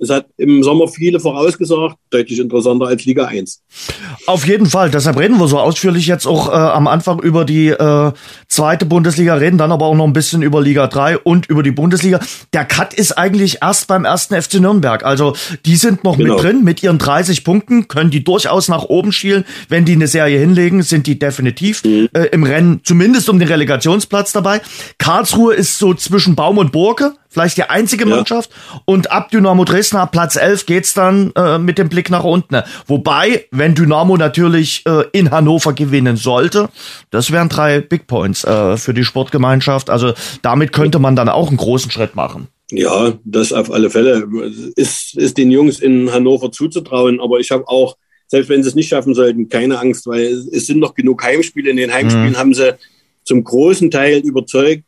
es 0.00 0.10
hat 0.10 0.26
im 0.36 0.62
Sommer 0.62 0.88
viele 0.88 1.20
vorausgesagt, 1.20 1.96
deutlich 2.10 2.40
interessanter 2.40 2.86
als 2.86 3.04
Liga 3.04 3.26
1. 3.26 3.62
Auf 4.26 4.46
jeden 4.46 4.66
Fall, 4.66 4.90
deshalb 4.90 5.18
reden 5.18 5.38
wir 5.38 5.48
so 5.48 5.58
ausführlich 5.58 6.06
jetzt 6.06 6.26
auch 6.26 6.48
äh, 6.48 6.52
am 6.52 6.86
Anfang 6.86 7.20
über 7.20 7.44
die 7.44 7.68
äh, 7.68 8.12
zweite 8.48 8.86
Bundesliga, 8.86 9.34
reden 9.34 9.58
dann 9.58 9.70
aber 9.70 9.86
auch 9.86 9.94
noch 9.94 10.06
ein 10.06 10.12
bisschen 10.12 10.42
über 10.42 10.60
Liga 10.60 10.86
3 10.86 11.18
und 11.18 11.46
über 11.46 11.62
die 11.62 11.70
Bundesliga. 11.70 12.20
Der 12.52 12.64
Cut 12.64 12.94
ist 12.94 13.12
eigentlich 13.12 13.58
erst 13.62 13.86
beim 13.86 14.04
ersten 14.04 14.40
FC 14.40 14.54
Nürnberg. 14.54 15.04
Also 15.04 15.36
die 15.64 15.76
sind 15.76 16.02
noch 16.02 16.16
genau. 16.16 16.34
mit 16.34 16.42
drin 16.42 16.64
mit 16.64 16.82
ihren 16.82 16.98
30 16.98 17.44
Punkten, 17.44 17.86
können 17.86 18.10
die 18.10 18.24
durchaus 18.24 18.68
nach 18.68 18.84
oben 18.84 19.12
schielen. 19.12 19.44
Wenn 19.68 19.84
die 19.84 19.92
eine 19.92 20.08
Serie 20.08 20.38
hinlegen, 20.38 20.82
sind 20.82 21.06
die 21.06 21.18
definitiv 21.18 21.84
mhm. 21.84 22.08
äh, 22.14 22.24
im 22.26 22.42
Rennen, 22.42 22.80
zumindest 22.82 23.28
um 23.28 23.38
den 23.38 23.48
Relegationsplatz 23.48 24.32
dabei. 24.32 24.60
Karlsruhe 24.98 25.54
ist 25.54 25.78
so 25.78 25.94
zwischen 25.94 26.34
Baum 26.34 26.58
und 26.58 26.72
Burke 26.72 27.14
vielleicht 27.34 27.58
die 27.58 27.64
einzige 27.64 28.06
Mannschaft. 28.06 28.50
Ja. 28.50 28.80
Und 28.86 29.10
ab 29.10 29.30
Dynamo 29.30 29.64
Dresden, 29.64 29.96
ab 29.96 30.12
Platz 30.12 30.36
11 30.36 30.66
geht's 30.66 30.94
dann 30.94 31.32
äh, 31.36 31.58
mit 31.58 31.78
dem 31.78 31.88
Blick 31.88 32.08
nach 32.10 32.24
unten. 32.24 32.62
Wobei, 32.86 33.46
wenn 33.50 33.74
Dynamo 33.74 34.16
natürlich 34.16 34.82
äh, 34.86 35.04
in 35.12 35.30
Hannover 35.30 35.74
gewinnen 35.74 36.16
sollte, 36.16 36.70
das 37.10 37.30
wären 37.32 37.48
drei 37.48 37.80
Big 37.80 38.06
Points 38.06 38.44
äh, 38.44 38.76
für 38.76 38.94
die 38.94 39.04
Sportgemeinschaft. 39.04 39.90
Also 39.90 40.14
damit 40.42 40.72
könnte 40.72 40.98
man 40.98 41.16
dann 41.16 41.28
auch 41.28 41.48
einen 41.48 41.56
großen 41.56 41.90
Schritt 41.90 42.14
machen. 42.14 42.48
Ja, 42.70 43.12
das 43.24 43.52
auf 43.52 43.70
alle 43.70 43.90
Fälle. 43.90 44.26
Ist, 44.76 45.16
ist 45.16 45.36
den 45.36 45.50
Jungs 45.50 45.80
in 45.80 46.10
Hannover 46.10 46.50
zuzutrauen. 46.50 47.20
Aber 47.20 47.40
ich 47.40 47.50
habe 47.50 47.66
auch, 47.68 47.96
selbst 48.28 48.48
wenn 48.48 48.62
sie 48.62 48.68
es 48.68 48.74
nicht 48.74 48.88
schaffen 48.88 49.14
sollten, 49.14 49.48
keine 49.48 49.78
Angst, 49.78 50.06
weil 50.06 50.26
es 50.52 50.66
sind 50.66 50.78
noch 50.78 50.94
genug 50.94 51.22
Heimspiele. 51.22 51.70
In 51.70 51.76
den 51.76 51.92
Heimspielen 51.92 52.30
mhm. 52.30 52.38
haben 52.38 52.54
sie 52.54 52.74
zum 53.24 53.42
großen 53.42 53.90
Teil 53.90 54.20
überzeugt 54.20 54.84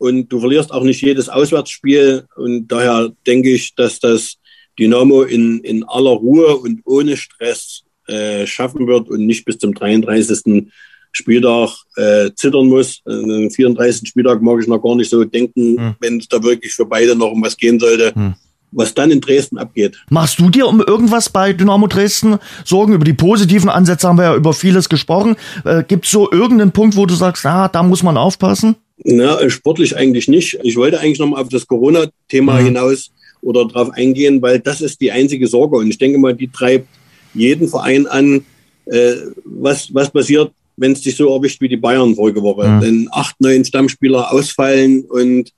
und 0.00 0.30
du 0.30 0.40
verlierst 0.40 0.72
auch 0.72 0.82
nicht 0.82 1.02
jedes 1.02 1.28
Auswärtsspiel. 1.28 2.24
Und 2.34 2.68
daher 2.68 3.12
denke 3.26 3.50
ich, 3.50 3.74
dass 3.74 4.00
das 4.00 4.36
Dynamo 4.78 5.22
in, 5.24 5.60
in 5.60 5.84
aller 5.84 6.12
Ruhe 6.12 6.56
und 6.56 6.80
ohne 6.86 7.18
Stress 7.18 7.82
äh, 8.06 8.46
schaffen 8.46 8.86
wird 8.86 9.10
und 9.10 9.26
nicht 9.26 9.44
bis 9.44 9.58
zum 9.58 9.74
33. 9.74 10.72
Spieltag 11.12 11.76
äh, 11.96 12.30
zittern 12.34 12.68
muss. 12.68 13.02
Den 13.06 13.50
34. 13.50 14.08
Spieltag 14.08 14.40
mag 14.40 14.62
ich 14.62 14.68
noch 14.68 14.82
gar 14.82 14.96
nicht 14.96 15.10
so 15.10 15.22
denken, 15.22 15.76
hm. 15.76 15.94
wenn 16.00 16.16
es 16.16 16.28
da 16.28 16.42
wirklich 16.42 16.72
für 16.72 16.86
beide 16.86 17.14
noch 17.14 17.32
um 17.32 17.42
was 17.42 17.56
gehen 17.56 17.78
sollte. 17.78 18.14
Hm 18.14 18.34
was 18.72 18.94
dann 18.94 19.10
in 19.10 19.20
Dresden 19.20 19.58
abgeht. 19.58 19.96
Machst 20.10 20.38
du 20.38 20.48
dir 20.48 20.68
um 20.68 20.80
irgendwas 20.80 21.28
bei 21.28 21.52
Dynamo 21.52 21.88
Dresden 21.88 22.38
Sorgen? 22.64 22.92
Über 22.92 23.04
die 23.04 23.14
positiven 23.14 23.68
Ansätze 23.68 24.06
haben 24.06 24.16
wir 24.16 24.26
ja 24.26 24.36
über 24.36 24.52
vieles 24.52 24.88
gesprochen. 24.88 25.34
Äh, 25.64 25.82
Gibt 25.82 26.04
es 26.04 26.12
so 26.12 26.30
irgendeinen 26.30 26.70
Punkt, 26.70 26.96
wo 26.96 27.04
du 27.04 27.14
sagst, 27.14 27.44
ah, 27.46 27.66
da 27.66 27.82
muss 27.82 28.04
man 28.04 28.16
aufpassen? 28.16 28.76
Na, 29.04 29.48
sportlich 29.48 29.96
eigentlich 29.96 30.28
nicht. 30.28 30.58
Ich 30.62 30.76
wollte 30.76 31.00
eigentlich 31.00 31.18
nochmal 31.18 31.42
auf 31.42 31.48
das 31.48 31.66
Corona-Thema 31.66 32.60
mhm. 32.60 32.64
hinaus 32.66 33.10
oder 33.42 33.66
darauf 33.66 33.90
eingehen, 33.90 34.42
weil 34.42 34.60
das 34.60 34.80
ist 34.80 35.00
die 35.00 35.10
einzige 35.10 35.46
Sorge. 35.46 35.76
Und 35.76 35.88
ich 35.88 35.98
denke 35.98 36.18
mal, 36.18 36.34
die 36.34 36.48
treibt 36.48 36.88
jeden 37.32 37.68
Verein 37.68 38.06
an, 38.06 38.44
äh, 38.86 39.14
was, 39.44 39.92
was 39.94 40.10
passiert, 40.10 40.52
wenn 40.76 40.92
es 40.92 41.00
dich 41.00 41.16
so 41.16 41.34
erwischt 41.34 41.60
wie 41.60 41.68
die 41.68 41.76
Bayern 41.76 42.14
vorige 42.14 42.42
Woche. 42.42 42.68
Mhm. 42.68 42.82
Wenn 42.82 43.08
acht, 43.12 43.40
neun 43.40 43.64
Stammspieler 43.64 44.32
ausfallen 44.32 45.04
und 45.04 45.50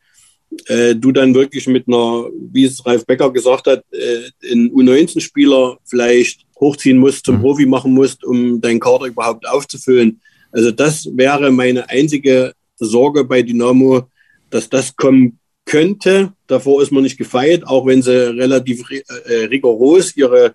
äh, 0.67 0.95
du 0.95 1.13
dann 1.13 1.35
wirklich 1.35 1.67
mit 1.67 1.89
einer, 1.89 2.27
wie 2.53 2.65
es 2.65 2.85
Ralf 2.85 3.07
Becker 3.07 3.33
gesagt 3.33 3.67
hat, 3.67 3.85
äh, 3.93 4.51
einen 4.53 4.71
U19-Spieler 4.71 5.79
vielleicht 5.85 6.43
hochziehen 6.61 6.99
musst, 6.99 7.25
zum 7.25 7.37
mhm. 7.37 7.41
Profi 7.41 7.67
machen 7.67 7.93
musst, 7.93 8.25
um 8.25 8.61
deinen 8.61 8.81
Kader 8.81 9.07
überhaupt 9.07 9.49
aufzufüllen. 9.49 10.21
Also 10.53 10.71
das 10.71 11.09
wäre 11.17 11.51
meine 11.51 11.89
einzige 11.89 12.53
Sorge 12.85 13.25
bei 13.25 13.43
Dynamo, 13.43 14.09
dass 14.51 14.69
das 14.69 14.97
kommen 14.97 15.39
könnte. 15.65 16.33
Davor 16.47 16.83
ist 16.83 16.93
man 16.93 17.03
nicht 17.03 17.19
gefeit, 17.19 17.67
auch 17.67 17.87
wenn 17.87 18.03
sie 18.03 18.37
relativ 18.37 18.85
äh, 18.91 19.45
rigoros 19.45 20.17
ihre, 20.17 20.55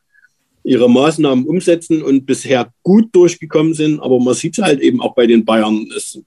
ihre 0.63 0.89
Maßnahmen 0.89 1.45
umsetzen 1.45 2.03
und 2.03 2.25
bisher 2.25 2.71
gut 2.83 3.13
durchgekommen 3.13 3.73
sind. 3.73 3.99
Aber 3.99 4.19
man 4.19 4.33
sieht 4.33 4.57
es 4.57 4.63
halt 4.63 4.79
eben 4.81 5.01
auch 5.01 5.15
bei 5.15 5.27
den 5.27 5.45
Bayern. 5.45 5.87
Es, 5.95 6.19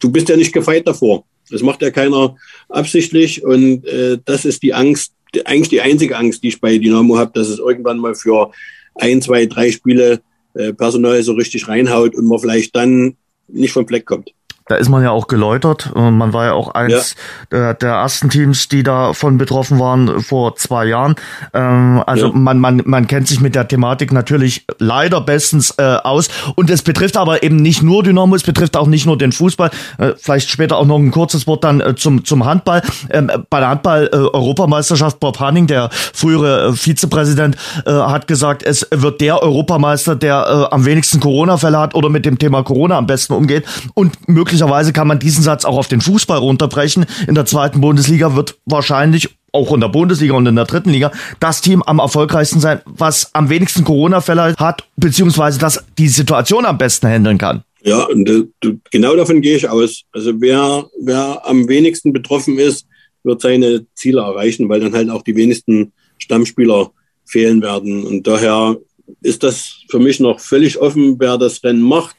du 0.00 0.10
bist 0.10 0.28
ja 0.28 0.36
nicht 0.36 0.52
gefeit 0.52 0.86
davor. 0.86 1.24
Das 1.50 1.62
macht 1.62 1.82
ja 1.82 1.90
keiner 1.90 2.36
absichtlich 2.68 3.42
und 3.42 3.84
äh, 3.86 4.18
das 4.24 4.44
ist 4.44 4.62
die 4.62 4.74
Angst, 4.74 5.12
eigentlich 5.44 5.68
die 5.68 5.80
einzige 5.80 6.16
Angst, 6.16 6.42
die 6.42 6.48
ich 6.48 6.60
bei 6.60 6.78
Dynamo 6.78 7.18
habe, 7.18 7.32
dass 7.34 7.48
es 7.48 7.58
irgendwann 7.58 7.98
mal 7.98 8.14
für 8.14 8.52
ein, 8.94 9.22
zwei, 9.22 9.46
drei 9.46 9.70
Spiele 9.70 10.20
äh, 10.54 10.72
Personal 10.72 11.22
so 11.22 11.32
richtig 11.32 11.68
reinhaut 11.68 12.14
und 12.14 12.26
man 12.26 12.38
vielleicht 12.38 12.74
dann 12.74 13.16
nicht 13.48 13.72
vom 13.72 13.86
Fleck 13.86 14.06
kommt. 14.06 14.32
Da 14.70 14.76
ist 14.76 14.88
man 14.88 15.02
ja 15.02 15.10
auch 15.10 15.26
geläutert. 15.26 15.90
Man 15.96 16.32
war 16.32 16.44
ja 16.44 16.52
auch 16.52 16.68
eins 16.68 17.16
ja. 17.52 17.72
Der, 17.74 17.90
ersten 17.90 18.30
Teams, 18.30 18.68
die 18.68 18.84
davon 18.84 19.36
betroffen 19.36 19.80
waren 19.80 20.20
vor 20.20 20.54
zwei 20.54 20.84
Jahren. 20.84 21.16
Ähm, 21.52 22.00
also 22.06 22.28
ja. 22.28 22.32
man, 22.32 22.60
man, 22.60 22.80
man 22.84 23.08
kennt 23.08 23.26
sich 23.26 23.40
mit 23.40 23.56
der 23.56 23.66
Thematik 23.66 24.12
natürlich 24.12 24.66
leider 24.78 25.20
bestens 25.22 25.74
äh, 25.76 25.82
aus. 25.82 26.28
Und 26.54 26.70
es 26.70 26.82
betrifft 26.82 27.16
aber 27.16 27.42
eben 27.42 27.56
nicht 27.56 27.82
nur 27.82 28.04
Dynamo, 28.04 28.36
es 28.36 28.44
betrifft 28.44 28.76
auch 28.76 28.86
nicht 28.86 29.06
nur 29.06 29.18
den 29.18 29.32
Fußball. 29.32 29.72
Äh, 29.98 30.12
vielleicht 30.16 30.50
später 30.50 30.76
auch 30.76 30.86
noch 30.86 30.98
ein 30.98 31.10
kurzes 31.10 31.48
Wort 31.48 31.64
dann 31.64 31.80
äh, 31.80 31.96
zum, 31.96 32.24
zum 32.24 32.44
Handball. 32.44 32.82
Ähm, 33.10 33.28
bei 33.50 33.58
der 33.58 33.70
Handball-Europameisterschaft 33.70 35.18
Bob 35.18 35.40
Hanning, 35.40 35.66
der 35.66 35.90
frühere 35.90 36.74
Vizepräsident, 36.74 37.56
hat 37.86 38.28
gesagt, 38.28 38.62
es 38.62 38.86
wird 38.92 39.20
der 39.20 39.42
Europameister, 39.42 40.14
der 40.14 40.72
am 40.72 40.84
wenigsten 40.84 41.18
Corona-Fälle 41.18 41.78
hat 41.78 41.94
oder 41.96 42.08
mit 42.08 42.24
dem 42.24 42.38
Thema 42.38 42.62
Corona 42.62 42.98
am 42.98 43.06
besten 43.06 43.32
umgeht 43.32 43.64
und 43.94 44.28
möglicherweise 44.28 44.59
möglicherweise 44.60 44.92
kann 44.92 45.08
man 45.08 45.18
diesen 45.18 45.42
Satz 45.42 45.64
auch 45.64 45.78
auf 45.78 45.88
den 45.88 46.00
Fußball 46.00 46.38
runterbrechen. 46.38 47.06
In 47.26 47.34
der 47.34 47.46
zweiten 47.46 47.80
Bundesliga 47.80 48.36
wird 48.36 48.58
wahrscheinlich 48.66 49.30
auch 49.52 49.72
in 49.72 49.80
der 49.80 49.88
Bundesliga 49.88 50.34
und 50.34 50.46
in 50.46 50.54
der 50.54 50.66
dritten 50.66 50.90
Liga 50.90 51.10
das 51.40 51.60
Team 51.60 51.82
am 51.82 51.98
erfolgreichsten 51.98 52.60
sein, 52.60 52.80
was 52.86 53.34
am 53.34 53.48
wenigsten 53.48 53.84
Corona-Fälle 53.84 54.54
hat, 54.58 54.84
beziehungsweise 54.96 55.58
das 55.58 55.84
die 55.98 56.08
Situation 56.08 56.66
am 56.66 56.78
besten 56.78 57.08
handeln 57.08 57.38
kann. 57.38 57.64
Ja, 57.82 58.06
äh, 58.10 58.44
genau 58.90 59.16
davon 59.16 59.40
gehe 59.40 59.56
ich 59.56 59.68
aus. 59.68 60.02
Also 60.12 60.32
wer, 60.40 60.86
wer 61.00 61.40
am 61.46 61.66
wenigsten 61.66 62.12
betroffen 62.12 62.58
ist, 62.58 62.86
wird 63.24 63.40
seine 63.40 63.86
Ziele 63.94 64.20
erreichen, 64.20 64.68
weil 64.68 64.80
dann 64.80 64.92
halt 64.92 65.08
auch 65.08 65.22
die 65.22 65.34
wenigsten 65.34 65.92
Stammspieler 66.18 66.90
fehlen 67.24 67.62
werden. 67.62 68.04
Und 68.04 68.26
daher 68.26 68.76
ist 69.22 69.42
das 69.42 69.80
für 69.88 69.98
mich 69.98 70.20
noch 70.20 70.38
völlig 70.38 70.78
offen, 70.78 71.16
wer 71.18 71.38
das 71.38 71.64
Rennen 71.64 71.82
macht 71.82 72.14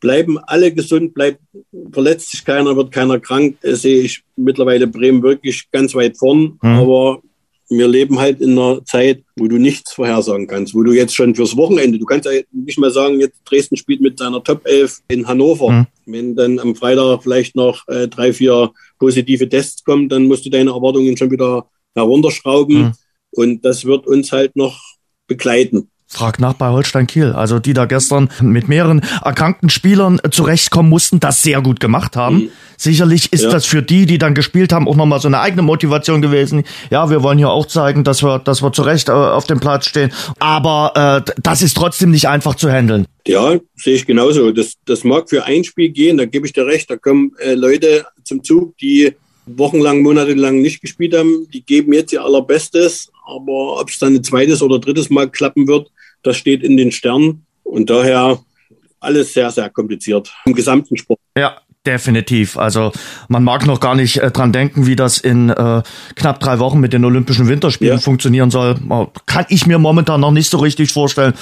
bleiben 0.00 0.38
alle 0.38 0.72
gesund, 0.72 1.14
bleibt, 1.14 1.40
verletzt 1.92 2.30
sich 2.30 2.44
keiner, 2.44 2.76
wird 2.76 2.90
keiner 2.90 3.20
krank, 3.20 3.56
sehe 3.62 4.02
ich 4.02 4.22
mittlerweile 4.36 4.86
Bremen 4.86 5.22
wirklich 5.22 5.70
ganz 5.70 5.94
weit 5.94 6.16
vorn. 6.16 6.58
Mhm. 6.62 6.68
Aber 6.68 7.22
wir 7.70 7.86
leben 7.86 8.18
halt 8.18 8.40
in 8.40 8.58
einer 8.58 8.84
Zeit, 8.84 9.22
wo 9.36 9.46
du 9.46 9.56
nichts 9.58 9.92
vorhersagen 9.92 10.48
kannst, 10.48 10.74
wo 10.74 10.82
du 10.82 10.92
jetzt 10.92 11.14
schon 11.14 11.36
fürs 11.36 11.56
Wochenende, 11.56 11.98
du 11.98 12.04
kannst 12.04 12.26
ja 12.26 12.40
nicht 12.52 12.78
mal 12.78 12.90
sagen, 12.90 13.20
jetzt 13.20 13.40
Dresden 13.44 13.76
spielt 13.76 14.00
mit 14.00 14.18
seiner 14.18 14.42
Top 14.42 14.62
11 14.66 14.98
in 15.08 15.28
Hannover. 15.28 15.70
Mhm. 15.70 15.86
Wenn 16.06 16.34
dann 16.34 16.58
am 16.58 16.74
Freitag 16.74 17.22
vielleicht 17.22 17.54
noch 17.54 17.86
äh, 17.86 18.08
drei, 18.08 18.32
vier 18.32 18.72
positive 18.98 19.48
Tests 19.48 19.84
kommen, 19.84 20.08
dann 20.08 20.26
musst 20.26 20.44
du 20.44 20.50
deine 20.50 20.70
Erwartungen 20.70 21.16
schon 21.16 21.30
wieder 21.30 21.66
herunterschrauben. 21.94 22.78
Mhm. 22.78 22.92
Und 23.30 23.64
das 23.64 23.84
wird 23.84 24.06
uns 24.08 24.32
halt 24.32 24.56
noch 24.56 24.80
begleiten. 25.28 25.88
Frag 26.12 26.40
nach 26.40 26.54
bei 26.54 26.68
Holstein 26.68 27.06
Kiel. 27.06 27.32
Also 27.32 27.60
die 27.60 27.72
da 27.72 27.84
gestern 27.84 28.30
mit 28.40 28.68
mehreren 28.68 29.00
erkrankten 29.24 29.70
Spielern 29.70 30.20
zurechtkommen 30.32 30.90
mussten, 30.90 31.20
das 31.20 31.42
sehr 31.42 31.62
gut 31.62 31.78
gemacht 31.78 32.16
haben. 32.16 32.36
Mhm. 32.36 32.48
Sicherlich 32.76 33.32
ist 33.32 33.44
ja. 33.44 33.50
das 33.50 33.64
für 33.64 33.80
die, 33.80 34.06
die 34.06 34.18
dann 34.18 34.34
gespielt 34.34 34.72
haben, 34.72 34.88
auch 34.88 34.96
nochmal 34.96 35.20
so 35.20 35.28
eine 35.28 35.38
eigene 35.38 35.62
Motivation 35.62 36.20
gewesen. 36.20 36.64
Ja, 36.90 37.10
wir 37.10 37.22
wollen 37.22 37.38
hier 37.38 37.50
auch 37.50 37.66
zeigen, 37.66 38.02
dass 38.02 38.24
wir, 38.24 38.40
dass 38.40 38.60
wir 38.60 38.72
zurecht 38.72 39.08
äh, 39.08 39.12
auf 39.12 39.46
dem 39.46 39.60
Platz 39.60 39.86
stehen. 39.86 40.12
Aber 40.40 41.22
äh, 41.26 41.32
das 41.40 41.62
ist 41.62 41.76
trotzdem 41.76 42.10
nicht 42.10 42.26
einfach 42.26 42.56
zu 42.56 42.68
handeln. 42.68 43.06
Ja, 43.28 43.56
sehe 43.76 43.94
ich 43.94 44.04
genauso. 44.04 44.50
Das, 44.50 44.72
das 44.86 45.04
mag 45.04 45.30
für 45.30 45.44
ein 45.44 45.62
Spiel 45.62 45.90
gehen, 45.90 46.18
da 46.18 46.24
gebe 46.24 46.44
ich 46.44 46.52
dir 46.52 46.66
recht. 46.66 46.90
Da 46.90 46.96
kommen 46.96 47.32
äh, 47.38 47.54
Leute 47.54 48.04
zum 48.24 48.42
Zug, 48.42 48.76
die 48.78 49.14
wochenlang, 49.46 50.02
monatelang 50.02 50.60
nicht 50.60 50.80
gespielt 50.80 51.14
haben. 51.14 51.46
Die 51.52 51.62
geben 51.62 51.92
jetzt 51.92 52.12
ihr 52.12 52.24
allerbestes. 52.24 53.12
Aber 53.24 53.80
ob 53.80 53.88
es 53.88 53.98
dann 54.00 54.16
ein 54.16 54.24
zweites 54.24 54.60
oder 54.60 54.80
drittes 54.80 55.08
Mal 55.08 55.30
klappen 55.30 55.68
wird, 55.68 55.88
das 56.22 56.36
steht 56.36 56.62
in 56.62 56.76
den 56.76 56.92
Sternen 56.92 57.46
und 57.62 57.90
daher 57.90 58.38
alles 59.00 59.32
sehr, 59.32 59.50
sehr 59.50 59.70
kompliziert 59.70 60.32
im 60.44 60.54
gesamten 60.54 60.96
Sport. 60.96 61.20
Ja, 61.36 61.60
Definitiv. 61.86 62.58
Also 62.58 62.92
man 63.28 63.42
mag 63.42 63.66
noch 63.66 63.80
gar 63.80 63.94
nicht 63.94 64.18
äh, 64.18 64.30
dran 64.30 64.52
denken, 64.52 64.86
wie 64.86 64.96
das 64.96 65.16
in 65.16 65.48
äh, 65.48 65.82
knapp 66.14 66.38
drei 66.38 66.58
Wochen 66.58 66.78
mit 66.78 66.92
den 66.92 67.02
Olympischen 67.06 67.48
Winterspielen 67.48 67.94
ja. 67.94 68.00
funktionieren 68.00 68.50
soll. 68.50 68.76
Kann 69.24 69.46
ich 69.48 69.66
mir 69.66 69.78
momentan 69.78 70.20
noch 70.20 70.30
nicht 70.30 70.50
so 70.50 70.58
richtig 70.58 70.92
vorstellen, 70.92 71.32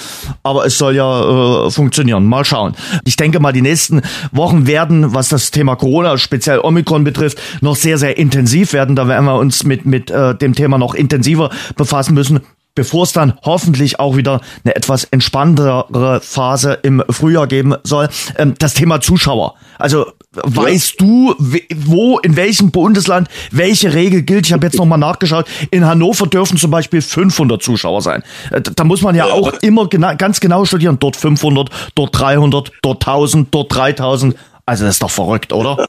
aber 0.41 0.65
es 0.65 0.77
soll 0.77 0.95
ja 0.95 1.65
äh, 1.65 1.71
funktionieren. 1.71 2.25
Mal 2.25 2.45
schauen. 2.45 2.73
Ich 3.03 3.17
denke 3.17 3.41
mal, 3.41 3.51
die 3.51 3.61
nächsten 3.61 4.01
Wochen 4.31 4.65
werden, 4.65 5.13
was 5.13 5.27
das 5.27 5.51
Thema 5.51 5.75
Corona, 5.75 6.17
speziell 6.17 6.59
Omikron 6.59 7.03
betrifft, 7.03 7.41
noch 7.59 7.75
sehr, 7.75 7.97
sehr 7.97 8.17
intensiv 8.17 8.71
werden. 8.71 8.95
Da 8.95 9.09
werden 9.09 9.25
wir 9.25 9.35
uns 9.35 9.65
mit, 9.65 9.85
mit 9.85 10.09
äh, 10.09 10.35
dem 10.35 10.53
Thema 10.53 10.77
noch 10.77 10.95
intensiver 10.95 11.49
befassen 11.75 12.13
müssen 12.13 12.39
bevor 12.75 13.03
es 13.03 13.13
dann 13.13 13.33
hoffentlich 13.43 13.99
auch 13.99 14.15
wieder 14.15 14.41
eine 14.63 14.75
etwas 14.75 15.03
entspanntere 15.05 16.21
Phase 16.21 16.79
im 16.83 17.03
Frühjahr 17.09 17.47
geben 17.47 17.75
soll. 17.83 18.09
Ähm, 18.37 18.53
das 18.57 18.73
Thema 18.73 19.01
Zuschauer. 19.01 19.55
Also 19.77 20.05
weißt 20.31 21.01
ja. 21.01 21.05
du, 21.05 21.35
wo, 21.75 22.19
in 22.19 22.35
welchem 22.35 22.71
Bundesland 22.71 23.27
welche 23.51 23.93
Regel 23.93 24.21
gilt? 24.21 24.45
Ich 24.45 24.53
habe 24.53 24.65
jetzt 24.65 24.77
nochmal 24.77 24.99
nachgeschaut. 24.99 25.45
In 25.71 25.85
Hannover 25.85 26.27
dürfen 26.27 26.57
zum 26.57 26.71
Beispiel 26.71 27.01
500 27.01 27.61
Zuschauer 27.61 28.01
sein. 28.01 28.23
Äh, 28.51 28.61
da 28.61 28.83
muss 28.83 29.01
man 29.01 29.15
ja, 29.15 29.27
ja 29.27 29.33
auch 29.33 29.53
immer 29.61 29.87
gena 29.87 30.13
ganz 30.13 30.39
genau 30.39 30.65
studieren. 30.65 30.97
Dort 30.99 31.15
500, 31.15 31.69
dort 31.95 32.19
300, 32.19 32.71
dort 32.81 33.07
1000, 33.07 33.53
dort 33.53 33.75
3000. 33.75 34.35
Also 34.65 34.85
das 34.85 34.95
ist 34.95 35.03
doch 35.03 35.09
verrückt, 35.09 35.51
oder? 35.51 35.87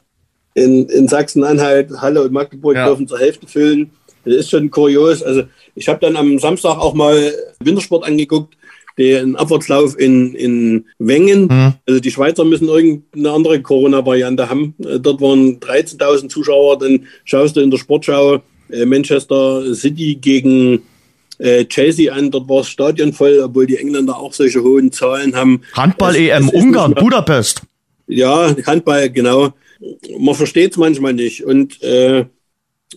In, 0.53 0.87
in 0.87 1.07
Sachsen-Anhalt, 1.07 1.91
Halle 2.01 2.23
und 2.23 2.33
Magdeburg 2.33 2.75
ja. 2.75 2.87
dürfen 2.87 3.07
zur 3.07 3.19
Hälfte 3.19 3.47
füllen. 3.47 3.91
Das 4.25 4.35
ist 4.35 4.49
schon 4.49 4.69
kurios. 4.71 5.23
Also 5.23 5.43
ich 5.75 5.87
habe 5.87 5.99
dann 5.99 6.15
am 6.15 6.39
Samstag 6.39 6.77
auch 6.77 6.93
mal 6.93 7.33
Wintersport 7.59 8.05
angeguckt, 8.05 8.55
den 8.97 9.35
Abwärtslauf 9.35 9.97
in, 9.97 10.35
in 10.35 10.85
Wengen. 10.99 11.43
Mhm. 11.43 11.73
Also 11.87 11.99
die 11.99 12.11
Schweizer 12.11 12.45
müssen 12.45 12.67
irgendeine 12.67 13.31
andere 13.31 13.61
Corona-Variante 13.61 14.49
haben. 14.49 14.75
Äh, 14.79 14.99
dort 14.99 15.21
waren 15.21 15.59
13.000 15.59 16.29
Zuschauer. 16.29 16.79
Dann 16.79 17.05
schaust 17.23 17.55
du 17.55 17.61
in 17.61 17.71
der 17.71 17.77
Sportschau 17.77 18.41
äh, 18.69 18.85
Manchester 18.85 19.73
City 19.73 20.15
gegen 20.15 20.81
äh, 21.37 21.65
Chelsea 21.65 22.13
an. 22.13 22.31
Dort 22.31 22.47
war 22.49 22.59
das 22.59 22.69
Stadion 22.69 23.13
voll, 23.13 23.39
obwohl 23.43 23.65
die 23.65 23.77
Engländer 23.77 24.17
auch 24.17 24.33
solche 24.33 24.61
hohen 24.61 24.91
Zahlen 24.91 25.35
haben. 25.35 25.61
Handball-EM 25.73 26.49
Ungarn, 26.49 26.93
Budapest. 26.93 27.61
Ja, 28.07 28.53
Handball, 28.65 29.09
genau. 29.09 29.53
Man 30.19 30.35
versteht 30.35 30.71
es 30.71 30.77
manchmal 30.77 31.13
nicht. 31.13 31.43
Und 31.43 31.81
äh, 31.81 32.25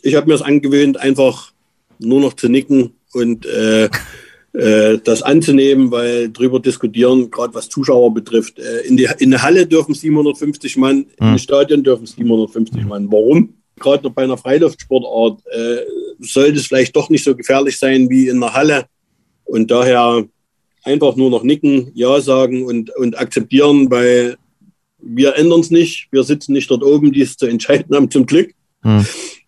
ich 0.02 0.14
habe 0.14 0.26
mir 0.26 0.34
es 0.34 0.42
angewöhnt, 0.42 0.98
einfach 0.98 1.52
nur 1.98 2.20
noch 2.20 2.34
zu 2.34 2.48
nicken 2.48 2.94
und 3.12 3.46
äh, 3.46 3.88
äh, 4.52 4.98
das 5.02 5.22
anzunehmen, 5.22 5.90
weil 5.90 6.30
drüber 6.30 6.60
diskutieren, 6.60 7.30
gerade 7.30 7.54
was 7.54 7.68
Zuschauer 7.68 8.12
betrifft. 8.12 8.58
Äh, 8.58 8.80
in, 8.86 8.96
die, 8.96 9.08
in 9.18 9.30
der 9.30 9.42
Halle 9.42 9.66
dürfen 9.66 9.94
750 9.94 10.76
Mann, 10.76 11.06
mhm. 11.20 11.28
im 11.32 11.38
Stadion 11.38 11.82
dürfen 11.82 12.06
750 12.06 12.84
Mann. 12.84 13.10
Warum? 13.10 13.54
gerade 13.78 14.10
bei 14.10 14.22
einer 14.22 14.38
Freiluftsportart 14.38 15.42
äh, 15.46 15.76
sollte 16.20 16.58
es 16.58 16.66
vielleicht 16.66 16.94
doch 16.96 17.10
nicht 17.10 17.24
so 17.24 17.34
gefährlich 17.34 17.78
sein 17.78 18.08
wie 18.08 18.28
in 18.28 18.40
der 18.40 18.54
Halle. 18.54 18.86
Und 19.44 19.70
daher 19.70 20.24
einfach 20.84 21.16
nur 21.16 21.30
noch 21.30 21.42
nicken, 21.42 21.90
Ja 21.94 22.20
sagen 22.20 22.64
und, 22.64 22.94
und 22.96 23.18
akzeptieren, 23.18 23.90
weil 23.90 24.36
wir 24.98 25.36
ändern 25.36 25.60
es 25.60 25.70
nicht. 25.70 26.08
Wir 26.10 26.24
sitzen 26.24 26.52
nicht 26.52 26.70
dort 26.70 26.82
oben, 26.82 27.12
die 27.12 27.22
es 27.22 27.36
zu 27.36 27.46
entscheiden 27.46 27.94
haben, 27.94 28.10
zum 28.10 28.26
Glück. 28.26 28.52
Hm. 28.82 29.04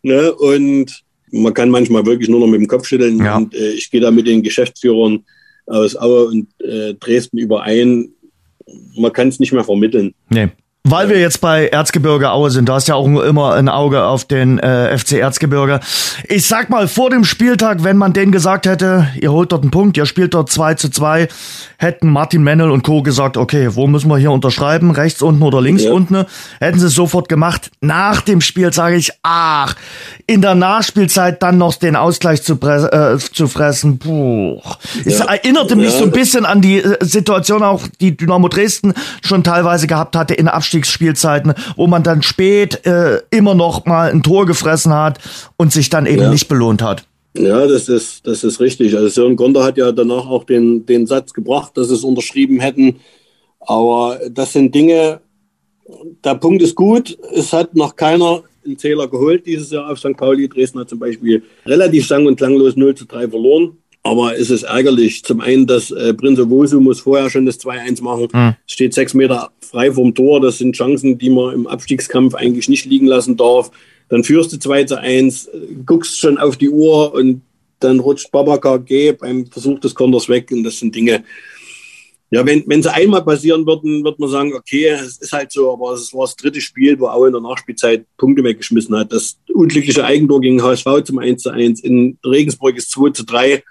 Ne? 0.06 0.32
Und 0.32 1.02
man 1.32 1.52
kann 1.52 1.68
manchmal 1.68 2.06
wirklich 2.06 2.28
nur 2.28 2.38
noch 2.38 2.46
mit 2.46 2.60
dem 2.60 2.68
Kopf 2.68 2.86
schütteln. 2.86 3.18
Ja. 3.18 3.38
Und 3.38 3.52
äh, 3.54 3.72
ich 3.72 3.90
gehe 3.90 4.00
da 4.00 4.12
mit 4.12 4.28
den 4.28 4.40
Geschäftsführern 4.40 5.24
aus 5.66 5.96
Aue 5.96 6.26
und 6.26 6.46
äh, 6.62 6.94
Dresden 6.94 7.38
überein. 7.38 8.10
Man 8.96 9.12
kann 9.12 9.26
es 9.26 9.40
nicht 9.40 9.52
mehr 9.52 9.64
vermitteln. 9.64 10.14
Nee. 10.30 10.50
Weil 10.88 11.08
wir 11.08 11.18
jetzt 11.18 11.40
bei 11.40 11.66
Erzgebirge 11.66 12.30
Aue 12.30 12.48
sind, 12.52 12.68
du 12.68 12.72
hast 12.72 12.86
ja 12.86 12.94
auch 12.94 13.08
immer 13.08 13.54
ein 13.54 13.68
Auge 13.68 14.04
auf 14.04 14.24
den 14.24 14.60
äh, 14.60 14.96
FC 14.96 15.14
Erzgebirge. 15.14 15.80
Ich 16.28 16.46
sag 16.46 16.70
mal, 16.70 16.86
vor 16.86 17.10
dem 17.10 17.24
Spieltag, 17.24 17.82
wenn 17.82 17.96
man 17.96 18.12
denen 18.12 18.30
gesagt 18.30 18.66
hätte, 18.66 19.08
ihr 19.20 19.32
holt 19.32 19.50
dort 19.50 19.62
einen 19.62 19.72
Punkt, 19.72 19.96
ihr 19.96 20.06
spielt 20.06 20.32
dort 20.32 20.48
2 20.48 20.74
zu 20.74 20.88
2, 20.88 21.26
hätten 21.78 22.08
Martin 22.08 22.44
Mennel 22.44 22.70
und 22.70 22.84
Co. 22.84 23.02
gesagt, 23.02 23.36
okay, 23.36 23.70
wo 23.74 23.88
müssen 23.88 24.08
wir 24.08 24.16
hier 24.16 24.30
unterschreiben? 24.30 24.92
Rechts 24.92 25.22
unten 25.22 25.42
oder 25.42 25.60
links 25.60 25.82
ja. 25.82 25.90
unten? 25.90 26.24
Hätten 26.60 26.78
sie 26.78 26.86
es 26.86 26.94
sofort 26.94 27.28
gemacht. 27.28 27.72
Nach 27.80 28.20
dem 28.20 28.40
Spiel 28.40 28.72
sage 28.72 28.94
ich, 28.94 29.10
ach, 29.24 29.74
in 30.28 30.40
der 30.40 30.54
Nachspielzeit 30.54 31.42
dann 31.42 31.58
noch 31.58 31.74
den 31.74 31.96
Ausgleich 31.96 32.44
zu, 32.44 32.60
äh, 32.62 33.18
zu 33.18 33.48
fressen. 33.48 33.98
Puh. 33.98 34.60
Es 35.04 35.18
erinnerte 35.18 35.74
mich 35.74 35.92
ja. 35.92 35.98
so 35.98 36.04
ein 36.04 36.12
bisschen 36.12 36.46
an 36.46 36.60
die 36.60 36.78
äh, 36.78 36.96
Situation 37.04 37.64
auch, 37.64 37.82
die 38.00 38.16
Dynamo 38.16 38.46
Dresden 38.46 38.94
schon 39.24 39.42
teilweise 39.42 39.88
gehabt 39.88 40.14
hatte 40.14 40.34
in 40.34 40.46
Abstieg 40.46 40.75
Aufstiegsspielzeiten, 40.76 41.54
wo 41.76 41.86
man 41.86 42.02
dann 42.02 42.22
spät 42.22 42.84
äh, 42.86 43.22
immer 43.30 43.54
noch 43.54 43.86
mal 43.86 44.10
ein 44.10 44.22
Tor 44.22 44.46
gefressen 44.46 44.92
hat 44.92 45.18
und 45.56 45.72
sich 45.72 45.88
dann 45.88 46.06
eben 46.06 46.22
ja. 46.22 46.30
nicht 46.30 46.48
belohnt 46.48 46.82
hat. 46.82 47.04
Ja, 47.36 47.66
das 47.66 47.88
ist, 47.88 48.26
das 48.26 48.44
ist 48.44 48.60
richtig. 48.60 48.94
Also 48.94 49.08
Sören 49.08 49.36
Gonder 49.36 49.64
hat 49.64 49.76
ja 49.76 49.92
danach 49.92 50.26
auch 50.26 50.44
den, 50.44 50.86
den 50.86 51.06
Satz 51.06 51.32
gebracht, 51.32 51.72
dass 51.76 51.88
sie 51.88 51.94
es 51.94 52.04
unterschrieben 52.04 52.60
hätten. 52.60 52.96
Aber 53.60 54.20
das 54.30 54.52
sind 54.52 54.74
Dinge, 54.74 55.20
der 56.24 56.34
Punkt 56.34 56.62
ist 56.62 56.74
gut. 56.74 57.16
Es 57.34 57.52
hat 57.52 57.74
noch 57.74 57.96
keiner 57.96 58.42
einen 58.64 58.78
Zähler 58.78 59.08
geholt 59.08 59.46
dieses 59.46 59.70
Jahr 59.70 59.90
auf 59.90 59.98
St. 59.98 60.16
Pauli. 60.16 60.48
Dresden 60.48 60.80
hat 60.80 60.88
zum 60.88 60.98
Beispiel 60.98 61.42
relativ 61.64 62.06
sang- 62.06 62.26
und 62.26 62.36
klanglos 62.36 62.76
0 62.76 62.94
zu 62.94 63.04
3 63.06 63.28
verloren. 63.28 63.76
Aber 64.06 64.38
es 64.38 64.50
ist 64.50 64.62
ärgerlich. 64.62 65.24
Zum 65.24 65.40
einen, 65.40 65.66
dass 65.66 65.90
äh, 65.90 66.14
Prinz 66.14 66.38
Wosu 66.38 66.80
muss 66.80 67.00
vorher 67.00 67.28
schon 67.28 67.44
das 67.44 67.60
2-1 67.60 68.02
machen. 68.02 68.28
Mhm. 68.32 68.54
Steht 68.66 68.94
sechs 68.94 69.14
Meter 69.14 69.50
frei 69.60 69.92
vom 69.92 70.14
Tor. 70.14 70.40
Das 70.40 70.58
sind 70.58 70.76
Chancen, 70.76 71.18
die 71.18 71.30
man 71.30 71.54
im 71.54 71.66
Abstiegskampf 71.66 72.34
eigentlich 72.34 72.68
nicht 72.68 72.84
liegen 72.84 73.06
lassen 73.06 73.36
darf. 73.36 73.70
Dann 74.08 74.22
führst 74.22 74.52
du 74.52 74.58
2 74.58 74.84
zu 74.84 75.00
1, 75.00 75.50
guckst 75.84 76.20
schon 76.20 76.38
auf 76.38 76.56
die 76.56 76.70
Uhr 76.70 77.12
und 77.12 77.42
dann 77.80 77.98
rutscht 77.98 78.30
Babaka 78.30 78.76
G 78.76 79.12
beim 79.12 79.46
Versuch 79.46 79.80
des 79.80 79.94
Konters 79.94 80.28
weg. 80.28 80.50
Und 80.52 80.62
das 80.62 80.78
sind 80.78 80.94
Dinge, 80.94 81.24
ja, 82.30 82.44
wenn, 82.44 82.64
wenn 82.66 82.82
sie 82.82 82.92
einmal 82.92 83.24
passieren 83.24 83.64
würden, 83.66 84.02
wird 84.02 84.18
man 84.18 84.28
sagen, 84.28 84.52
okay, 84.52 84.86
es 84.86 85.18
ist 85.18 85.32
halt 85.32 85.52
so, 85.52 85.72
aber 85.72 85.92
es 85.92 86.12
war 86.12 86.22
das 86.22 86.34
dritte 86.34 86.60
Spiel, 86.60 86.98
wo 86.98 87.06
auch 87.06 87.24
in 87.24 87.32
der 87.32 87.40
Nachspielzeit 87.40 88.04
Punkte 88.16 88.42
weggeschmissen 88.42 88.96
hat. 88.96 89.12
Das 89.12 89.38
unglückliche 89.52 90.04
Eigentor 90.04 90.40
gegen 90.40 90.60
HSV 90.60 91.04
zum 91.04 91.18
1 91.18 91.42
zu 91.42 91.50
1. 91.50 91.80
In 91.80 92.18
Regensburg 92.24 92.76
ist 92.76 92.90
2 92.90 93.10
zu 93.10 93.24
3. 93.24 93.62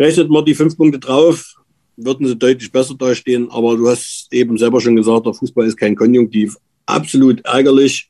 Rechnet 0.00 0.30
man 0.30 0.46
die 0.46 0.54
fünf 0.54 0.78
Punkte 0.78 0.98
drauf, 0.98 1.56
würden 1.96 2.26
sie 2.26 2.36
deutlich 2.36 2.72
besser 2.72 2.94
dastehen. 2.94 3.50
Aber 3.50 3.76
du 3.76 3.86
hast 3.86 4.28
eben 4.32 4.56
selber 4.56 4.80
schon 4.80 4.96
gesagt, 4.96 5.26
der 5.26 5.34
Fußball 5.34 5.66
ist 5.66 5.76
kein 5.76 5.94
Konjunktiv. 5.94 6.56
Absolut 6.86 7.44
ärgerlich. 7.44 8.08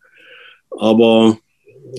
Aber 0.70 1.36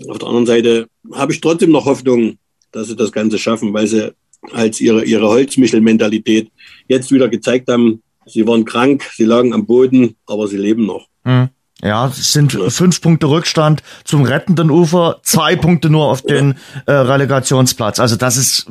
auf 0.08 0.18
der 0.18 0.28
anderen 0.30 0.46
Seite 0.46 0.88
habe 1.12 1.34
ich 1.34 1.42
trotzdem 1.42 1.72
noch 1.72 1.86
Hoffnung, 1.86 2.38
dass 2.72 2.88
sie 2.88 2.96
das 2.96 3.12
Ganze 3.12 3.38
schaffen, 3.38 3.74
weil 3.74 3.86
sie 3.86 4.14
als 4.54 4.80
ihre, 4.80 5.04
ihre 5.04 5.28
Holzmichel-Mentalität 5.28 6.50
jetzt 6.88 7.12
wieder 7.12 7.28
gezeigt 7.28 7.70
haben, 7.70 8.02
sie 8.26 8.48
waren 8.48 8.64
krank, 8.64 9.04
sie 9.14 9.26
lagen 9.26 9.54
am 9.54 9.66
Boden, 9.66 10.16
aber 10.26 10.48
sie 10.48 10.58
leben 10.58 10.86
noch. 10.86 11.08
Mhm. 11.26 11.50
Ja, 11.84 12.08
es 12.08 12.32
sind 12.32 12.52
fünf 12.54 13.02
Punkte 13.02 13.28
Rückstand 13.28 13.82
zum 14.04 14.24
rettenden 14.24 14.70
Ufer, 14.70 15.20
zwei 15.24 15.56
Punkte 15.56 15.90
nur 15.90 16.06
auf 16.06 16.22
den 16.22 16.56
äh, 16.86 16.92
Relegationsplatz. 16.92 18.00
Also 18.00 18.16
das 18.16 18.38
ist 18.38 18.68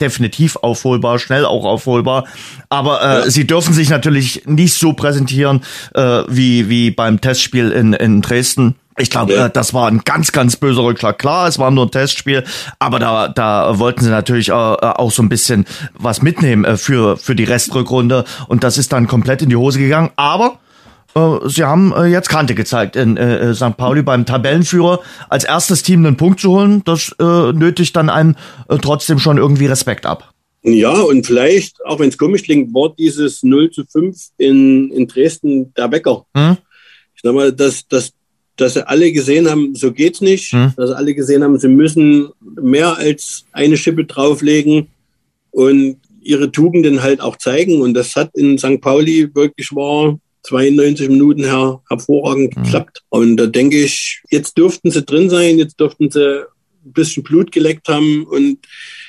definitiv 0.00 0.56
aufholbar, 0.56 1.18
schnell 1.18 1.44
auch 1.44 1.64
aufholbar. 1.64 2.24
Aber 2.68 3.02
äh, 3.02 3.04
ja. 3.04 3.30
sie 3.30 3.46
dürfen 3.46 3.74
sich 3.74 3.90
natürlich 3.90 4.42
nicht 4.46 4.74
so 4.74 4.92
präsentieren 4.92 5.62
äh, 5.94 6.22
wie, 6.28 6.68
wie 6.68 6.90
beim 6.90 7.20
Testspiel 7.20 7.70
in, 7.70 7.92
in 7.92 8.22
Dresden. 8.22 8.76
Ich 8.98 9.10
glaube, 9.10 9.34
ja. 9.34 9.46
äh, 9.46 9.50
das 9.50 9.72
war 9.72 9.88
ein 9.88 10.02
ganz, 10.04 10.32
ganz 10.32 10.56
böser 10.56 10.84
Rückschlag. 10.84 11.18
Klar, 11.18 11.48
es 11.48 11.58
war 11.58 11.70
nur 11.70 11.86
ein 11.86 11.90
Testspiel, 11.90 12.44
aber 12.78 12.98
da, 12.98 13.28
da 13.28 13.78
wollten 13.78 14.04
sie 14.04 14.10
natürlich 14.10 14.50
äh, 14.50 14.52
auch 14.52 15.10
so 15.10 15.22
ein 15.22 15.28
bisschen 15.28 15.64
was 15.94 16.20
mitnehmen 16.20 16.64
äh, 16.64 16.76
für, 16.76 17.16
für 17.16 17.34
die 17.34 17.44
Restrückrunde. 17.44 18.24
Und 18.48 18.64
das 18.64 18.78
ist 18.78 18.92
dann 18.92 19.06
komplett 19.06 19.42
in 19.42 19.48
die 19.48 19.56
Hose 19.56 19.78
gegangen. 19.78 20.10
Aber 20.16 20.46
äh, 20.46 20.61
sie 21.14 21.64
haben 21.64 21.92
äh, 21.94 22.06
jetzt 22.06 22.28
Kante 22.28 22.54
gezeigt 22.54 22.96
in 22.96 23.16
äh, 23.16 23.50
äh 23.50 23.54
St. 23.54 23.76
Pauli 23.76 24.02
beim 24.02 24.24
Tabellenführer 24.24 25.00
als 25.28 25.44
erstes 25.44 25.82
Team 25.82 26.04
einen 26.06 26.16
Punkt 26.16 26.40
zu 26.40 26.50
holen. 26.50 26.82
Das 26.84 27.14
äh, 27.18 27.52
nötigt 27.52 27.96
dann 27.96 28.08
einem 28.08 28.36
äh, 28.68 28.78
trotzdem 28.78 29.18
schon 29.18 29.36
irgendwie 29.36 29.66
Respekt 29.66 30.06
ab. 30.06 30.32
Ja, 30.62 30.92
und 30.92 31.26
vielleicht, 31.26 31.84
auch 31.84 31.98
wenn 31.98 32.08
es 32.08 32.16
komisch 32.16 32.44
klingt, 32.44 32.72
war 32.72 32.94
dieses 32.96 33.42
0 33.42 33.70
zu 33.70 33.84
5 33.84 34.16
in, 34.38 34.90
in 34.92 35.08
Dresden 35.08 35.74
der 35.74 35.90
Wecker. 35.90 36.24
Hm? 36.36 36.56
Ich 37.14 37.22
sag 37.22 37.34
mal, 37.34 37.52
dass, 37.52 37.86
dass, 37.88 38.12
dass 38.56 38.74
sie 38.74 38.86
alle 38.86 39.10
gesehen 39.10 39.50
haben, 39.50 39.74
so 39.74 39.92
geht's 39.92 40.20
nicht. 40.20 40.52
Hm? 40.52 40.72
Dass 40.76 40.90
sie 40.90 40.96
alle 40.96 41.14
gesehen 41.14 41.42
haben, 41.42 41.58
sie 41.58 41.68
müssen 41.68 42.28
mehr 42.40 42.96
als 42.96 43.44
eine 43.52 43.76
Schippe 43.76 44.04
drauflegen 44.04 44.86
und 45.50 45.96
ihre 46.22 46.52
Tugenden 46.52 47.02
halt 47.02 47.20
auch 47.20 47.36
zeigen. 47.36 47.82
Und 47.82 47.94
das 47.94 48.14
hat 48.14 48.30
in 48.34 48.56
St. 48.56 48.80
Pauli 48.80 49.34
wirklich 49.34 49.74
war 49.74 50.16
92 50.44 51.08
Minuten 51.08 51.44
her 51.44 51.82
hervorragend 51.88 52.56
mhm. 52.56 52.62
geklappt. 52.62 53.02
Und 53.08 53.36
da 53.36 53.46
denke 53.46 53.82
ich, 53.82 54.22
jetzt 54.30 54.58
dürften 54.58 54.90
sie 54.90 55.02
drin 55.02 55.30
sein, 55.30 55.58
jetzt 55.58 55.78
dürften 55.78 56.10
sie 56.10 56.46
ein 56.84 56.92
bisschen 56.92 57.22
Blut 57.22 57.52
geleckt 57.52 57.88
haben. 57.88 58.24
Und 58.24 58.58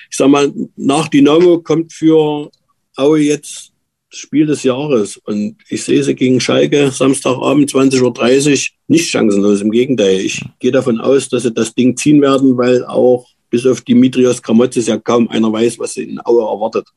ich 0.09 0.17
sag 0.17 0.29
mal, 0.29 0.51
nach 0.75 1.07
Dynamo 1.07 1.59
kommt 1.59 1.93
für 1.93 2.49
Aue 2.95 3.19
jetzt 3.19 3.71
das 4.11 4.19
Spiel 4.19 4.45
des 4.45 4.63
Jahres. 4.63 5.17
Und 5.17 5.57
ich 5.69 5.83
sehe 5.83 6.03
sie 6.03 6.13
gegen 6.13 6.39
Schalke 6.39 6.91
Samstagabend 6.91 7.71
20.30 7.71 8.51
Uhr 8.51 8.77
nicht 8.87 9.09
chancenlos. 9.09 9.61
Im 9.61 9.71
Gegenteil, 9.71 10.19
ich 10.19 10.41
gehe 10.59 10.71
davon 10.71 11.01
aus, 11.01 11.29
dass 11.29 11.43
sie 11.43 11.53
das 11.53 11.73
Ding 11.73 11.97
ziehen 11.97 12.21
werden, 12.21 12.55
weil 12.57 12.85
auch 12.85 13.27
bis 13.49 13.65
auf 13.65 13.81
Dimitrios 13.81 14.41
Kramotzes 14.41 14.87
ja 14.87 14.97
kaum 14.97 15.27
einer 15.29 15.51
weiß, 15.51 15.79
was 15.79 15.93
sie 15.93 16.03
in 16.03 16.19
Aue 16.25 16.43
erwartet. 16.43 16.87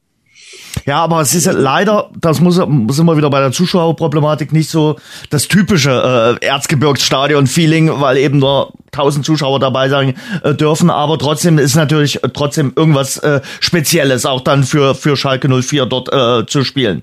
Ja, 0.87 1.03
aber 1.03 1.20
es 1.20 1.34
ist 1.34 1.47
ja 1.47 1.53
leider, 1.53 2.11
das 2.16 2.41
muss, 2.41 2.55
sind 2.55 3.07
wir 3.07 3.16
wieder 3.16 3.28
bei 3.28 3.41
der 3.41 3.51
Zuschauerproblematik, 3.51 4.53
nicht 4.53 4.70
so 4.70 4.97
das 5.30 5.49
typische 5.49 6.39
äh, 6.41 6.47
Erzgebirgsstadion-Feeling, 6.47 7.91
weil 8.01 8.18
eben 8.18 8.39
nur 8.39 8.72
1000 8.93 9.26
Zuschauer 9.26 9.59
dabei 9.59 9.89
sein 9.89 10.14
äh, 10.45 10.55
dürfen. 10.55 10.89
Aber 10.89 11.18
trotzdem 11.18 11.59
ist 11.59 11.74
natürlich 11.74 12.20
trotzdem 12.32 12.72
irgendwas 12.76 13.18
äh, 13.18 13.41
Spezielles 13.59 14.26
auch 14.26 14.43
dann 14.43 14.62
für, 14.62 14.95
für 14.95 15.16
Schalke 15.16 15.49
04 15.49 15.87
dort 15.87 16.12
äh, 16.12 16.47
zu 16.47 16.62
spielen. 16.62 17.03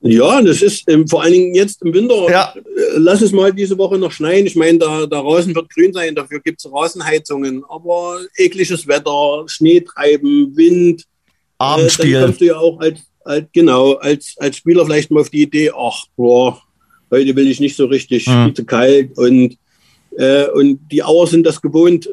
Ja, 0.00 0.42
das 0.42 0.60
ist 0.60 0.88
ähm, 0.88 1.06
vor 1.06 1.22
allen 1.22 1.32
Dingen 1.32 1.54
jetzt 1.54 1.82
im 1.82 1.94
Winter. 1.94 2.28
Ja. 2.28 2.54
Äh, 2.56 2.60
lass 2.96 3.22
es 3.22 3.30
mal 3.30 3.52
diese 3.52 3.78
Woche 3.78 3.98
noch 3.98 4.10
schneien. 4.10 4.46
Ich 4.46 4.56
meine, 4.56 4.78
der, 4.78 5.06
der 5.06 5.20
Rasen 5.20 5.54
wird 5.54 5.70
grün 5.70 5.92
sein, 5.92 6.16
dafür 6.16 6.40
gibt 6.40 6.58
es 6.58 6.70
Rasenheizungen. 6.70 7.62
Aber 7.68 8.18
ekliges 8.36 8.88
Wetter, 8.88 9.44
Schneetreiben, 9.46 10.56
Wind 10.56 11.04
Äh, 11.58 11.88
dann 11.98 12.22
kommst 12.22 12.40
du 12.40 12.44
ja 12.44 12.56
auch 12.56 12.78
als, 12.80 13.00
als, 13.24 13.46
genau, 13.52 13.94
als, 13.94 14.34
als 14.38 14.56
Spieler 14.56 14.84
vielleicht 14.84 15.10
mal 15.10 15.20
auf 15.20 15.30
die 15.30 15.42
Idee, 15.42 15.70
ach, 15.76 16.04
boah, 16.16 16.60
heute 17.10 17.34
will 17.34 17.48
ich 17.48 17.60
nicht 17.60 17.76
so 17.76 17.86
richtig, 17.86 18.26
mhm. 18.26 18.54
zu 18.54 18.64
kalt 18.64 19.16
und, 19.16 19.56
äh, 20.16 20.46
und 20.48 20.80
die 20.90 21.02
Auer 21.02 21.26
sind 21.26 21.44
das 21.46 21.60
gewohnt. 21.60 22.08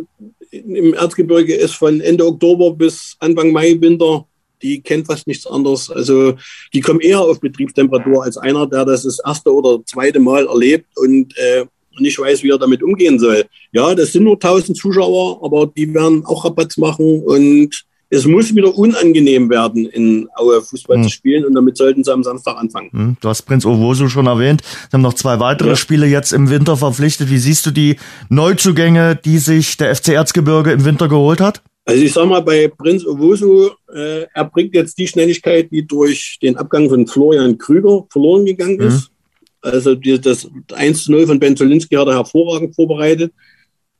Im 0.51 0.93
Erzgebirge 0.93 1.55
ist 1.55 1.73
von 1.73 1.99
Ende 1.99 2.25
Oktober 2.25 2.73
bis 2.73 3.15
Anfang 3.19 3.51
Mai 3.51 3.75
Winter, 3.79 4.25
die 4.61 4.81
kennt 4.81 5.07
fast 5.07 5.27
nichts 5.27 5.45
anderes. 5.45 5.89
Also 5.89 6.35
die 6.73 6.79
kommen 6.81 7.01
eher 7.01 7.21
auf 7.21 7.39
Betriebstemperatur 7.39 8.23
als 8.23 8.37
einer, 8.37 8.65
der 8.67 8.85
das 8.85 9.03
das 9.03 9.19
erste 9.23 9.53
oder 9.53 9.83
zweite 9.85 10.19
Mal 10.19 10.47
erlebt 10.47 10.87
und 10.95 11.35
äh, 11.37 11.65
nicht 11.99 12.17
weiß, 12.17 12.41
wie 12.43 12.49
er 12.49 12.57
damit 12.57 12.81
umgehen 12.81 13.19
soll. 13.19 13.45
Ja, 13.71 13.93
das 13.93 14.13
sind 14.13 14.23
nur 14.23 14.35
1000 14.35 14.77
Zuschauer, 14.77 15.43
aber 15.43 15.67
die 15.67 15.93
werden 15.93 16.25
auch 16.25 16.45
Rabatz 16.45 16.77
machen 16.77 17.21
und 17.23 17.85
es 18.13 18.27
muss 18.27 18.53
wieder 18.53 18.77
unangenehm 18.77 19.49
werden, 19.49 19.87
in 19.87 20.27
Aue 20.35 20.61
Fußball 20.61 20.97
mhm. 20.97 21.03
zu 21.03 21.09
spielen 21.09 21.45
und 21.45 21.55
damit 21.55 21.77
sollten 21.77 22.03
sie 22.03 22.13
am 22.13 22.23
Samstag 22.23 22.57
anfangen. 22.57 22.89
Mhm. 22.91 23.17
Du 23.19 23.27
hast 23.27 23.41
Prinz 23.41 23.65
Owosu 23.65 24.07
schon 24.07 24.27
erwähnt. 24.27 24.61
Sie 24.61 24.93
haben 24.93 25.01
noch 25.01 25.15
zwei 25.15 25.39
weitere 25.39 25.69
ja. 25.69 25.75
Spiele 25.75 26.05
jetzt 26.05 26.31
im 26.31 26.51
Winter 26.51 26.77
verpflichtet. 26.77 27.31
Wie 27.31 27.39
siehst 27.39 27.65
du 27.65 27.71
die 27.71 27.95
Neuzugänge, 28.29 29.15
die 29.15 29.39
sich 29.39 29.77
der 29.77 29.95
FC 29.95 30.09
Erzgebirge 30.09 30.71
im 30.71 30.85
Winter 30.85 31.07
geholt 31.07 31.41
hat? 31.41 31.63
Also 31.85 32.03
ich 32.03 32.13
sag 32.13 32.27
mal, 32.27 32.41
bei 32.41 32.67
Prinz 32.67 33.03
Owosu, 33.03 33.71
äh, 33.93 34.27
er 34.31 34.45
bringt 34.45 34.75
jetzt 34.75 34.95
die 34.99 35.07
Schnelligkeit, 35.07 35.71
die 35.71 35.85
durch 35.85 36.37
den 36.41 36.55
Abgang 36.55 36.89
von 36.89 37.07
Florian 37.07 37.57
Krüger 37.57 38.05
verloren 38.11 38.45
gegangen 38.45 38.79
ist. 38.79 39.09
Mhm. 39.09 39.69
Also 39.71 39.95
die, 39.95 40.21
das 40.21 40.47
1 40.71 41.05
zu 41.05 41.11
0 41.11 41.25
von 41.25 41.39
Ben 41.39 41.57
Zolinski 41.57 41.95
hat 41.95 42.07
er 42.07 42.15
hervorragend 42.15 42.75
vorbereitet. 42.75 43.33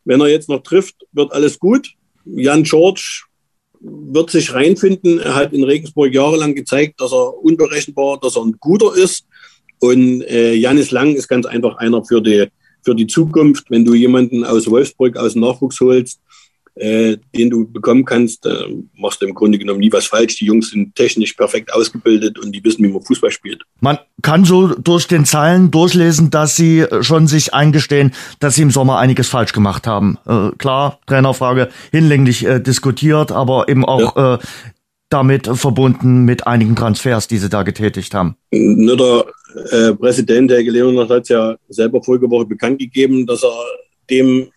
Wenn 0.06 0.22
er 0.22 0.28
jetzt 0.28 0.50
noch 0.50 0.62
trifft, 0.62 0.96
wird 1.14 1.32
alles 1.32 1.58
gut. 1.58 1.94
Jan 2.26 2.64
George 2.64 3.24
wird 3.84 4.32
sich 4.32 4.54
reinfinden. 4.54 5.20
Er 5.20 5.36
hat 5.36 5.54
in 5.54 5.64
Regensburg 5.64 6.14
jahrelang 6.14 6.56
gezeigt, 6.56 7.02
dass 7.02 7.12
er 7.12 7.44
unberechenbar, 7.44 8.20
dass 8.20 8.38
er 8.38 8.44
ein 8.44 8.56
guter 8.60 8.96
ist. 8.96 9.26
Und 9.80 10.22
äh, 10.24 10.54
Janis 10.54 10.92
Lang 10.92 11.14
ist 11.16 11.28
ganz 11.28 11.46
einfach 11.46 11.78
einer 11.78 12.04
für 12.06 12.22
die, 12.22 12.48
für 12.82 12.96
die 12.96 13.08
Zukunft. 13.08 13.70
Wenn 13.70 13.84
du 13.84 13.94
jemanden 13.94 14.46
aus 14.46 14.70
Wolfsburg 14.70 15.18
aus 15.18 15.34
dem 15.34 15.42
Nachwuchs 15.42 15.80
holst, 15.82 16.22
äh, 16.76 17.18
den 17.36 17.50
du 17.50 17.72
bekommen 17.72 18.06
kannst, 18.06 18.46
äh, 18.46 18.66
machst 18.98 19.22
du 19.22 19.28
im 19.28 19.34
Grunde 19.34 19.58
genommen 19.58 19.80
nie 19.80 19.92
was 19.92 20.08
falsch. 20.08 20.38
Die 20.38 20.46
Jungs 20.46 20.72
sind 20.72 20.96
technisch 20.96 21.34
perfekt 21.34 21.74
ausgebildet 21.74 22.40
und 22.40 22.52
die 22.52 22.64
wissen, 22.64 22.84
wie 22.84 22.90
man 22.90 23.02
Fußball 23.02 23.32
spielt. 23.32 23.62
Man 23.80 24.00
kann 24.22 24.46
so 24.46 24.68
durch 24.68 25.08
den 25.08 25.26
Zeilen 25.26 25.70
durchlesen, 25.70 26.32
dass 26.32 26.56
sie 26.56 26.86
schon 27.02 27.28
sich 27.28 27.54
eingestehen, 27.54 28.14
dass 28.40 28.56
sie 28.56 28.64
im 28.64 28.72
Sommer 28.72 28.98
einiges 28.98 29.30
falsch 29.30 29.54
gemacht 29.54 29.86
haben. 29.86 30.18
Äh, 30.26 30.50
klar, 30.58 31.00
Trainerfrage 31.06 31.70
hinlänglich 31.92 32.46
äh, 32.46 32.60
diskutiert, 32.60 33.32
aber 33.32 33.70
eben 33.70 33.86
auch 33.86 34.16
ja. 34.16 34.36
äh, 34.36 34.40
damit 35.10 35.48
verbunden 35.48 36.26
mit 36.26 36.48
einigen 36.48 36.76
Transfers, 36.76 37.28
die 37.28 37.38
sie 37.38 37.50
da 37.50 37.62
getätigt 37.62 38.16
haben. 38.16 38.36
Nur 38.52 38.98
der 38.98 39.26
äh, 39.72 39.94
Präsident, 39.94 40.50
der 40.50 40.64
Leonard, 40.64 41.12
hat 41.12 41.24
es 41.24 41.30
ja 41.30 41.56
selber 41.70 42.02
vorige 42.02 42.30
Woche 42.32 42.46
bekannt 42.46 42.80
gegeben, 42.80 43.28
dass 43.28 43.44
er 43.44 43.54
dem 44.10 44.48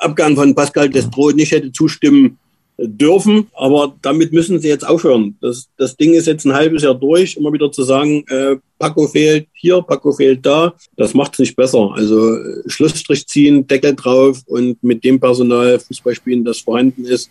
Abgang 0.00 0.34
von 0.36 0.54
Pascal 0.54 0.88
Destro 0.88 1.30
nicht 1.30 1.52
hätte 1.52 1.72
zustimmen 1.72 2.38
dürfen. 2.82 3.48
Aber 3.54 3.94
damit 4.02 4.32
müssen 4.32 4.60
sie 4.60 4.68
jetzt 4.68 4.86
aufhören. 4.86 5.36
Das, 5.40 5.68
das 5.76 5.96
Ding 5.96 6.14
ist 6.14 6.26
jetzt 6.26 6.44
ein 6.44 6.54
halbes 6.54 6.82
Jahr 6.82 6.94
durch, 6.94 7.36
immer 7.36 7.52
wieder 7.52 7.70
zu 7.70 7.82
sagen, 7.82 8.24
äh, 8.28 8.56
Paco 8.78 9.06
fehlt 9.06 9.48
hier, 9.52 9.82
Paco 9.82 10.12
fehlt 10.12 10.44
da. 10.44 10.74
Das 10.96 11.14
macht 11.14 11.34
es 11.34 11.40
nicht 11.40 11.56
besser. 11.56 11.90
Also 11.94 12.36
äh, 12.36 12.62
Schlussstrich 12.66 13.26
ziehen, 13.26 13.66
Deckel 13.66 13.94
drauf 13.94 14.40
und 14.46 14.82
mit 14.82 15.04
dem 15.04 15.20
Personal 15.20 15.78
Fußball 15.78 16.14
spielen, 16.14 16.44
das 16.44 16.60
vorhanden 16.60 17.04
ist, 17.04 17.30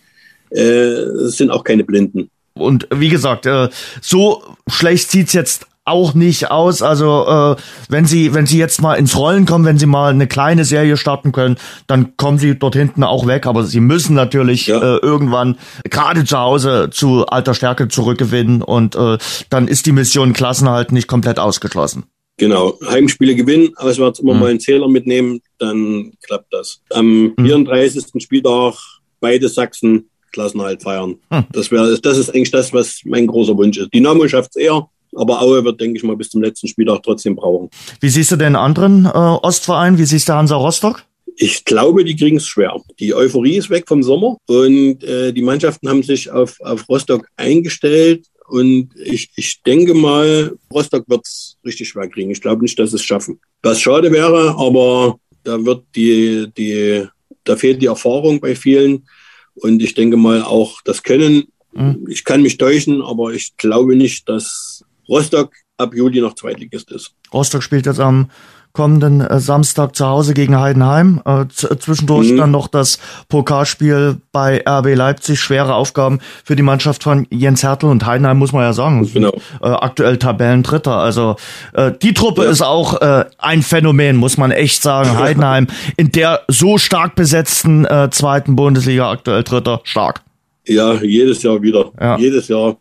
äh, 0.52 1.06
sind 1.28 1.50
auch 1.50 1.64
keine 1.64 1.84
Blinden. 1.84 2.30
Und 2.54 2.88
wie 2.94 3.10
gesagt, 3.10 3.46
äh, 3.46 3.70
so 4.02 4.44
schlecht 4.68 5.10
sieht's 5.10 5.34
jetzt 5.34 5.66
auch 5.90 6.14
nicht 6.14 6.52
aus. 6.52 6.82
Also 6.82 7.26
äh, 7.28 7.62
wenn 7.90 8.06
sie 8.06 8.34
wenn 8.34 8.46
sie 8.46 8.58
jetzt 8.58 8.82
mal 8.82 8.96
ins 8.96 9.18
Rollen 9.18 9.46
kommen, 9.46 9.66
wenn 9.66 9.78
sie 9.78 9.86
mal 9.86 10.12
eine 10.12 10.28
kleine 10.28 10.66
Serie 10.66 10.98
starten 10.98 11.32
können, 11.32 11.58
dann 11.88 12.16
kommen 12.18 12.38
sie 12.38 12.58
dort 12.58 12.76
hinten 12.76 13.04
auch 13.04 13.28
weg. 13.28 13.46
Aber 13.46 13.64
sie 13.64 13.80
müssen 13.80 14.16
natürlich 14.16 14.68
ja. 14.68 14.78
äh, 14.78 14.98
irgendwann 14.98 15.58
gerade 15.90 16.24
zu 16.26 16.38
Hause 16.38 16.90
zu 16.92 17.26
alter 17.26 17.54
Stärke 17.54 17.88
zurückgewinnen 17.88 18.62
und 18.62 18.96
äh, 18.96 19.18
dann 19.50 19.68
ist 19.68 19.86
die 19.86 19.92
Mission 19.92 20.34
Klassenhalt 20.34 20.92
nicht 20.92 21.08
komplett 21.08 21.40
ausgeschlossen. 21.40 22.06
Genau, 22.38 22.80
Heimspiele 22.88 23.36
gewinnen, 23.36 23.74
auswärts 23.76 24.20
immer 24.20 24.34
mhm. 24.34 24.40
mal 24.40 24.50
einen 24.52 24.60
Zähler 24.62 24.88
mitnehmen, 24.88 25.42
dann 25.58 26.14
klappt 26.26 26.54
das. 26.54 26.82
Am 26.92 27.34
mhm. 27.38 27.46
34. 27.46 28.24
Spieltag 28.24 28.76
beide 29.20 29.50
Sachsen 29.50 30.10
Klassenhalt 30.32 30.82
feiern. 30.82 31.18
Mhm. 31.30 31.46
Das 31.52 31.70
wäre, 31.70 32.00
das 32.00 32.18
ist 32.18 32.30
eigentlich 32.30 32.52
das, 32.52 32.72
was 32.74 33.02
mein 33.04 33.28
großer 33.28 33.58
Wunsch 33.58 33.78
ist. 33.78 33.94
Dynamo 33.94 34.28
schafft 34.28 34.52
es 34.56 34.62
eher, 34.62 34.88
aber 35.16 35.42
Aue 35.42 35.64
wird, 35.64 35.80
denke 35.80 35.98
ich 35.98 36.04
mal, 36.04 36.16
bis 36.16 36.30
zum 36.30 36.42
letzten 36.42 36.68
Spieltag 36.68 37.04
trotzdem 37.04 37.36
brauchen. 37.36 37.70
Wie 38.00 38.10
siehst 38.10 38.32
du 38.32 38.36
den 38.36 38.56
anderen 38.56 39.06
äh, 39.06 39.10
Ostverein? 39.10 39.98
Wie 39.98 40.06
siehst 40.06 40.30
du 40.30 40.34
Hansa 40.34 40.56
Rostock? 40.56 41.06
Ich 41.36 41.64
glaube, 41.64 42.04
die 42.04 42.16
kriegen 42.16 42.38
es 42.38 42.48
schwer. 42.48 42.76
Die 43.00 43.14
Euphorie 43.14 43.56
ist 43.56 43.70
weg 43.70 43.86
vom 43.88 44.04
Sommer 44.04 44.38
und 44.48 45.04
äh, 45.04 45.32
die 45.32 45.42
Mannschaften 45.42 45.88
haben 45.88 46.04
sich 46.04 46.30
auf, 46.30 46.60
auf 46.60 46.88
Rostock 46.90 47.28
eingestellt. 47.38 48.26
Und 48.50 48.90
ich, 48.96 49.30
ich 49.36 49.62
denke 49.64 49.94
mal, 49.94 50.58
Rostock 50.74 51.08
wird 51.08 51.22
es 51.26 51.58
richtig 51.64 51.90
schwer 51.90 52.10
kriegen. 52.10 52.32
Ich 52.32 52.42
glaube 52.42 52.64
nicht, 52.64 52.78
dass 52.78 52.94
es 52.94 53.04
schaffen. 53.04 53.40
Was 53.62 53.80
schade 53.80 54.12
wäre, 54.12 54.56
aber 54.58 55.18
da 55.44 55.64
wird 55.64 55.84
die, 55.96 56.48
die, 56.58 57.06
da 57.44 57.56
fehlt 57.56 57.82
die 57.82 57.88
Erfahrung 57.88 58.40
bei 58.42 58.56
vielen. 58.56 59.08
Und 59.54 59.82
ich 59.82 59.94
denke 59.94 60.18
mal 60.18 60.44
auch 60.44 60.82
das 60.84 61.04
Können. 61.04 61.46
Mhm. 61.74 62.06
Ich 62.10 62.24
kann 62.24 62.42
mich 62.42 62.58
täuschen, 62.58 63.02
aber 63.02 63.34
ich 63.34 63.56
glaube 63.58 63.96
nicht, 63.96 64.28
dass 64.28 64.84
Rostock 65.10 65.52
ab 65.78 65.94
Juli 65.94 66.22
noch 66.22 66.36
Zweitligist 66.36 66.92
ist. 66.92 67.14
Rostock 67.34 67.64
spielt 67.64 67.86
jetzt 67.86 68.00
am 68.00 68.30
kommenden 68.74 69.22
äh, 69.22 69.40
Samstag 69.40 69.96
zu 69.96 70.06
Hause 70.06 70.34
gegen 70.34 70.60
Heidenheim. 70.60 71.22
Äh, 71.26 71.46
zwischendurch 71.50 72.32
mhm. 72.32 72.38
dann 72.38 72.52
noch 72.52 72.68
das 72.68 73.00
Pokalspiel 73.28 74.18
bei 74.32 74.64
RB 74.68 74.96
Leipzig. 74.96 75.40
Schwere 75.40 75.74
Aufgaben 75.74 76.20
für 76.44 76.56
die 76.56 76.62
Mannschaft 76.62 77.04
von 77.04 77.26
Jens 77.32 77.64
Hertel 77.64 77.90
und 77.90 78.06
Heidenheim 78.06 78.38
muss 78.38 78.54
man 78.54 78.62
ja 78.62 78.74
sagen. 78.74 79.10
Genau. 79.12 79.34
Äh, 79.62 79.68
aktuell 79.68 80.18
Tabellendritter. 80.18 80.96
Also 80.96 81.36
äh, 81.74 81.92
die 82.02 82.14
Truppe 82.14 82.44
ja. 82.44 82.52
ist 82.52 82.62
auch 82.62 83.02
äh, 83.02 83.26
ein 83.40 83.64
Phänomen, 83.64 84.18
muss 84.18 84.38
man 84.38 84.52
echt 84.52 84.82
sagen. 84.82 85.18
Heidenheim 85.18 85.68
in 85.98 86.12
der 86.12 86.42
so 86.48 86.78
stark 86.78 87.16
besetzten 87.16 87.86
äh, 87.86 88.10
zweiten 88.12 88.56
Bundesliga 88.56 89.10
aktuell 89.10 89.44
Dritter 89.44 89.82
stark. 89.84 90.22
Ja, 90.68 90.94
jedes 91.02 91.42
Jahr 91.42 91.62
wieder. 91.62 91.92
Ja. 92.00 92.18
Jedes 92.18 92.48
Jahr 92.48 92.78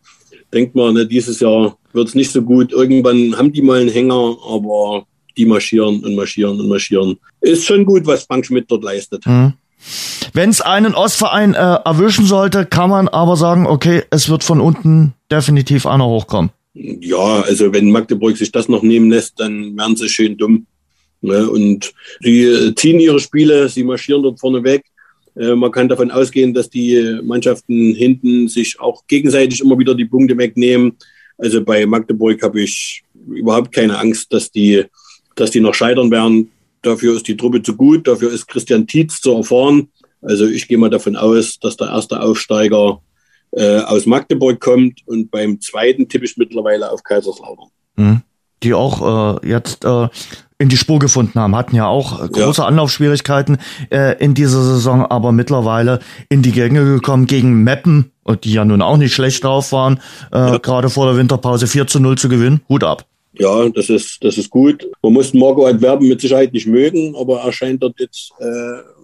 denkt 0.53 0.75
man, 0.75 0.93
ne, 0.93 1.05
dieses 1.05 1.39
Jahr 1.39 1.77
wird 1.93 2.07
es 2.07 2.15
nicht 2.15 2.31
so 2.31 2.41
gut. 2.41 2.71
Irgendwann 2.71 3.37
haben 3.37 3.51
die 3.51 3.61
mal 3.61 3.79
einen 3.79 3.89
Hänger, 3.89 4.37
aber 4.47 5.05
die 5.37 5.45
marschieren 5.45 6.03
und 6.03 6.15
marschieren 6.15 6.59
und 6.59 6.67
marschieren. 6.67 7.17
Ist 7.41 7.65
schon 7.65 7.85
gut, 7.85 8.05
was 8.05 8.23
Frank 8.23 8.45
Schmidt 8.45 8.65
dort 8.69 8.83
leistet. 8.83 9.25
Mhm. 9.25 9.53
Wenn 10.33 10.49
es 10.49 10.61
einen 10.61 10.93
Ostverein 10.93 11.53
äh, 11.53 11.57
erwischen 11.57 12.25
sollte, 12.25 12.65
kann 12.65 12.89
man 12.89 13.07
aber 13.07 13.35
sagen, 13.37 13.65
okay, 13.65 14.03
es 14.09 14.29
wird 14.29 14.43
von 14.43 14.59
unten 14.59 15.13
definitiv 15.31 15.85
einer 15.85 16.05
hochkommen. 16.05 16.51
Ja, 16.73 17.41
also 17.41 17.73
wenn 17.73 17.91
Magdeburg 17.91 18.37
sich 18.37 18.51
das 18.51 18.67
noch 18.67 18.83
nehmen 18.83 19.09
lässt, 19.09 19.39
dann 19.39 19.75
werden 19.77 19.95
sie 19.95 20.09
schön 20.09 20.37
dumm. 20.37 20.67
Ne? 21.21 21.49
Und 21.49 21.93
sie 22.21 22.73
ziehen 22.75 22.99
ihre 22.99 23.19
Spiele, 23.19 23.69
sie 23.69 23.83
marschieren 23.83 24.23
dort 24.23 24.39
vorne 24.39 24.63
weg. 24.63 24.83
Äh, 25.39 25.55
man 25.55 25.71
kann 25.71 25.87
davon 25.87 26.11
ausgehen, 26.11 26.53
dass 26.53 26.69
die 26.69 27.19
Mannschaften 27.23 27.95
hinten 27.95 28.47
sich 28.47 28.79
auch 28.79 29.07
gegenseitig 29.07 29.61
immer 29.61 29.79
wieder 29.79 29.95
die 29.95 30.05
Punkte 30.05 30.37
wegnehmen. 30.37 30.97
Also 31.37 31.63
bei 31.63 31.85
Magdeburg 31.85 32.43
habe 32.43 32.61
ich 32.61 33.03
überhaupt 33.27 33.71
keine 33.71 33.97
Angst, 33.97 34.33
dass 34.33 34.51
die, 34.51 34.83
dass 35.35 35.51
die 35.51 35.61
noch 35.61 35.73
scheitern 35.73 36.11
werden. 36.11 36.51
Dafür 36.81 37.15
ist 37.15 37.27
die 37.27 37.37
Truppe 37.37 37.61
zu 37.61 37.75
gut, 37.75 38.07
dafür 38.07 38.31
ist 38.31 38.47
Christian 38.47 38.85
Tietz 38.85 39.21
zu 39.21 39.33
erfahren. 39.33 39.89
Also 40.21 40.45
ich 40.47 40.67
gehe 40.67 40.77
mal 40.77 40.89
davon 40.89 41.15
aus, 41.15 41.59
dass 41.59 41.77
der 41.77 41.87
erste 41.87 42.21
Aufsteiger 42.21 43.01
äh, 43.51 43.79
aus 43.79 44.05
Magdeburg 44.05 44.59
kommt 44.59 45.01
und 45.05 45.31
beim 45.31 45.61
zweiten 45.61 46.09
tippe 46.09 46.25
ich 46.25 46.35
mittlerweile 46.37 46.91
auf 46.91 47.03
Kaiserslautern. 47.03 47.69
Mhm. 47.95 48.21
Die 48.61 48.73
auch 48.73 49.41
äh, 49.41 49.47
jetzt 49.47 49.85
äh, 49.85 50.09
in 50.59 50.67
die 50.67 50.77
Spur 50.77 50.99
gefunden 50.99 51.39
haben, 51.39 51.55
hatten 51.55 51.75
ja 51.75 51.87
auch 51.87 52.29
große 52.29 52.61
ja. 52.61 52.67
Anlaufschwierigkeiten 52.67 53.57
äh, 53.89 54.21
in 54.23 54.33
dieser 54.33 54.61
Saison, 54.61 55.05
aber 55.05 55.31
mittlerweile 55.31 55.99
in 56.27 56.41
die 56.41 56.51
Gänge 56.51 56.83
gekommen 56.83 57.25
gegen 57.27 57.63
Meppen, 57.63 58.11
die 58.43 58.53
ja 58.53 58.65
nun 58.65 58.81
auch 58.81 58.97
nicht 58.97 59.13
schlecht 59.13 59.43
drauf 59.43 59.71
waren, 59.71 60.01
äh, 60.33 60.37
ja. 60.37 60.57
gerade 60.57 60.89
vor 60.89 61.05
der 61.07 61.15
Winterpause 61.15 61.65
4 61.65 61.87
zu 61.87 61.99
0 62.01 62.17
zu 62.17 62.27
gewinnen. 62.27 62.61
Hut 62.67 62.83
ab. 62.83 63.05
Ja, 63.33 63.69
das 63.69 63.89
ist, 63.89 64.21
das 64.21 64.37
ist 64.37 64.49
gut. 64.49 64.85
Man 65.01 65.13
muss 65.13 65.33
Marco 65.33 65.65
Antwerpen 65.65 66.09
mit 66.09 66.19
Sicherheit 66.19 66.51
nicht 66.51 66.67
mögen, 66.67 67.15
aber 67.15 67.39
er 67.39 67.53
scheint 67.53 67.81
dort 67.81 67.97
jetzt 67.97 68.31
äh, 68.39 68.45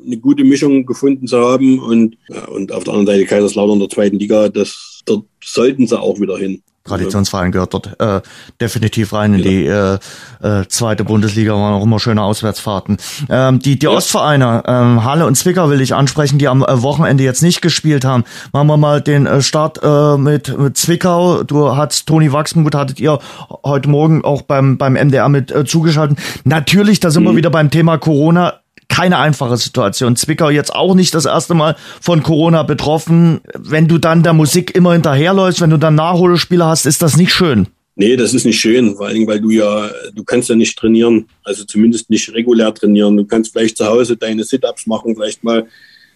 eine 0.05 0.17
gute 0.17 0.43
Mischung 0.43 0.85
gefunden 0.85 1.25
zu 1.25 1.37
haben. 1.37 1.79
Und, 1.79 2.17
ja, 2.27 2.45
und 2.49 2.73
auf 2.73 2.83
der 2.83 2.93
anderen 2.93 3.15
Seite 3.15 3.27
Kaiserslautern 3.27 3.75
in 3.75 3.79
der 3.79 3.89
zweiten 3.89 4.19
Liga, 4.19 4.49
das, 4.49 4.94
dort 5.05 5.25
sollten 5.43 5.87
sie 5.87 5.99
auch 5.99 6.19
wieder 6.19 6.37
hin. 6.37 6.61
Traditionsverein 6.85 7.51
gehört 7.51 7.73
dort 7.73 7.99
äh, 7.99 8.21
definitiv 8.61 9.11
rein 9.11 9.33
in 9.33 9.41
die 9.41 9.65
äh, 9.65 9.97
äh, 10.43 10.67
zweite 10.67 11.03
Bundesliga, 11.03 11.53
waren 11.53 11.73
auch 11.73 11.83
immer 11.83 11.99
schöne 11.99 12.21
Auswärtsfahrten. 12.21 12.97
Ähm, 13.27 13.57
die 13.59 13.79
die 13.79 13.87
ja. 13.87 13.91
Ostvereine, 13.91 14.63
ähm, 14.67 15.03
Halle 15.03 15.25
und 15.25 15.35
Zwickau 15.35 15.71
will 15.71 15.81
ich 15.81 15.95
ansprechen, 15.95 16.37
die 16.37 16.47
am 16.47 16.61
äh, 16.61 16.83
Wochenende 16.83 17.23
jetzt 17.23 17.41
nicht 17.41 17.61
gespielt 17.61 18.05
haben. 18.05 18.23
Machen 18.53 18.67
wir 18.67 18.77
mal 18.77 19.01
den 19.01 19.25
äh, 19.25 19.41
Start 19.41 19.79
äh, 19.81 20.17
mit, 20.17 20.55
mit 20.57 20.77
Zwickau. 20.77 21.41
Du 21.41 21.75
hast 21.75 22.05
Toni 22.05 22.31
Wachsmuth, 22.31 22.75
hattet 22.75 22.99
ihr 22.99 23.17
heute 23.63 23.89
Morgen 23.89 24.23
auch 24.23 24.43
beim, 24.43 24.77
beim 24.77 24.93
MDR 24.93 25.27
mit 25.27 25.51
äh, 25.51 25.65
zugeschaltet. 25.65 26.19
Natürlich, 26.43 26.99
da 26.99 27.09
sind 27.09 27.23
mhm. 27.23 27.29
wir 27.29 27.35
wieder 27.37 27.49
beim 27.49 27.71
Thema 27.71 27.97
Corona 27.97 28.61
keine 28.87 29.17
einfache 29.17 29.57
Situation. 29.57 30.15
Zwickau 30.15 30.49
jetzt 30.49 30.73
auch 30.73 30.95
nicht 30.95 31.13
das 31.13 31.25
erste 31.25 31.53
Mal 31.53 31.75
von 32.01 32.23
Corona 32.23 32.63
betroffen. 32.63 33.41
Wenn 33.53 33.87
du 33.87 33.97
dann 33.97 34.23
der 34.23 34.33
Musik 34.33 34.75
immer 34.75 34.93
hinterherläufst, 34.93 35.61
wenn 35.61 35.69
du 35.69 35.77
dann 35.77 35.95
Nachholspiele 35.95 36.65
hast, 36.65 36.85
ist 36.85 37.01
das 37.01 37.17
nicht 37.17 37.33
schön. 37.33 37.67
Nee, 37.97 38.17
das 38.17 38.33
ist 38.33 38.45
nicht 38.45 38.59
schön, 38.59 38.95
vor 38.95 39.07
allem, 39.07 39.25
weil 39.25 39.39
du 39.39 39.51
ja, 39.51 39.89
du 40.13 40.23
kannst 40.25 40.49
ja 40.49 40.55
nicht 40.55 40.77
trainieren, 40.77 41.27
also 41.43 41.63
zumindest 41.63 42.09
nicht 42.09 42.33
regulär 42.33 42.73
trainieren. 42.73 43.15
Du 43.15 43.25
kannst 43.25 43.53
vielleicht 43.53 43.77
zu 43.77 43.85
Hause 43.85 44.17
deine 44.17 44.43
Sit-Ups 44.43 44.85
machen, 44.85 45.15
vielleicht 45.15 45.45
mal 45.45 45.65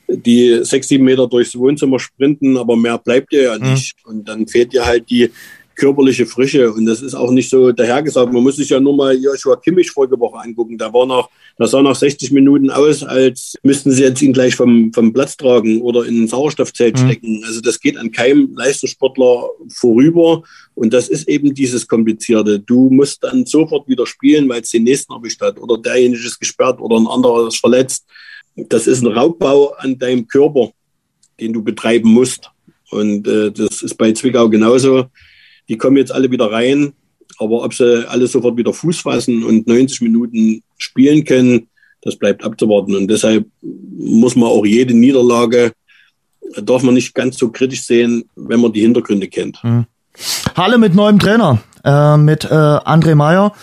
die 0.09 0.59
sechs, 0.63 0.87
sieben 0.87 1.05
Meter 1.05 1.27
durchs 1.27 1.55
Wohnzimmer 1.55 1.99
sprinten, 1.99 2.57
aber 2.57 2.75
mehr 2.75 2.97
bleibt 2.97 3.31
dir 3.31 3.43
ja 3.43 3.57
mhm. 3.57 3.71
nicht. 3.71 3.95
Mhm. 4.03 4.11
Und 4.11 4.27
dann 4.27 4.47
fehlt 4.47 4.73
dir 4.73 4.85
halt 4.85 5.09
die 5.09 5.31
körperliche 5.79 6.25
Frische. 6.25 6.71
Und 6.71 6.85
das 6.85 7.01
ist 7.01 7.15
auch 7.15 7.31
nicht 7.31 7.49
so 7.49 7.71
dahergesagt. 7.71 8.31
Man 8.31 8.43
muss 8.43 8.57
sich 8.57 8.69
ja 8.69 8.79
nur 8.79 8.95
mal 8.95 9.15
Joshua 9.17 9.55
Kimmich 9.55 9.89
vorige 9.89 10.19
Woche 10.19 10.37
angucken. 10.37 10.77
Der 10.77 10.93
war 10.93 11.05
nach, 11.05 11.29
das 11.57 11.71
sah 11.71 11.81
nach 11.81 11.95
60 11.95 12.31
Minuten 12.31 12.69
aus, 12.69 13.03
als 13.03 13.55
müssten 13.63 13.91
sie 13.91 14.03
jetzt 14.03 14.21
ihn 14.21 14.33
gleich 14.33 14.55
vom, 14.55 14.91
vom 14.93 15.13
Platz 15.13 15.37
tragen 15.37 15.81
oder 15.81 16.05
in 16.05 16.23
ein 16.23 16.27
Sauerstoffzelt 16.27 16.99
mhm. 16.99 17.07
stecken. 17.07 17.43
Also 17.47 17.61
das 17.61 17.79
geht 17.79 17.97
an 17.97 18.11
keinem 18.11 18.53
Leistungssportler 18.55 19.49
vorüber. 19.73 20.43
Und 20.75 20.93
das 20.93 21.07
ist 21.07 21.27
eben 21.27 21.53
dieses 21.53 21.87
Komplizierte. 21.87 22.59
Du 22.59 22.89
musst 22.89 23.23
dann 23.23 23.45
sofort 23.45 23.87
wieder 23.87 24.05
spielen, 24.05 24.49
weil 24.49 24.61
es 24.61 24.71
den 24.71 24.83
nächsten 24.83 25.13
erwischt 25.13 25.41
hat 25.41 25.59
oder 25.59 25.77
derjenige 25.77 26.23
ist 26.23 26.39
gesperrt 26.39 26.79
oder 26.79 26.97
ein 26.97 27.07
anderer 27.07 27.47
ist 27.47 27.57
verletzt. 27.57 28.05
das 28.55 28.87
ist 28.87 29.01
ein 29.01 29.07
Raubbau 29.07 29.73
an 29.77 29.97
deinem 29.97 30.27
Körper, 30.27 30.71
den 31.39 31.53
du 31.53 31.63
betreiben 31.63 32.09
musst. 32.09 32.49
Und 32.91 33.27
äh, 33.27 33.51
das 33.51 33.81
ist 33.81 33.95
bei 33.95 34.11
Zwickau 34.11 34.49
genauso. 34.49 35.05
Die 35.69 35.77
kommen 35.77 35.97
jetzt 35.97 36.11
alle 36.11 36.29
wieder 36.29 36.51
rein, 36.51 36.93
aber 37.37 37.63
ob 37.63 37.73
sie 37.73 38.09
alle 38.09 38.27
sofort 38.27 38.57
wieder 38.57 38.73
Fuß 38.73 38.99
fassen 38.99 39.43
und 39.43 39.67
90 39.67 40.01
Minuten 40.01 40.61
spielen 40.77 41.23
können, 41.23 41.67
das 42.01 42.15
bleibt 42.15 42.43
abzuwarten. 42.43 42.95
Und 42.95 43.07
deshalb 43.07 43.45
muss 43.61 44.35
man 44.35 44.49
auch 44.49 44.65
jede 44.65 44.93
Niederlage, 44.93 45.71
darf 46.63 46.83
man 46.83 46.95
nicht 46.95 47.13
ganz 47.13 47.37
so 47.37 47.49
kritisch 47.49 47.83
sehen, 47.83 48.25
wenn 48.35 48.59
man 48.59 48.73
die 48.73 48.81
Hintergründe 48.81 49.27
kennt. 49.27 49.63
Mhm. 49.63 49.85
Halle 50.55 50.77
mit 50.77 50.95
neuem 50.95 51.19
Trainer, 51.19 51.61
äh, 51.83 52.17
mit 52.17 52.45
äh, 52.45 52.47
André 52.47 53.15
Meyer 53.15 53.53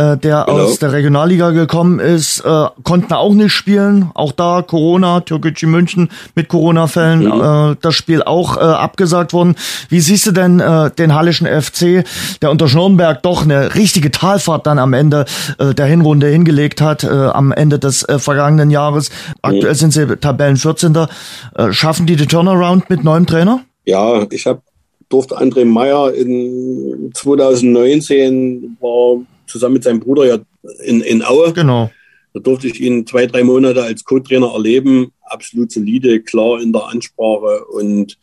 äh, 0.00 0.16
der 0.16 0.44
genau. 0.46 0.62
aus 0.62 0.78
der 0.78 0.92
Regionalliga 0.92 1.50
gekommen 1.50 2.00
ist, 2.00 2.40
äh, 2.40 2.66
konnten 2.84 3.12
auch 3.12 3.34
nicht 3.34 3.52
spielen. 3.52 4.10
Auch 4.14 4.32
da 4.32 4.62
Corona, 4.62 5.20
Türkgücü 5.20 5.66
München 5.66 6.08
mit 6.34 6.48
Corona-Fällen, 6.48 7.24
mhm. 7.24 7.72
äh, 7.72 7.76
das 7.80 7.94
Spiel 7.94 8.22
auch 8.22 8.56
äh, 8.56 8.60
abgesagt 8.60 9.32
worden. 9.32 9.56
Wie 9.88 10.00
siehst 10.00 10.26
du 10.26 10.32
denn 10.32 10.60
äh, 10.60 10.90
den 10.90 11.14
Hallischen 11.14 11.46
FC, 11.46 12.04
der 12.40 12.50
unter 12.50 12.68
Schnurrenberg 12.68 13.22
doch 13.22 13.42
eine 13.42 13.74
richtige 13.74 14.10
Talfahrt 14.10 14.66
dann 14.66 14.78
am 14.78 14.94
Ende 14.94 15.26
äh, 15.58 15.74
der 15.74 15.86
Hinrunde 15.86 16.28
hingelegt 16.28 16.80
hat, 16.80 17.04
äh, 17.04 17.08
am 17.08 17.52
Ende 17.52 17.78
des 17.78 18.02
äh, 18.08 18.18
vergangenen 18.18 18.70
Jahres. 18.70 19.10
Aktuell 19.42 19.72
mhm. 19.72 19.78
sind 19.78 19.92
sie 19.92 20.16
Tabellen 20.16 20.56
14. 20.56 20.96
Äh, 20.96 21.72
schaffen 21.72 22.06
die 22.06 22.16
den 22.16 22.28
Turnaround 22.28 22.88
mit 22.88 23.04
neuem 23.04 23.26
Trainer? 23.26 23.60
Ja, 23.84 24.26
ich 24.30 24.46
habe 24.46 24.62
durfte 25.10 25.36
André 25.38 25.64
Meyer 25.64 26.14
in 26.14 27.10
2019 27.12 28.76
war 28.80 29.20
zusammen 29.50 29.74
mit 29.74 29.84
seinem 29.84 30.00
Bruder 30.00 30.26
ja 30.26 30.38
in, 30.84 31.00
in 31.00 31.22
Aue. 31.22 31.52
Genau. 31.52 31.90
Da 32.32 32.40
durfte 32.40 32.68
ich 32.68 32.80
ihn 32.80 33.06
zwei, 33.06 33.26
drei 33.26 33.42
Monate 33.42 33.82
als 33.82 34.04
Co-Trainer 34.04 34.52
erleben. 34.52 35.12
Absolut 35.22 35.72
solide, 35.72 36.20
klar 36.20 36.60
in 36.60 36.72
der 36.72 36.86
Ansprache 36.86 37.64
und 37.66 38.18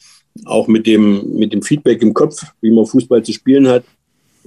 auch 0.46 0.68
mit 0.68 0.88
dem, 0.88 1.36
mit 1.36 1.54
dem 1.54 1.62
Feedback 1.62 2.02
im 2.02 2.14
Kopf, 2.14 2.42
wie 2.62 2.72
man 2.72 2.86
Fußball 2.86 3.24
zu 3.24 3.34
spielen 3.34 3.68
hat. 3.68 3.84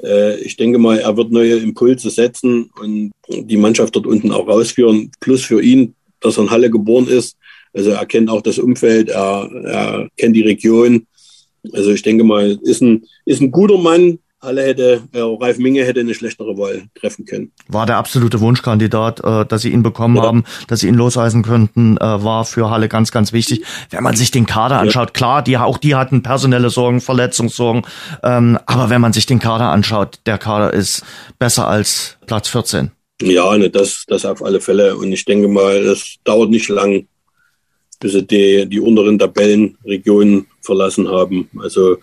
Äh, 0.03 0.41
ich 0.41 0.57
denke 0.57 0.79
mal, 0.79 0.99
er 0.99 1.17
wird 1.17 1.31
neue 1.31 1.57
Impulse 1.57 2.11
setzen 2.11 2.71
und 2.81 3.13
die 3.29 3.57
Mannschaft 3.57 3.97
dort 3.97 4.07
unten 4.07 4.33
auch 4.33 4.49
rausführen. 4.49 5.11
Plus 5.21 5.43
für 5.43 5.61
ihn, 5.61 5.95
dass 6.21 6.39
er 6.39 6.45
in 6.45 6.51
Halle 6.51 6.71
geboren 6.71 7.09
ist. 7.09 7.37
Also 7.73 7.91
er 7.91 8.07
kennt 8.07 8.31
auch 8.31 8.43
das 8.43 8.59
Umfeld, 8.59 9.11
er, 9.11 9.51
er 9.65 10.09
kennt 10.17 10.37
die 10.37 10.43
Region. 10.43 11.07
Also 11.73 11.93
ich 11.93 12.03
denke 12.03 12.25
mal, 12.25 12.59
ist 12.63 12.81
ein, 12.81 13.05
ist 13.27 13.41
ein 13.41 13.51
guter 13.51 13.79
Mann, 13.79 14.19
alle 14.41 14.63
hätte, 14.63 15.03
äh, 15.13 15.21
Ralf 15.21 15.59
Minge 15.59 15.85
hätte 15.85 16.01
eine 16.01 16.15
schlechtere 16.15 16.57
Wahl 16.57 16.85
treffen 16.95 17.27
können. 17.27 17.53
War 17.69 17.87
der 17.87 17.99
absolute 17.99 18.41
Wunschkandidat, 18.41 19.21
äh, 19.23 19.45
dass 19.45 19.63
sie 19.63 19.71
ihn 19.71 19.83
bekommen 19.83 20.17
ja. 20.17 20.23
haben, 20.23 20.45
dass 20.67 20.81
sie 20.81 20.89
ihn 20.89 20.95
loseisen 20.95 21.43
könnten, 21.43 21.99
äh, 21.99 22.01
war 22.01 22.45
für 22.45 22.71
Halle 22.71 22.89
ganz, 22.89 23.13
ganz 23.13 23.33
wichtig. 23.33 23.65
Wenn 23.91 24.03
man 24.03 24.17
sich 24.17 24.31
den 24.31 24.47
Kader 24.47 24.81
anschaut, 24.81 25.09
ja. 25.09 25.13
klar, 25.13 25.43
die, 25.43 25.59
auch 25.59 25.79
die 25.79 25.95
hatten 25.95 26.23
personelle 26.23 26.71
Sorgen, 26.71 27.01
Verletzungssorgen, 27.01 27.83
ähm, 28.23 28.59
aber 28.67 28.89
wenn 28.89 29.01
man 29.01 29.13
sich 29.13 29.27
den 29.27 29.39
Kader 29.39 29.69
anschaut, 29.69 30.21
der 30.25 30.39
Kader 30.39 30.73
ist 30.73 31.05
besser 31.39 31.69
als 31.69 32.17
Platz 32.27 32.49
14. 32.49 32.91
Ja, 33.23 33.57
ne, 33.59 33.69
das, 33.69 34.05
das 34.07 34.25
auf 34.25 34.43
alle 34.43 34.61
Fälle. 34.61 34.97
Und 34.97 35.13
ich 35.13 35.27
denke 35.27 35.49
mal, 35.49 35.77
es 35.77 36.17
dauert 36.25 36.49
nicht 36.49 36.69
lang, 36.69 37.07
bis 38.01 38.13
sie 38.13 38.27
die, 38.27 38.67
die 38.67 38.81
unteren 38.81 39.19
Tabellenregionen 39.19 40.47
verlassen 40.63 41.09
haben. 41.09 41.51
Also 41.59 41.99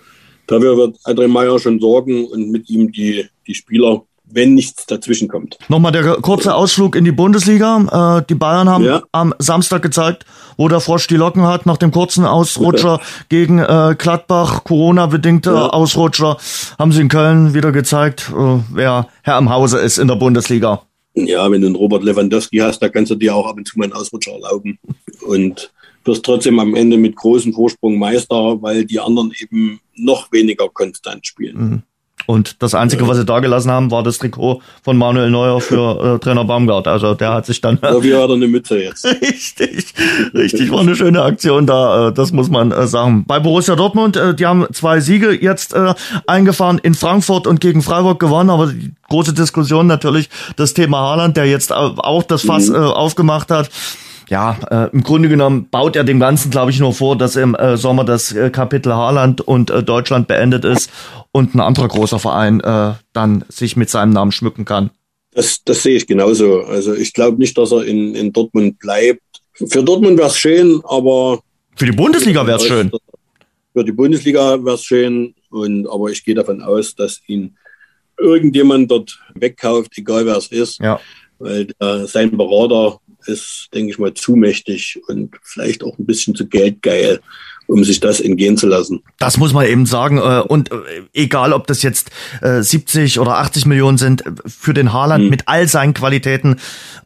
Dafür 0.48 0.78
wird 0.78 0.98
Adrian 1.04 1.32
Meyer 1.32 1.60
schon 1.60 1.80
sorgen 1.80 2.26
und 2.26 2.50
mit 2.50 2.70
ihm 2.70 2.92
die, 2.92 3.26
die 3.46 3.54
Spieler, 3.54 4.04
wenn 4.30 4.56
nichts 4.56 4.86
dazwischen 4.86 5.28
kommt. 5.28 5.58
Nochmal 5.70 5.92
der 5.92 6.04
kurze 6.16 6.56
Ausflug 6.56 6.96
in 6.96 7.06
die 7.06 7.12
Bundesliga. 7.12 8.20
Äh, 8.20 8.26
die 8.28 8.36
Bayern 8.36 8.70
haben 8.70 8.84
ja. 8.84 9.04
am 9.12 9.34
Samstag 9.40 9.82
gezeigt, 9.82 10.26
wo 10.58 10.68
der 10.68 10.80
Frosch 10.80 11.08
die 11.08 11.16
Locken 11.16 11.44
hat, 11.44 11.66
nach 11.66 11.78
dem 11.78 11.92
kurzen 11.92 12.26
Ausrutscher 12.26 13.00
gegen 13.30 13.60
äh, 13.60 13.96
Gladbach, 13.98 14.64
Corona-bedingte 14.64 15.52
ja. 15.52 15.70
Ausrutscher, 15.70 16.38
haben 16.80 16.92
sie 16.92 17.02
in 17.02 17.10
Köln 17.10 17.54
wieder 17.54 17.72
gezeigt, 17.72 18.32
äh, 18.36 18.60
wer 18.74 19.08
Herr 19.22 19.38
im 19.38 19.50
Hause 19.50 19.80
ist 19.80 19.98
in 19.98 20.08
der 20.08 20.16
Bundesliga. 20.16 20.82
Ja, 21.14 21.50
wenn 21.50 21.62
du 21.62 21.68
einen 21.68 21.76
Robert 21.76 22.04
Lewandowski 22.04 22.58
hast, 22.58 22.80
da 22.80 22.90
kannst 22.90 23.12
du 23.12 23.16
dir 23.16 23.36
auch 23.36 23.48
ab 23.48 23.58
und 23.58 23.68
zu 23.68 23.78
mal 23.78 23.86
einen 23.86 23.94
Ausrutscher 23.94 24.34
erlauben. 24.34 24.78
Und 25.26 25.72
wirst 26.08 26.26
trotzdem 26.26 26.60
am 26.60 26.76
Ende 26.76 26.98
mit 26.98 27.16
großem 27.16 27.54
Vorsprung 27.54 28.00
Meister, 28.00 28.62
weil 28.62 28.86
die 28.86 29.00
anderen 29.00 29.32
eben 29.40 29.80
noch 29.96 30.32
weniger 30.32 30.70
konstant 30.70 31.26
spielen. 31.26 31.58
Mhm. 31.58 31.84
Und 32.26 32.62
das 32.62 32.76
Einzige, 32.76 33.08
was 33.08 33.18
sie 33.18 33.26
da 33.26 33.40
gelassen 33.40 33.72
haben, 33.72 33.90
war 33.90 34.04
das 34.04 34.18
Trikot 34.18 34.62
von 34.84 34.98
Manuel 34.98 35.30
Neuer 35.30 35.62
für 35.62 36.16
äh, 36.16 36.20
Trainer 36.20 36.44
Baumgart. 36.44 36.88
Also 36.88 37.14
der 37.14 37.34
hat 37.34 37.46
sich 37.46 37.62
dann. 37.62 37.80
Ja, 37.82 38.04
wie 38.04 38.14
hat 38.14 38.30
er 38.30 38.34
eine 38.36 38.48
Mütze 38.48 38.80
jetzt? 38.80 39.06
richtig, 39.22 39.94
richtig, 40.34 40.72
war 40.72 40.82
eine 40.82 40.96
schöne 40.96 41.22
Aktion 41.22 41.66
da, 41.66 42.10
äh, 42.10 42.14
das 42.14 42.34
muss 42.34 42.50
man 42.50 42.72
äh, 42.72 42.86
sagen. 42.88 43.24
Bei 43.26 43.40
Borussia 43.40 43.76
Dortmund, 43.76 44.18
äh, 44.18 44.36
die 44.36 44.46
haben 44.46 44.66
zwei 44.74 45.00
Siege 45.00 45.32
jetzt 45.42 45.74
äh, 45.74 45.94
eingefahren 46.26 46.80
in 46.80 46.96
Frankfurt 46.96 47.48
und 47.48 47.62
gegen 47.62 47.82
Freiburg 47.82 48.20
gewonnen, 48.20 48.50
aber 48.50 48.68
die 48.68 48.92
große 49.10 49.34
Diskussion 49.34 49.88
natürlich 49.88 50.30
das 50.58 50.74
Thema 50.74 50.98
Haaland, 50.98 51.38
der 51.38 51.46
jetzt 51.46 51.72
auch 51.72 52.24
das 52.24 52.42
Fass 52.42 52.68
mhm. 52.68 52.76
äh, 52.76 52.80
aufgemacht 52.80 53.52
hat 53.52 53.70
ja, 54.30 54.58
äh, 54.70 54.90
im 54.92 55.04
Grunde 55.04 55.30
genommen 55.30 55.70
baut 55.70 55.96
er 55.96 56.04
dem 56.04 56.20
Ganzen, 56.20 56.52
glaube 56.52 56.72
ich, 56.72 56.80
nur 56.80 56.94
vor, 56.94 57.18
dass 57.18 57.36
im 57.36 57.56
äh, 57.56 57.78
Sommer 57.78 58.04
das 58.04 58.34
äh, 58.34 58.50
Kapitel 58.50 58.94
Haaland 58.94 59.42
und 59.42 59.70
äh, 59.70 59.84
Deutschland 59.84 60.28
beendet 60.28 60.66
ist 60.66 60.92
und 61.32 61.56
ein 61.56 61.62
anderer 61.62 61.88
großer 61.88 62.20
Verein 62.20 62.60
äh, 62.60 62.94
dann 63.14 63.46
sich 63.48 63.78
mit 63.78 63.90
seinem 63.90 64.12
Namen 64.12 64.32
schmücken 64.32 64.66
kann. 64.66 64.90
Das, 65.32 65.64
das 65.64 65.84
sehe 65.84 65.96
ich 65.96 66.08
genauso. 66.08 66.64
Also 66.64 66.94
ich 66.94 67.14
glaube 67.14 67.38
nicht, 67.38 67.58
dass 67.58 67.72
er 67.72 67.86
in, 67.86 68.16
in 68.16 68.34
Dortmund 68.34 68.80
bleibt. 68.80 69.22
Für 69.54 69.84
Dortmund 69.84 70.18
wäre 70.18 70.28
es 70.28 70.38
schön, 70.38 70.82
aber. 70.84 71.40
Für 71.76 71.86
die 71.86 71.92
Bundesliga 71.92 72.46
wäre 72.46 72.58
es 72.58 72.66
schön. 72.66 72.92
Für 73.74 73.84
die 73.84 73.92
Bundesliga 73.92 74.64
wäre 74.64 74.76
es 74.76 74.84
schön. 74.84 75.36
Und, 75.50 75.88
aber 75.88 76.10
ich 76.10 76.24
gehe 76.26 76.36
davon 76.36 76.62
aus, 76.62 76.96
dass 76.96 77.22
ihn 77.28 77.56
irgendjemand 78.20 78.90
dort 78.92 79.20
wegkauft, 79.36 79.98
egal 79.98 80.26
wer 80.26 80.38
es 80.38 80.48
ist. 80.48 80.80
Ja. 80.80 81.00
Weil 81.40 81.68
äh, 81.80 82.06
sein 82.06 82.36
Berater 82.36 83.00
ist, 83.28 83.70
denke 83.74 83.92
ich 83.92 84.00
mal, 84.00 84.14
zu 84.14 84.36
mächtig 84.36 85.00
und 85.08 85.36
vielleicht 85.44 85.84
auch 85.84 85.98
ein 85.98 86.06
bisschen 86.06 86.36
zu 86.36 86.48
geldgeil, 86.48 87.20
um 87.68 87.84
sich 87.84 88.00
das 88.00 88.20
entgehen 88.20 88.58
zu 88.58 88.68
lassen. 88.68 89.04
Das 89.20 89.38
muss 89.38 89.54
man 89.54 89.66
eben 89.66 89.86
sagen. 89.86 90.18
Äh, 90.18 90.42
und 90.48 90.72
äh, 90.72 90.76
egal, 91.14 91.54
ob 91.54 91.68
das 91.68 91.84
jetzt 91.84 92.10
70 92.42 93.18
äh, 93.18 93.20
oder 93.20 93.38
80 93.38 93.66
Millionen 93.66 93.98
sind, 93.98 94.24
für 94.46 94.74
den 94.74 94.94
Haaland 94.94 95.26
hm. 95.26 95.30
mit 95.30 95.44
all 95.48 95.68
seinen 95.68 95.94
Qualitäten, 95.94 96.56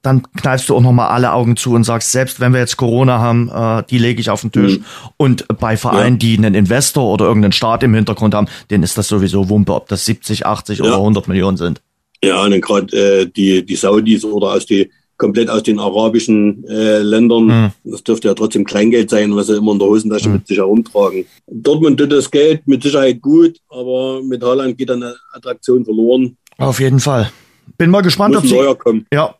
dann 0.01 0.23
kneifst 0.33 0.69
du 0.69 0.75
auch 0.75 0.81
nochmal 0.81 1.09
alle 1.09 1.33
Augen 1.33 1.57
zu 1.57 1.73
und 1.73 1.83
sagst, 1.83 2.11
selbst 2.11 2.39
wenn 2.39 2.53
wir 2.53 2.59
jetzt 2.59 2.77
Corona 2.77 3.19
haben, 3.19 3.51
die 3.89 3.97
lege 3.97 4.19
ich 4.19 4.29
auf 4.29 4.41
den 4.41 4.51
Tisch. 4.51 4.75
Hm. 4.75 4.85
Und 5.17 5.47
bei 5.59 5.77
Vereinen, 5.77 6.15
ja. 6.15 6.19
die 6.19 6.37
einen 6.37 6.55
Investor 6.55 7.11
oder 7.11 7.25
irgendeinen 7.25 7.51
Staat 7.51 7.83
im 7.83 7.93
Hintergrund 7.93 8.33
haben, 8.33 8.47
denen 8.69 8.83
ist 8.83 8.97
das 8.97 9.07
sowieso 9.07 9.49
Wumpe, 9.49 9.73
ob 9.73 9.87
das 9.89 10.05
70, 10.05 10.45
80 10.45 10.79
ja. 10.79 10.85
oder 10.85 10.95
100 10.95 11.27
Millionen 11.27 11.57
sind. 11.57 11.81
Ja, 12.23 12.43
und 12.43 12.59
gerade 12.61 12.95
äh, 12.95 13.25
die, 13.25 13.65
die 13.65 13.75
Saudis 13.75 14.23
oder 14.23 14.53
aus 14.53 14.65
die 14.65 14.89
komplett 15.21 15.51
aus 15.51 15.61
den 15.61 15.79
arabischen 15.79 16.67
äh, 16.67 16.97
Ländern. 16.97 17.45
Mhm. 17.45 17.71
Das 17.83 18.03
dürfte 18.03 18.27
ja 18.27 18.33
trotzdem 18.33 18.65
Kleingeld 18.65 19.11
sein, 19.11 19.35
was 19.35 19.47
sie 19.47 19.55
immer 19.55 19.73
in 19.73 19.79
der 19.79 19.87
Hosentasche 19.87 20.29
mhm. 20.29 20.35
mit 20.35 20.47
sich 20.47 20.57
herumtragen. 20.57 21.25
Dortmund 21.45 21.99
tut 21.99 22.11
das 22.11 22.31
Geld 22.31 22.67
mit 22.67 22.81
Sicherheit 22.81 23.21
gut, 23.21 23.57
aber 23.69 24.23
mit 24.23 24.43
Haaland 24.43 24.79
geht 24.79 24.89
dann 24.89 25.03
eine 25.03 25.15
Attraktion 25.31 25.85
verloren. 25.85 26.37
Auf 26.57 26.79
jeden 26.79 26.99
Fall. 26.99 27.31
Bin 27.77 27.91
mal 27.91 28.01
gespannt, 28.01 28.33
Muss 28.33 28.43
ob 28.45 28.49
sie, 28.49 28.75
kommen. 28.79 29.05
Ja, 29.13 29.35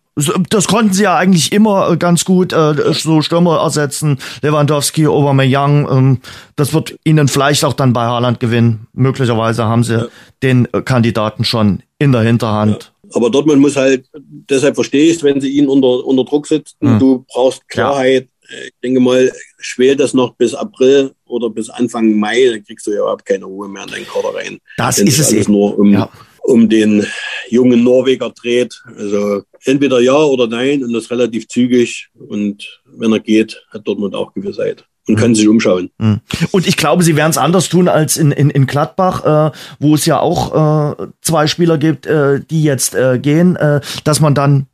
das 0.50 0.68
konnten 0.68 0.94
sie 0.94 1.04
ja 1.04 1.18
eigentlich 1.18 1.52
immer 1.52 1.90
äh, 1.90 1.98
ganz 1.98 2.26
gut 2.26 2.54
äh, 2.54 2.94
so 2.94 3.24
Stürmer 3.24 3.58
ersetzen. 3.58 4.20
Lewandowski, 4.44 5.08
Aubameyang. 5.08 5.88
Ähm, 5.90 6.18
das 6.56 6.74
wird 6.74 7.00
ihnen 7.04 7.28
vielleicht 7.28 7.66
auch 7.66 7.74
dann 7.74 7.92
bei 7.94 8.04
Haaland 8.04 8.40
gewinnen. 8.40 8.88
Möglicherweise 8.94 9.66
haben 9.66 9.84
sie 9.84 9.94
ja. 9.96 10.06
den 10.44 10.68
äh, 10.74 10.82
Kandidaten 10.84 11.44
schon 11.44 11.82
in 11.98 12.12
der 12.12 12.22
Hinterhand. 12.22 12.84
Ja. 12.84 12.91
Aber 13.14 13.30
Dortmund 13.30 13.62
muss 13.62 13.76
halt, 13.76 14.06
deshalb 14.14 14.76
verstehe 14.76 15.10
ich 15.10 15.18
es, 15.18 15.24
wenn 15.24 15.42
sie 15.42 15.50
ihn 15.50 15.68
unter, 15.68 16.06
unter 16.06 16.24
Druck 16.24 16.48
setzen. 16.48 16.76
Mhm. 16.80 17.00
Du 17.00 17.26
brauchst 17.28 17.68
Klarheit. 17.68 18.24
Ja. 18.50 18.58
Ich 18.66 18.74
denke 18.84 19.00
mal, 19.00 19.32
schwer 19.60 19.96
das 19.96 20.14
noch 20.14 20.36
bis 20.36 20.54
April 20.54 21.12
oder 21.26 21.50
bis 21.50 21.70
Anfang 21.70 22.20
Mai, 22.20 22.50
dann 22.50 22.64
kriegst 22.66 22.86
du 22.86 22.92
ja 22.92 23.00
überhaupt 23.00 23.26
keine 23.26 23.46
Ruhe 23.46 23.70
mehr 23.70 23.84
in 23.84 23.90
deinen 23.90 24.08
Kader 24.08 24.36
rein. 24.36 24.60
Das 24.78 25.00
ist 25.00 25.20
es 25.20 25.32
eben. 25.32 25.54
nur 25.54 25.80
um, 25.80 25.94
ja. 25.94 26.10
um 26.42 26.68
den 26.68 27.06
jungen 27.50 27.84
Norweger 27.84 28.30
dreht. 28.32 28.82
Also 28.98 29.44
entweder 29.64 30.02
ja 30.02 30.18
oder 30.18 30.48
nein 30.48 30.84
und 30.84 30.92
das 30.92 31.10
relativ 31.10 31.48
zügig. 31.48 32.10
Und 32.14 32.82
wenn 32.86 33.14
er 33.14 33.20
geht, 33.20 33.64
hat 33.70 33.88
Dortmund 33.88 34.16
auch 34.16 34.34
Gewissheit 34.34 34.86
und 35.12 35.20
können 35.20 35.36
sich 35.36 35.48
umschauen. 35.48 35.90
Mhm. 35.98 36.20
Und 36.52 36.68
ich 36.68 36.78
glaube, 36.78 37.04
sie 37.04 37.16
werden 37.16 37.32
es 37.32 37.38
anders 37.38 37.70
tun 37.70 37.88
als 37.88 38.18
in, 38.18 38.32
in, 38.32 38.50
in 38.50 38.66
Gladbach, 38.66 39.52
äh, 39.52 39.52
wo 39.80 39.96
es 39.96 40.06
ja 40.06 40.20
auch 40.20 40.92
äh, 41.00 41.08
zwei 41.22 41.48
Spieler 41.48 41.78
gibt, 41.78 42.06
äh, 42.06 42.40
die 42.50 42.64
jetzt 42.64 42.96
äh, 42.96 43.20
gehen, 43.20 43.56
äh, 43.56 43.82
dass 44.04 44.20
man 44.20 44.36
dann 44.36 44.68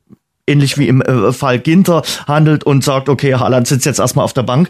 ähnlich 0.47 0.77
wie 0.77 0.87
im 0.87 1.01
äh, 1.01 1.31
Fall 1.33 1.59
Ginter 1.59 2.01
handelt 2.27 2.63
und 2.63 2.83
sagt, 2.83 3.09
okay, 3.09 3.35
Haaland 3.35 3.67
sitzt 3.67 3.85
jetzt 3.85 3.99
erstmal 3.99 4.25
auf 4.25 4.33
der 4.33 4.43
Bank. 4.43 4.69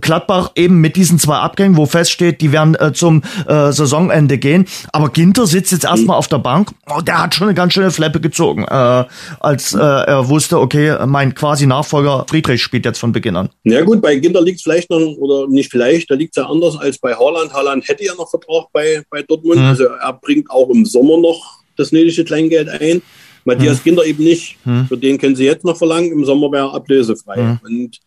Gladbach 0.00 0.52
eben 0.56 0.80
mit 0.80 0.96
diesen 0.96 1.18
zwei 1.18 1.36
Abgängen, 1.36 1.76
wo 1.76 1.86
feststeht, 1.86 2.40
die 2.40 2.52
werden 2.52 2.74
äh, 2.74 2.92
zum 2.92 3.22
äh, 3.46 3.72
Saisonende 3.72 4.38
gehen. 4.38 4.66
Aber 4.92 5.10
Ginter 5.10 5.46
sitzt 5.46 5.72
jetzt 5.72 5.84
erstmal 5.84 6.16
auf 6.16 6.28
der 6.28 6.38
Bank. 6.38 6.70
Oh, 6.88 7.00
der 7.00 7.22
hat 7.22 7.34
schon 7.34 7.48
eine 7.48 7.54
ganz 7.54 7.74
schöne 7.74 7.90
Fleppe 7.90 8.20
gezogen, 8.20 8.64
äh, 8.64 9.04
als 9.40 9.74
er 9.74 10.28
wusste, 10.28 10.58
okay, 10.58 10.96
mein 11.06 11.34
quasi 11.34 11.66
Nachfolger 11.66 12.26
Friedrich 12.28 12.62
spielt 12.62 12.84
jetzt 12.84 12.98
von 12.98 13.12
Beginn 13.12 13.36
an. 13.36 13.50
Ja 13.64 13.82
gut, 13.82 14.02
bei 14.02 14.16
Ginter 14.16 14.42
liegt 14.42 14.58
es 14.58 14.62
vielleicht 14.62 14.90
noch, 14.90 14.98
oder 14.98 15.48
nicht 15.48 15.70
vielleicht, 15.70 16.10
da 16.10 16.14
liegt 16.14 16.36
es 16.36 16.42
ja 16.42 16.48
anders 16.48 16.76
als 16.76 16.98
bei 16.98 17.14
Haaland. 17.14 17.52
Haaland 17.52 17.86
hätte 17.88 18.04
ja 18.04 18.14
noch 18.14 18.28
Vertrag 18.28 18.66
bei, 18.72 19.02
bei 19.10 19.22
Dortmund. 19.22 19.60
Mhm. 19.60 19.66
Also 19.66 19.84
er 19.84 20.12
bringt 20.12 20.50
auch 20.50 20.68
im 20.70 20.84
Sommer 20.84 21.18
noch 21.18 21.60
das 21.76 21.92
nötige 21.92 22.24
Kleingeld 22.24 22.68
ein. 22.68 23.02
Matthias 23.44 23.78
hm. 23.78 23.84
Kinder 23.84 24.04
eben 24.04 24.24
nicht. 24.24 24.58
Hm. 24.64 24.86
Für 24.86 24.96
den 24.96 25.18
können 25.18 25.36
sie 25.36 25.44
jetzt 25.44 25.64
noch 25.64 25.76
verlangen. 25.76 26.12
Im 26.12 26.24
Sommer 26.24 26.50
wäre 26.52 26.68
er 26.68 26.74
ablösefrei. 26.74 27.36
Hm. 27.36 27.58
Und 27.62 27.98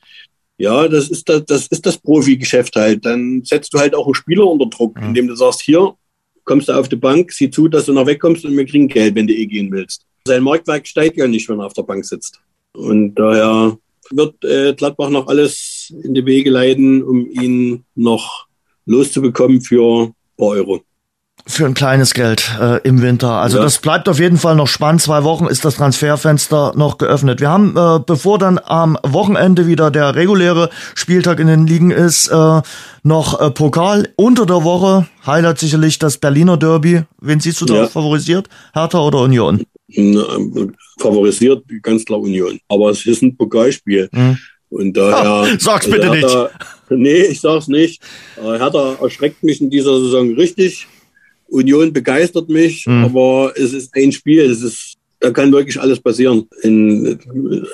ja, 0.57 0.87
das 0.87 1.09
ist 1.09 1.27
das, 1.29 1.45
das 1.45 1.67
ist 1.67 1.85
das 1.85 1.97
Profigeschäft 1.97 2.75
halt. 2.75 3.05
Dann 3.05 3.43
setzt 3.43 3.73
du 3.73 3.79
halt 3.79 3.95
auch 3.95 4.05
einen 4.05 4.15
Spieler 4.15 4.45
unter 4.45 4.67
Druck, 4.67 4.99
hm. 4.99 5.09
indem 5.09 5.27
du 5.27 5.35
sagst, 5.35 5.61
hier 5.61 5.95
kommst 6.43 6.67
du 6.69 6.73
auf 6.73 6.89
die 6.89 6.95
Bank, 6.95 7.31
sieh 7.31 7.49
zu, 7.49 7.67
dass 7.67 7.85
du 7.85 7.93
noch 7.93 8.05
wegkommst 8.05 8.45
und 8.45 8.55
wir 8.57 8.65
kriegen 8.65 8.87
Geld, 8.87 9.15
wenn 9.15 9.27
du 9.27 9.33
eh 9.33 9.45
gehen 9.45 9.71
willst. 9.71 10.05
Sein 10.25 10.43
Marktwerk 10.43 10.87
steigt 10.87 11.17
ja 11.17 11.27
nicht, 11.27 11.47
wenn 11.49 11.59
er 11.59 11.65
auf 11.65 11.73
der 11.73 11.83
Bank 11.83 12.05
sitzt. 12.05 12.39
Und 12.73 13.15
daher 13.15 13.77
wird 14.11 14.43
äh, 14.43 14.73
Gladbach 14.73 15.09
noch 15.09 15.27
alles 15.27 15.93
in 16.03 16.13
die 16.13 16.25
Wege 16.25 16.49
leiten, 16.49 17.03
um 17.03 17.29
ihn 17.29 17.83
noch 17.95 18.47
loszubekommen 18.85 19.61
für 19.61 20.07
ein 20.07 20.15
paar 20.37 20.49
Euro 20.49 20.81
für 21.45 21.65
ein 21.65 21.73
kleines 21.73 22.13
Geld 22.13 22.51
äh, 22.59 22.79
im 22.87 23.01
Winter. 23.01 23.31
Also 23.31 23.57
ja. 23.57 23.63
das 23.63 23.79
bleibt 23.79 24.07
auf 24.07 24.19
jeden 24.19 24.37
Fall 24.37 24.55
noch 24.55 24.67
spannend. 24.67 25.01
Zwei 25.01 25.23
Wochen 25.23 25.45
ist 25.45 25.65
das 25.65 25.75
Transferfenster 25.75 26.73
noch 26.75 26.97
geöffnet. 26.97 27.41
Wir 27.41 27.49
haben, 27.49 27.75
äh, 27.75 27.99
bevor 28.05 28.39
dann 28.39 28.59
am 28.63 28.97
Wochenende 29.03 29.67
wieder 29.67 29.91
der 29.91 30.15
reguläre 30.15 30.69
Spieltag 30.95 31.39
in 31.39 31.47
den 31.47 31.67
Ligen 31.67 31.91
ist, 31.91 32.29
äh, 32.29 32.61
noch 33.03 33.41
äh, 33.41 33.51
Pokal 33.51 34.09
unter 34.15 34.45
der 34.45 34.63
Woche. 34.63 35.05
Highlight 35.25 35.59
sicherlich 35.59 35.99
das 35.99 36.17
Berliner 36.17 36.55
Derby. 36.55 37.03
Wen 37.19 37.39
siehst 37.39 37.59
du 37.59 37.65
da 37.65 37.75
ja. 37.75 37.87
favorisiert? 37.87 38.47
Hertha 38.73 38.99
oder 38.99 39.19
Union? 39.19 39.65
Na, 39.87 40.23
favorisiert 40.99 41.63
ganz 41.81 42.05
klar 42.05 42.19
Union. 42.19 42.57
Aber 42.69 42.89
es 42.89 43.05
ist 43.05 43.21
ein 43.21 43.35
Pokalspiel. 43.35 44.09
Mhm. 44.11 44.37
Und 44.69 44.97
daher. 44.97 45.53
Oh, 45.53 45.57
sag's 45.59 45.89
bitte 45.89 46.09
also 46.09 46.13
Hertha, 46.13 46.49
nicht. 46.89 47.01
Nee, 47.01 47.21
ich 47.23 47.41
sag's 47.41 47.67
nicht. 47.67 48.01
Hertha 48.41 48.95
erschreckt 49.01 49.43
mich 49.43 49.61
in 49.61 49.69
dieser 49.69 49.99
Saison 49.99 50.33
richtig. 50.35 50.87
Union 51.53 51.93
begeistert 51.93 52.49
mich, 52.49 52.85
mhm. 52.87 53.05
aber 53.05 53.53
es 53.55 53.73
ist 53.73 53.95
ein 53.95 54.11
Spiel. 54.11 54.41
Es 54.41 54.61
ist, 54.61 54.95
da 55.19 55.31
kann 55.31 55.51
wirklich 55.51 55.79
alles 55.79 55.99
passieren. 55.99 56.47
In, 56.63 57.19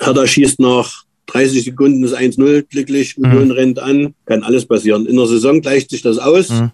Hertha 0.00 0.26
schießt 0.26 0.60
nach 0.60 1.04
30 1.26 1.64
Sekunden 1.64 2.02
ist 2.04 2.16
1-0 2.16 2.66
glücklich, 2.68 3.16
mhm. 3.16 3.24
Union 3.24 3.50
rennt 3.52 3.78
an, 3.78 4.14
kann 4.26 4.42
alles 4.42 4.66
passieren. 4.66 5.06
In 5.06 5.16
der 5.16 5.26
Saison 5.26 5.60
gleicht 5.60 5.90
sich 5.90 6.02
das 6.02 6.18
aus. 6.18 6.50
Mhm. 6.50 6.72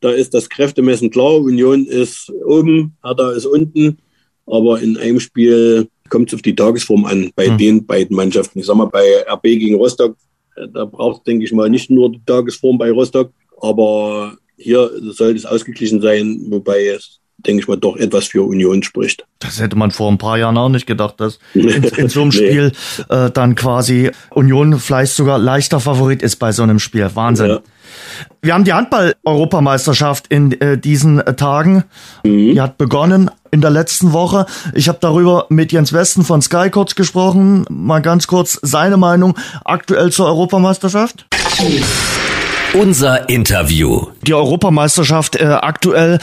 Da 0.00 0.10
ist 0.10 0.32
das 0.34 0.48
Kräftemessen 0.48 1.10
klar. 1.10 1.36
Union 1.36 1.86
ist 1.86 2.30
oben, 2.44 2.96
Hertha 3.04 3.32
ist 3.32 3.46
unten. 3.46 3.98
Aber 4.46 4.80
in 4.80 4.96
einem 4.96 5.20
Spiel 5.20 5.88
kommt 6.08 6.28
es 6.28 6.34
auf 6.34 6.42
die 6.42 6.54
Tagesform 6.56 7.04
an, 7.04 7.30
bei 7.36 7.50
mhm. 7.50 7.58
den 7.58 7.86
beiden 7.86 8.16
Mannschaften. 8.16 8.58
Ich 8.58 8.66
sag 8.66 8.76
mal, 8.76 8.86
bei 8.86 9.24
RB 9.30 9.42
gegen 9.42 9.74
Rostock, 9.74 10.16
äh, 10.56 10.66
da 10.72 10.84
braucht 10.86 11.18
es, 11.18 11.24
denke 11.24 11.44
ich 11.44 11.52
mal, 11.52 11.68
nicht 11.68 11.90
nur 11.90 12.10
die 12.10 12.22
Tagesform 12.24 12.78
bei 12.78 12.90
Rostock, 12.90 13.30
aber 13.60 14.38
hier 14.58 14.90
sollte 15.12 15.38
es 15.38 15.46
ausgeglichen 15.46 16.00
sein, 16.00 16.46
wobei 16.48 16.88
es, 16.88 17.20
denke 17.38 17.62
ich 17.62 17.68
mal, 17.68 17.76
doch 17.76 17.96
etwas 17.96 18.26
für 18.26 18.42
Union 18.42 18.82
spricht. 18.82 19.24
Das 19.38 19.60
hätte 19.60 19.76
man 19.76 19.92
vor 19.92 20.10
ein 20.10 20.18
paar 20.18 20.36
Jahren 20.38 20.58
auch 20.58 20.68
nicht 20.68 20.86
gedacht, 20.86 21.20
dass 21.20 21.38
in, 21.54 21.84
in 21.84 22.08
so 22.08 22.22
einem 22.22 22.32
Spiel 22.32 22.72
äh, 23.08 23.30
dann 23.30 23.54
quasi 23.54 24.10
Union 24.30 24.78
vielleicht 24.78 25.12
sogar 25.12 25.38
leichter 25.38 25.80
Favorit 25.80 26.22
ist 26.22 26.36
bei 26.36 26.52
so 26.52 26.62
einem 26.62 26.78
Spiel. 26.78 27.08
Wahnsinn. 27.14 27.50
Ja. 27.50 27.60
Wir 28.42 28.54
haben 28.54 28.64
die 28.64 28.72
Handball-Europameisterschaft 28.72 30.26
in 30.28 30.52
äh, 30.60 30.78
diesen 30.78 31.20
äh, 31.20 31.34
Tagen. 31.34 31.84
Mhm. 32.24 32.52
Die 32.52 32.60
hat 32.60 32.78
begonnen 32.78 33.30
in 33.50 33.60
der 33.60 33.70
letzten 33.70 34.12
Woche. 34.12 34.46
Ich 34.74 34.88
habe 34.88 34.98
darüber 35.00 35.46
mit 35.48 35.72
Jens 35.72 35.92
Westen 35.92 36.24
von 36.24 36.42
Sky 36.42 36.70
kurz 36.70 36.94
gesprochen. 36.94 37.64
Mal 37.70 38.00
ganz 38.00 38.26
kurz 38.26 38.58
seine 38.62 38.96
Meinung 38.96 39.36
aktuell 39.64 40.12
zur 40.12 40.26
Europameisterschaft. 40.26 41.26
Unser 42.74 43.30
Interview. 43.30 44.08
Die 44.22 44.34
Europameisterschaft 44.34 45.36
äh, 45.36 45.44
aktuell 45.44 46.18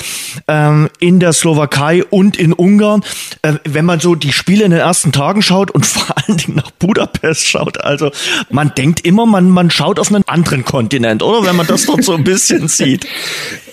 ähm, 0.47 0.89
in 0.99 1.19
der 1.19 1.33
Slowakei 1.33 2.03
und 2.05 2.37
in 2.37 2.53
Ungarn. 2.53 3.03
Äh, 3.41 3.53
wenn 3.63 3.85
man 3.85 3.99
so 3.99 4.13
die 4.13 4.31
Spiele 4.31 4.63
in 4.63 4.71
den 4.71 4.79
ersten 4.79 5.11
Tagen 5.11 5.41
schaut 5.41 5.71
und 5.71 5.85
vor 5.85 6.15
allen 6.15 6.37
Dingen 6.37 6.57
nach 6.57 6.69
Budapest 6.71 7.47
schaut, 7.47 7.81
also 7.81 8.11
man 8.49 8.73
denkt 8.77 9.05
immer, 9.05 9.25
man, 9.25 9.49
man 9.49 9.71
schaut 9.71 9.99
auf 9.99 10.13
einen 10.13 10.23
anderen 10.27 10.63
Kontinent, 10.65 11.23
oder? 11.23 11.47
Wenn 11.47 11.55
man 11.55 11.65
das 11.65 11.87
dort 11.87 12.03
so 12.03 12.13
ein 12.13 12.23
bisschen 12.23 12.67
sieht. 12.67 13.07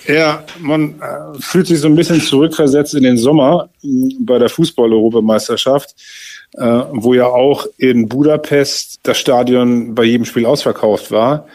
Ja, 0.07 0.43
man 0.59 0.99
äh, 0.99 1.39
fühlt 1.39 1.67
sich 1.67 1.79
so 1.79 1.87
ein 1.87 1.95
bisschen 1.95 2.21
zurückversetzt 2.21 2.95
in 2.95 3.03
den 3.03 3.17
Sommer 3.17 3.69
bei 4.19 4.39
der 4.39 4.49
Fußball-Europameisterschaft, 4.49 5.95
äh, 6.53 6.81
wo 6.91 7.13
ja 7.13 7.27
auch 7.27 7.67
in 7.77 8.09
Budapest 8.09 8.99
das 9.03 9.19
Stadion 9.19 9.93
bei 9.93 10.05
jedem 10.05 10.25
Spiel 10.25 10.47
ausverkauft 10.47 11.11
war. 11.11 11.45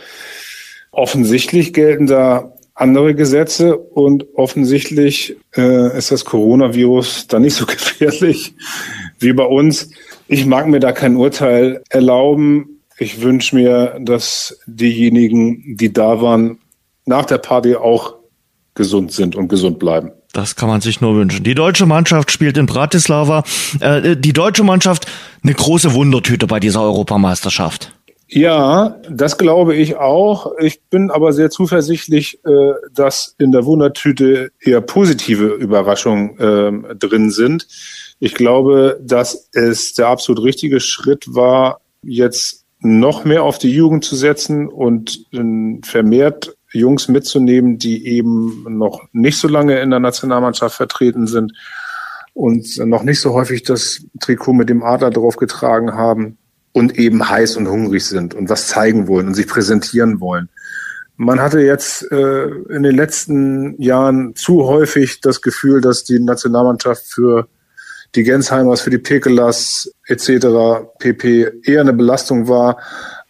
Offensichtlich 0.91 1.73
gelten 1.73 2.07
da 2.07 2.53
andere 2.75 3.15
Gesetze 3.15 3.77
und 3.77 4.27
offensichtlich 4.35 5.37
äh, 5.57 5.97
ist 5.99 6.13
das 6.13 6.25
Coronavirus 6.25 7.27
da 7.27 7.39
nicht 7.41 7.55
so 7.55 7.67
gefährlich 7.67 8.55
wie 9.19 9.33
bei 9.33 9.45
uns. 9.45 9.91
Ich 10.29 10.47
mag 10.47 10.69
mir 10.69 10.81
da 10.81 10.93
kein 10.93 11.17
Urteil 11.17 11.83
erlauben. 11.89 12.81
Ich 12.99 13.21
wünsche 13.21 13.57
mir, 13.57 13.99
dass 14.01 14.59
diejenigen, 14.67 15.77
die 15.77 15.93
da 15.93 16.21
waren, 16.21 16.59
nach 17.05 17.25
der 17.25 17.39
Party 17.39 17.75
auch 17.75 18.15
gesund 18.75 19.13
sind 19.13 19.35
und 19.35 19.49
gesund 19.49 19.79
bleiben. 19.79 20.13
Das 20.33 20.55
kann 20.55 20.69
man 20.69 20.81
sich 20.81 21.01
nur 21.01 21.17
wünschen. 21.17 21.43
Die 21.43 21.55
deutsche 21.55 21.87
Mannschaft 21.87 22.31
spielt 22.31 22.59
in 22.59 22.67
Bratislava. 22.67 23.43
Äh, 23.81 24.17
die 24.17 24.33
deutsche 24.33 24.63
Mannschaft 24.63 25.07
eine 25.43 25.55
große 25.55 25.95
Wundertüte 25.95 26.47
bei 26.47 26.61
dieser 26.61 26.83
Europameisterschaft. 26.83 27.98
Ja, 28.31 29.01
das 29.09 29.39
glaube 29.39 29.75
ich 29.75 29.97
auch. 29.97 30.53
Ich 30.59 30.83
bin 30.91 31.11
aber 31.11 31.33
sehr 31.33 31.49
zuversichtlich, 31.49 32.39
äh, 32.45 32.75
dass 32.93 33.35
in 33.39 33.53
der 33.53 33.65
Wundertüte 33.65 34.51
eher 34.61 34.83
positive 34.83 35.47
Überraschungen 35.47 36.39
äh, 36.39 36.95
drin 36.95 37.31
sind. 37.31 37.67
Ich 38.21 38.35
glaube, 38.35 39.01
dass 39.03 39.49
es 39.55 39.95
der 39.95 40.09
absolut 40.09 40.45
richtige 40.45 40.81
Schritt 40.81 41.35
war, 41.35 41.81
jetzt 42.03 42.67
noch 42.81 43.25
mehr 43.25 43.45
auf 43.45 43.57
die 43.59 43.73
Jugend 43.73 44.05
zu 44.05 44.15
setzen 44.15 44.69
und 44.69 45.25
äh, 45.33 45.81
vermehrt 45.83 46.55
Jungs 46.71 47.09
mitzunehmen, 47.09 47.79
die 47.79 48.07
eben 48.07 48.67
noch 48.69 49.05
nicht 49.13 49.39
so 49.39 49.49
lange 49.49 49.81
in 49.81 49.89
der 49.89 50.01
Nationalmannschaft 50.01 50.77
vertreten 50.77 51.27
sind 51.27 51.55
und 52.35 52.77
noch 52.85 53.05
nicht 53.05 53.23
so 53.23 53.33
häufig 53.33 53.63
das 53.63 54.05
Trikot 54.21 54.53
mit 54.53 54.69
dem 54.69 54.83
Adler 54.83 55.09
drauf 55.09 55.37
getragen 55.37 55.95
haben 55.95 56.37
und 56.79 56.99
eben 56.99 57.29
heiß 57.29 57.57
und 57.57 57.69
hungrig 57.69 58.07
sind 58.07 58.35
und 58.35 58.49
was 58.49 58.69
zeigen 58.69 59.09
wollen 59.09 59.27
und 59.27 59.35
sich 59.35 59.47
präsentieren 59.47 60.21
wollen. 60.21 60.49
Man 61.17 61.41
hatte 61.41 61.61
jetzt 61.61 62.11
äh, 62.13 62.47
in 62.47 62.85
den 62.85 62.95
letzten 62.95 63.81
Jahren 63.83 64.37
zu 64.37 64.67
häufig 64.67 65.21
das 65.21 65.43
Gefühl, 65.43 65.81
dass 65.81 66.05
die 66.05 66.21
Nationalmannschaft 66.21 67.07
für 67.07 67.49
die 68.15 68.23
Gensheimers, 68.23 68.81
für 68.81 68.91
die 68.91 68.99
Pekelas 68.99 69.93
etc. 70.07 70.47
pp. 70.99 71.51
eher 71.65 71.81
eine 71.81 71.93
Belastung 71.93 72.49
war 72.49 72.79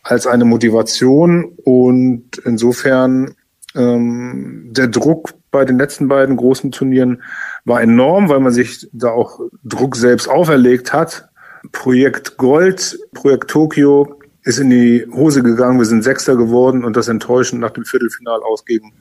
als 0.02 0.26
eine 0.26 0.44
Motivation. 0.44 1.56
Und 1.64 2.38
insofern 2.44 3.34
ähm, 3.74 4.68
der 4.70 4.88
Druck 4.88 5.30
bei 5.50 5.64
den 5.64 5.78
letzten 5.78 6.08
beiden 6.08 6.36
großen 6.36 6.70
Turnieren 6.70 7.22
war 7.64 7.80
enorm, 7.80 8.28
weil 8.28 8.40
man 8.40 8.52
sich 8.52 8.88
da 8.92 9.10
auch 9.10 9.40
Druck 9.64 9.96
selbst 9.96 10.28
auferlegt 10.28 10.92
hat. 10.92 11.27
Projekt 11.72 12.36
Gold, 12.36 12.98
Projekt 13.12 13.50
Tokio 13.50 14.18
ist 14.44 14.58
in 14.58 14.70
die 14.70 15.06
Hose 15.12 15.42
gegangen. 15.42 15.78
Wir 15.78 15.86
sind 15.86 16.02
Sechster 16.02 16.36
geworden 16.36 16.84
und 16.84 16.96
das 16.96 17.08
enttäuschend 17.08 17.60
nach 17.60 17.70
dem 17.70 17.84
Viertelfinal 17.84 18.40
aus 18.42 18.64
gegen 18.64 18.94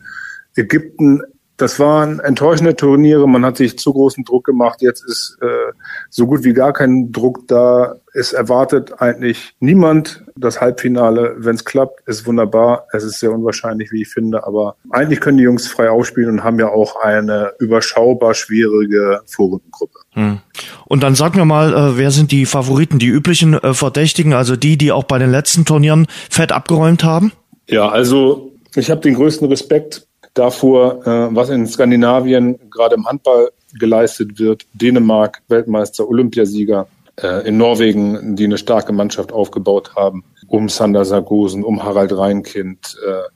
Ägypten. 0.56 1.22
Das 1.58 1.80
waren 1.80 2.20
enttäuschende 2.20 2.76
Turniere. 2.76 3.28
Man 3.28 3.44
hat 3.44 3.58
sich 3.58 3.80
zu 3.80 3.92
großen 3.92 4.24
Druck 4.24 4.46
gemacht. 4.46 4.84
Jetzt 4.84 5.04
ist 5.04 5.40
äh, 5.42 5.74
so 6.12 6.28
gut 6.28 6.44
wie 6.44 6.54
gar 6.54 6.72
kein 6.72 7.12
Druck 7.12 7.48
da. 7.48 7.96
Es 8.14 8.32
erwartet 8.32 9.02
eigentlich 9.02 9.56
niemand 9.60 10.24
das 10.36 10.62
Halbfinale. 10.62 11.36
Wenn 11.40 11.56
es 11.56 11.66
klappt, 11.66 12.08
ist 12.08 12.28
wunderbar. 12.28 12.86
Es 12.92 13.04
ist 13.04 13.20
sehr 13.20 13.32
unwahrscheinlich, 13.32 13.92
wie 13.92 14.04
ich 14.04 14.10
finde. 14.10 14.46
Aber 14.46 14.76
eigentlich 14.92 15.20
können 15.20 15.40
die 15.40 15.46
Jungs 15.46 15.68
frei 15.68 15.90
aufspielen 15.90 16.30
und 16.30 16.44
haben 16.44 16.60
ja 16.60 16.70
auch 16.70 16.96
eine 17.02 17.54
überschaubar 17.58 18.36
schwierige 18.36 19.22
Vorrundengruppe. 19.26 19.98
Hm. 20.12 20.38
Und 20.86 21.02
dann 21.02 21.16
sag 21.16 21.36
mir 21.36 21.46
mal, 21.46 21.74
äh, 21.74 21.98
wer 21.98 22.12
sind 22.12 22.32
die 22.32 22.46
Favoriten, 22.46 23.00
die 23.00 23.08
üblichen 23.08 23.56
äh, 23.56 23.74
Verdächtigen, 23.74 24.34
also 24.34 24.56
die, 24.56 24.78
die 24.78 24.92
auch 24.92 25.06
bei 25.06 25.18
den 25.18 25.32
letzten 25.32 25.66
Turnieren 25.66 26.06
fett 26.30 26.52
abgeräumt 26.52 27.04
haben? 27.04 27.32
Ja, 27.68 27.90
also 27.90 28.52
ich 28.76 28.92
habe 28.92 29.02
den 29.02 29.16
größten 29.16 29.48
Respekt 29.48 30.07
davor, 30.38 31.06
äh, 31.06 31.36
was 31.36 31.50
in 31.50 31.68
Skandinavien 31.68 32.58
gerade 32.70 32.96
im 32.96 33.06
Handball 33.06 33.52
geleistet 33.80 34.40
wird. 34.40 34.66
Dänemark, 34.74 35.42
Weltmeister, 35.48 36.08
Olympiasieger. 36.08 36.88
äh, 37.22 37.48
in 37.48 37.58
Norwegen, 37.58 38.36
die 38.36 38.46
eine 38.46 38.58
starke 38.58 38.94
Mannschaft 38.94 39.32
aufgebaut 39.32 39.96
haben, 39.96 40.24
um 40.48 40.70
Sander 40.70 41.04
Sargosen, 41.04 41.64
um 41.64 41.84
Harald 41.84 42.16
Reinkind 42.16 42.96
äh, 43.06 43.30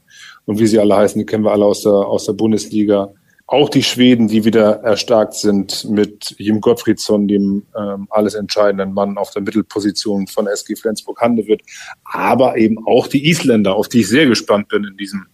und 0.46 0.60
wie 0.60 0.68
sie 0.68 0.80
alle 0.80 0.96
heißen, 0.96 1.20
die 1.20 1.26
kennen 1.26 1.44
wir 1.44 1.52
alle 1.52 1.66
aus 1.66 1.82
der, 1.82 1.92
aus 1.92 2.26
der 2.26 2.34
Bundesliga. 2.34 3.14
Auch 3.48 3.70
die 3.70 3.84
Schweden, 3.84 4.28
die 4.28 4.46
wieder 4.46 4.82
erstarkt 4.82 5.34
sind 5.34 5.90
mit 5.90 6.36
Jim 6.38 6.62
Gottfriedsson, 6.62 7.28
dem 7.28 7.64
ähm, 7.78 8.08
alles 8.10 8.34
entscheidenden 8.34 8.94
Mann 8.94 9.18
auf 9.18 9.32
der 9.32 9.42
Mittelposition 9.42 10.28
von 10.28 10.48
SG 10.48 10.76
Flensburg-Handewitt, 10.76 11.62
aber 12.06 12.58
eben 12.58 12.88
auch 12.88 13.08
die 13.08 13.30
Isländer, 13.30 13.76
auf 13.76 13.90
die 13.90 14.02
ich 14.02 14.10
sehr 14.10 14.26
gespannt 14.26 14.70
bin 14.70 14.86
in 14.86 14.96
diesem 14.96 15.26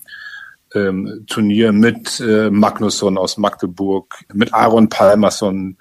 ähm, 0.77 1.25
Turnier 1.27 1.71
mit 1.71 2.19
äh, 2.19 2.49
Magnusson 2.49 3.17
aus 3.17 3.37
Magdeburg, 3.37 4.15
mit 4.33 4.53
Aaron 4.53 4.89
Palmerson, 4.89 5.77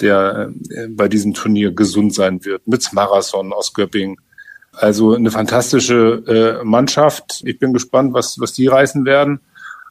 der 0.00 0.52
äh, 0.70 0.88
bei 0.88 1.08
diesem 1.08 1.34
Turnier 1.34 1.72
gesund 1.72 2.14
sein 2.14 2.44
wird, 2.44 2.66
mit 2.66 2.82
Smarason 2.82 3.52
aus 3.52 3.72
Göppingen. 3.72 4.16
Also 4.72 5.14
eine 5.14 5.30
fantastische 5.30 6.60
äh, 6.60 6.64
Mannschaft. 6.64 7.42
Ich 7.44 7.58
bin 7.58 7.72
gespannt, 7.72 8.14
was, 8.14 8.38
was 8.38 8.52
die 8.52 8.66
reißen 8.66 9.04
werden 9.04 9.40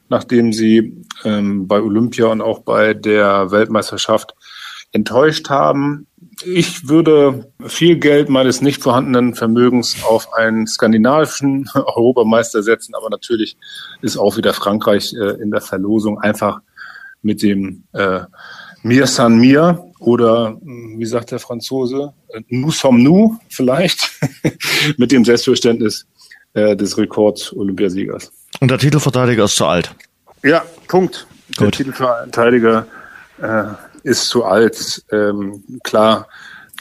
nachdem 0.10 0.54
sie 0.54 1.06
ähm, 1.24 1.68
bei 1.68 1.82
Olympia 1.82 2.28
und 2.28 2.42
auch 2.42 2.60
bei 2.60 2.94
der 2.94 3.52
Weltmeisterschaft 3.52 4.36
enttäuscht 4.92 5.50
haben. 5.50 6.08
Ich 6.44 6.88
würde 6.88 7.52
viel 7.66 7.98
Geld 7.98 8.30
meines 8.30 8.62
nicht 8.62 8.82
vorhandenen 8.82 9.34
Vermögens 9.34 10.04
auf 10.04 10.34
einen 10.34 10.68
skandinavischen 10.68 11.70
Europameister 11.74 12.64
setzen, 12.64 12.96
aber 12.96 13.10
natürlich 13.10 13.58
ist 14.02 14.18
auch 14.18 14.38
wieder 14.38 14.54
Frankreich 14.54 15.14
äh, 15.14 15.42
in 15.42 15.52
der 15.52 15.62
Verlosung 15.62 16.20
einfach 16.20 16.60
mit 17.22 17.42
dem 17.42 17.84
äh, 17.94 18.22
Mir 18.84 19.08
San 19.08 19.38
Mir 19.38 19.84
oder 20.00 20.58
wie 20.62 21.06
sagt 21.06 21.32
der 21.32 21.40
Franzose, 21.40 22.14
Nous 22.50 22.80
sommes 22.80 23.04
nous 23.04 23.38
vielleicht, 23.50 24.12
mit 24.98 25.12
dem 25.12 25.26
Selbstverständnis 25.26 26.06
äh, 26.54 26.76
des 26.76 26.98
Rekords 26.98 27.54
Olympiasiegers. 27.54 28.32
Und 28.60 28.70
der 28.72 28.78
Titelverteidiger 28.78 29.46
ist 29.46 29.56
zu 29.56 29.66
alt. 29.66 29.94
Ja, 30.44 30.64
Punkt. 30.88 31.28
Gut. 31.58 31.62
Der 31.62 31.72
Titelverteidiger 31.72 32.88
äh, 33.42 33.64
ist 34.08 34.30
zu 34.30 34.46
alt. 34.46 35.04
Ähm, 35.12 35.64
klar 35.84 36.28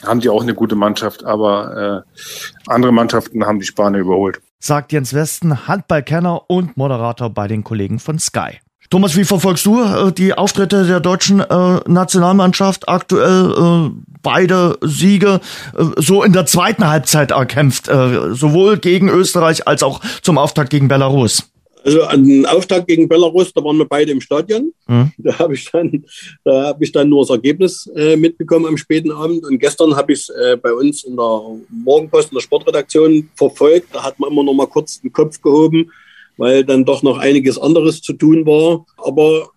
haben 0.05 0.19
die 0.19 0.29
auch 0.29 0.43
eine 0.43 0.53
gute 0.53 0.75
Mannschaft, 0.75 1.23
aber 1.23 2.05
äh, 2.05 2.71
andere 2.71 2.91
Mannschaften 2.91 3.45
haben 3.45 3.59
die 3.59 3.65
Spanier 3.65 4.01
überholt. 4.01 4.39
Sagt 4.59 4.91
Jens 4.91 5.13
Westen, 5.13 5.67
Handballkenner 5.67 6.49
und 6.49 6.77
Moderator 6.77 7.29
bei 7.29 7.47
den 7.47 7.63
Kollegen 7.63 7.99
von 7.99 8.19
Sky. 8.19 8.59
Thomas, 8.89 9.17
wie 9.17 9.25
verfolgst 9.25 9.65
du 9.65 9.83
äh, 9.83 10.11
die 10.13 10.33
Auftritte 10.33 10.85
der 10.85 11.01
deutschen 11.01 11.41
äh, 11.41 11.79
Nationalmannschaft 11.87 12.87
aktuell? 12.87 13.51
Äh, 13.51 13.91
beide 14.21 14.77
Siege 14.81 15.41
äh, 15.77 15.83
so 15.97 16.23
in 16.23 16.33
der 16.33 16.45
zweiten 16.45 16.87
Halbzeit 16.87 17.31
erkämpft, 17.31 17.89
äh, 17.89 18.33
sowohl 18.33 18.77
gegen 18.77 19.09
Österreich 19.09 19.67
als 19.67 19.83
auch 19.83 20.01
zum 20.21 20.37
Auftakt 20.37 20.69
gegen 20.69 20.87
Belarus. 20.87 21.49
Also 21.87 22.03
an 22.03 22.25
den 22.25 22.45
Auftakt 22.45 22.85
gegen 22.89 23.07
Belarus, 23.07 23.53
da 23.53 23.63
waren 23.63 23.77
wir 23.77 23.85
beide 23.85 24.11
im 24.11 24.19
Stadion. 24.19 24.73
Mhm. 24.87 25.13
Da 25.19 25.39
habe 25.39 25.53
ich 25.53 25.71
dann, 25.71 26.03
da 26.43 26.65
habe 26.65 26.83
ich 26.83 26.91
dann 26.91 27.07
nur 27.07 27.21
das 27.21 27.29
Ergebnis 27.29 27.89
äh, 27.95 28.17
mitbekommen 28.17 28.65
am 28.65 28.75
späten 28.75 29.09
Abend. 29.09 29.45
Und 29.45 29.57
gestern 29.57 29.95
habe 29.95 30.11
ich 30.11 30.19
es 30.19 30.29
äh, 30.29 30.57
bei 30.57 30.73
uns 30.73 31.05
in 31.05 31.15
der 31.15 31.41
Morgenpost, 31.69 32.31
in 32.31 32.35
der 32.35 32.41
Sportredaktion 32.41 33.29
verfolgt. 33.35 33.95
Da 33.95 34.03
hat 34.03 34.19
man 34.19 34.29
immer 34.29 34.43
noch 34.43 34.53
mal 34.53 34.67
kurz 34.67 34.99
den 34.99 35.13
Kopf 35.13 35.41
gehoben, 35.41 35.89
weil 36.35 36.65
dann 36.65 36.83
doch 36.83 37.03
noch 37.03 37.19
einiges 37.19 37.57
anderes 37.57 38.01
zu 38.01 38.11
tun 38.11 38.45
war. 38.45 38.85
Aber 38.97 39.51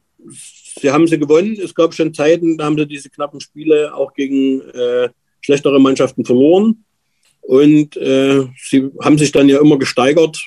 sie 0.81 0.93
haben 0.93 1.09
sie 1.09 1.19
gewonnen. 1.19 1.59
Es 1.61 1.75
gab 1.75 1.95
schon 1.95 2.15
Zeiten, 2.15 2.57
da 2.57 2.67
haben 2.67 2.79
sie 2.79 2.87
diese 2.87 3.11
knappen 3.11 3.41
Spiele 3.41 3.93
auch 3.93 4.15
gegen 4.15 4.61
äh, 4.61 5.09
schlechtere 5.41 5.81
Mannschaften 5.81 6.25
verloren. 6.25 6.85
Und 7.41 7.97
äh, 7.97 8.47
sie 8.57 8.89
haben 9.03 9.19
sich 9.19 9.33
dann 9.33 9.49
ja 9.49 9.61
immer 9.61 9.81
gesteigert 9.81 10.39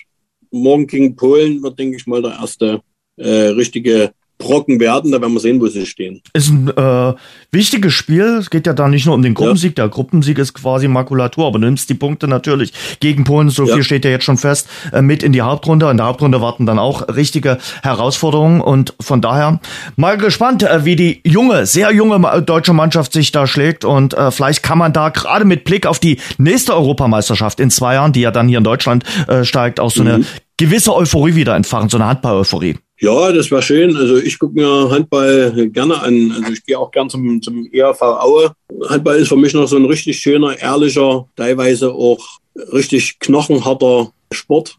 morgen 0.54 0.88
gegen 0.88 1.16
Polen 1.16 1.62
wird, 1.64 1.80
denke 1.80 1.98
ich 1.98 2.08
mal, 2.08 2.22
der 2.22 2.38
erste 2.40 2.82
äh, 3.18 3.30
richtige 3.30 4.14
Brocken 4.38 4.80
werden. 4.80 5.12
Da 5.12 5.22
werden 5.22 5.34
wir 5.34 5.40
sehen, 5.40 5.62
wo 5.62 5.68
sie 5.68 5.86
stehen. 5.86 6.22
Ist 6.34 6.50
ein 6.50 6.70
äh, 6.70 7.14
wichtiges 7.52 7.94
Spiel. 7.94 8.38
Es 8.40 8.50
geht 8.50 8.68
ja 8.68 8.74
da 8.74 8.88
nicht 8.88 9.06
nur 9.06 9.16
um 9.16 9.22
den 9.22 9.34
Gruppensieg. 9.34 9.78
Ja. 9.78 9.86
Der 9.86 9.90
Gruppensieg 9.90 10.38
ist 10.38 10.54
quasi 10.54 10.88
Makulatur, 10.88 11.48
aber 11.48 11.60
du 11.60 11.66
nimmst 11.66 11.90
die 11.90 11.94
Punkte 11.94 12.28
natürlich 12.28 12.74
gegen 13.00 13.24
Polen. 13.24 13.50
So 13.50 13.66
ja. 13.66 13.76
viel 13.76 13.84
steht 13.84 14.06
ja 14.06 14.12
jetzt 14.12 14.26
schon 14.26 14.38
fest 14.38 14.68
äh, 14.92 15.02
mit 15.02 15.24
in 15.24 15.32
die 15.32 15.42
Hauptrunde. 15.42 15.90
In 15.90 15.98
der 15.98 16.08
Hauptrunde 16.08 16.42
warten 16.42 16.66
dann 16.66 16.80
auch 16.80 17.08
richtige 17.08 17.58
Herausforderungen 17.82 18.62
und 18.62 18.94
von 19.00 19.22
daher 19.22 19.60
mal 19.96 20.18
gespannt, 20.18 20.64
äh, 20.64 20.86
wie 20.86 20.96
die 20.96 21.22
junge, 21.26 21.66
sehr 21.66 21.92
junge 21.92 22.42
deutsche 22.42 22.74
Mannschaft 22.74 23.14
sich 23.14 23.32
da 23.32 23.48
schlägt 23.48 23.86
und 23.86 24.14
äh, 24.14 24.32
vielleicht 24.32 24.64
kann 24.64 24.78
man 24.78 24.94
da 24.94 25.10
gerade 25.10 25.46
mit 25.46 25.64
Blick 25.64 25.86
auf 25.86 26.00
die 26.00 26.20
nächste 26.38 26.76
Europameisterschaft 26.76 27.60
in 27.60 27.70
zwei 27.70 27.96
Jahren, 27.96 28.14
die 28.14 28.22
ja 28.22 28.32
dann 28.32 28.48
hier 28.48 28.58
in 28.58 28.64
Deutschland 28.64 29.04
äh, 29.28 29.44
steigt, 29.44 29.80
auch 29.80 29.92
so 29.92 30.04
mhm. 30.04 30.10
eine 30.10 30.26
gewisse 30.58 30.96
Euphorie 30.96 31.36
wieder 31.36 31.56
entfachen, 31.56 31.90
so 31.90 31.98
eine 31.98 32.08
Handball-Euphorie. 32.08 32.78
Ja, 33.04 33.34
das 33.34 33.52
war 33.52 33.62
schön. 33.62 33.98
Also 33.98 34.16
ich 34.16 34.40
gucke 34.40 34.54
mir 34.54 34.90
Handball 34.90 35.70
gerne 35.72 36.02
an. 36.02 36.32
Also 36.38 36.54
ich 36.54 36.64
gehe 36.66 36.80
auch 36.80 36.90
gern 36.90 37.10
zum, 37.10 37.42
zum 37.42 37.70
ERV 37.70 38.02
Aue. 38.02 38.54
Handball 38.88 39.18
ist 39.18 39.28
für 39.28 39.36
mich 39.36 39.54
noch 39.54 39.68
so 39.68 39.76
ein 39.76 39.84
richtig 39.84 40.22
schöner, 40.22 40.58
ehrlicher, 40.58 41.28
teilweise 41.36 41.92
auch 41.92 42.40
richtig 42.72 43.20
knochenharter 43.20 44.14
Sport. 44.32 44.78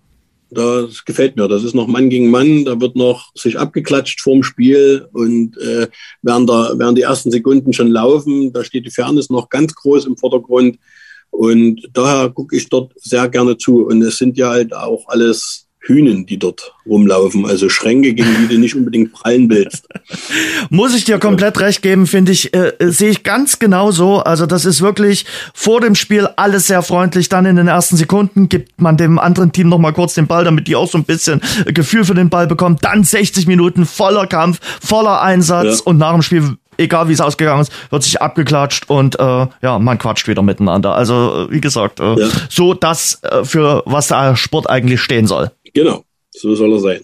Das 0.49 1.05
gefällt 1.05 1.37
mir. 1.37 1.49
Das 1.49 1.65
ist 1.65 1.75
noch 1.75 1.87
Mann 1.87 2.09
gegen 2.09 2.31
Mann. 2.31 2.65
Da 2.65 2.81
wird 2.81 2.97
noch 2.97 3.31
sich 3.35 3.59
abgeklatscht 3.59 4.23
vorm 4.23 4.43
Spiel 4.43 5.07
und 5.13 5.59
äh, 5.59 5.89
während, 6.23 6.49
der, 6.49 6.73
während 6.79 6.97
die 6.97 7.03
ersten 7.03 7.31
Sekunden 7.31 7.75
schon 7.75 7.89
laufen, 7.89 8.55
da 8.55 8.65
steht 8.65 8.87
die 8.87 8.91
Fairness 8.91 9.29
noch 9.29 9.51
ganz 9.51 9.75
groß 9.75 10.07
im 10.07 10.17
Vordergrund. 10.17 10.79
Und 11.29 11.91
daher 11.93 12.31
gucke 12.31 12.57
ich 12.57 12.71
dort 12.71 12.93
sehr 12.97 13.29
gerne 13.29 13.59
zu. 13.59 13.85
Und 13.85 14.01
es 14.01 14.17
sind 14.17 14.39
ja 14.39 14.49
halt 14.49 14.73
auch 14.73 15.09
alles 15.09 15.64
Hühnen, 15.87 16.27
die 16.27 16.39
dort 16.39 16.75
rumlaufen. 16.87 17.47
Also 17.47 17.69
Schränke, 17.69 18.15
gegen 18.15 18.37
die 18.41 18.55
du 18.55 18.61
nicht 18.61 18.75
unbedingt 18.75 19.13
prallen 19.13 19.49
willst. 19.51 19.87
Muss 20.71 20.95
ich 20.95 21.05
dir 21.05 21.19
komplett 21.19 21.61
recht 21.61 21.83
geben, 21.83 22.07
finde 22.07 22.33
ich, 22.33 22.55
äh, 22.55 22.73
sehe 22.81 23.11
ich 23.11 23.23
ganz 23.23 23.59
genau 23.59 23.91
so. 23.91 24.21
Also 24.21 24.47
das 24.47 24.65
ist 24.65 24.81
wirklich 24.81 25.27
vor 25.53 25.81
dem 25.81 25.95
Spiel 25.95 26.29
alles 26.37 26.67
sehr 26.67 26.83
freundlich. 26.83 27.29
Dann 27.29 27.47
in 27.47 27.57
den 27.57 27.69
ersten 27.69 27.97
Sekunden 27.97 28.49
gibt 28.49 28.81
man 28.81 28.97
dem 28.97 29.19
anderen 29.19 29.53
Team 29.53 29.69
noch 29.69 29.79
mal 29.79 29.93
kurz 29.93 30.15
den 30.15 30.27
Ball, 30.27 30.45
damit 30.45 30.69
die 30.69 30.77
auch 30.77 30.91
so 30.91 30.99
ein 30.99 31.05
bisschen 31.05 31.41
Gefühl 31.67 32.05
für 32.05 32.15
den 32.15 32.31
Ball 32.31 32.47
bekommen. 32.47 32.79
Dann 32.81 33.05
60 33.05 33.47
Minuten 33.47 33.85
voller 33.85 34.27
Kampf, 34.27 34.61
voller 34.81 35.21
Einsatz 35.21 35.79
ja. 35.79 35.85
und 35.85 35.99
nach 35.99 36.13
dem 36.13 36.23
Spiel 36.23 36.57
egal 36.79 37.09
wie 37.09 37.13
es 37.13 37.21
ausgegangen 37.21 37.63
ist, 37.63 37.73
wird 37.91 38.03
sich 38.03 38.21
abgeklatscht 38.21 38.89
und 38.89 39.19
äh, 39.19 39.47
ja, 39.63 39.79
man 39.79 39.99
quatscht 39.99 40.29
wieder 40.29 40.43
miteinander. 40.43 40.95
Also 40.95 41.47
wie 41.51 41.61
gesagt, 41.61 42.01
äh, 42.01 42.15
ja. 42.19 42.29
so 42.49 42.75
das 42.75 43.23
äh, 43.23 43.45
für 43.45 43.83
was 43.87 44.09
der 44.09 44.37
Sport 44.37 44.69
eigentlich 44.69 45.01
stehen 45.01 45.27
soll. 45.27 45.51
Genau, 45.75 46.05
so 46.31 46.55
soll 46.55 46.73
er 46.73 46.81
sein. 46.81 47.01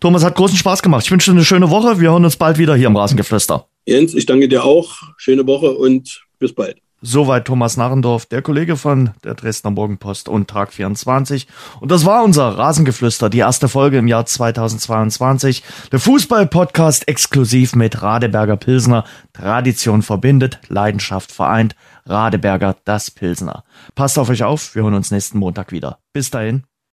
Thomas, 0.00 0.24
hat 0.24 0.34
großen 0.34 0.56
Spaß 0.56 0.82
gemacht. 0.82 1.04
Ich 1.04 1.10
wünsche 1.10 1.30
dir 1.30 1.36
eine 1.36 1.44
schöne 1.44 1.70
Woche. 1.70 2.00
Wir 2.00 2.10
hören 2.10 2.24
uns 2.24 2.36
bald 2.36 2.58
wieder 2.58 2.76
hier 2.76 2.86
im 2.88 2.96
Rasengeflüster. 2.96 3.66
Jens, 3.86 4.14
ich 4.14 4.26
danke 4.26 4.48
dir 4.48 4.64
auch. 4.64 4.96
Schöne 5.16 5.46
Woche 5.46 5.72
und 5.72 6.24
bis 6.38 6.54
bald. 6.54 6.78
Soweit 7.06 7.44
Thomas 7.44 7.76
Narrendorf, 7.76 8.24
der 8.24 8.40
Kollege 8.40 8.76
von 8.76 9.10
der 9.24 9.34
Dresdner 9.34 9.70
Morgenpost 9.70 10.26
und 10.26 10.48
Tag 10.48 10.72
24. 10.72 11.46
Und 11.80 11.90
das 11.90 12.06
war 12.06 12.24
unser 12.24 12.48
Rasengeflüster, 12.56 13.28
die 13.28 13.40
erste 13.40 13.68
Folge 13.68 13.98
im 13.98 14.08
Jahr 14.08 14.24
2022. 14.24 15.62
Der 15.92 15.98
Fußball-Podcast 16.00 17.06
exklusiv 17.06 17.74
mit 17.76 18.00
Radeberger 18.00 18.56
Pilsner. 18.56 19.04
Tradition 19.34 20.00
verbindet, 20.00 20.60
Leidenschaft 20.68 21.30
vereint. 21.30 21.76
Radeberger, 22.06 22.76
das 22.86 23.10
Pilsner. 23.10 23.64
Passt 23.94 24.18
auf 24.18 24.30
euch 24.30 24.42
auf, 24.42 24.74
wir 24.74 24.82
hören 24.82 24.94
uns 24.94 25.10
nächsten 25.10 25.38
Montag 25.38 25.72
wieder. 25.72 25.98
Bis 26.14 26.30
dahin. 26.30 26.64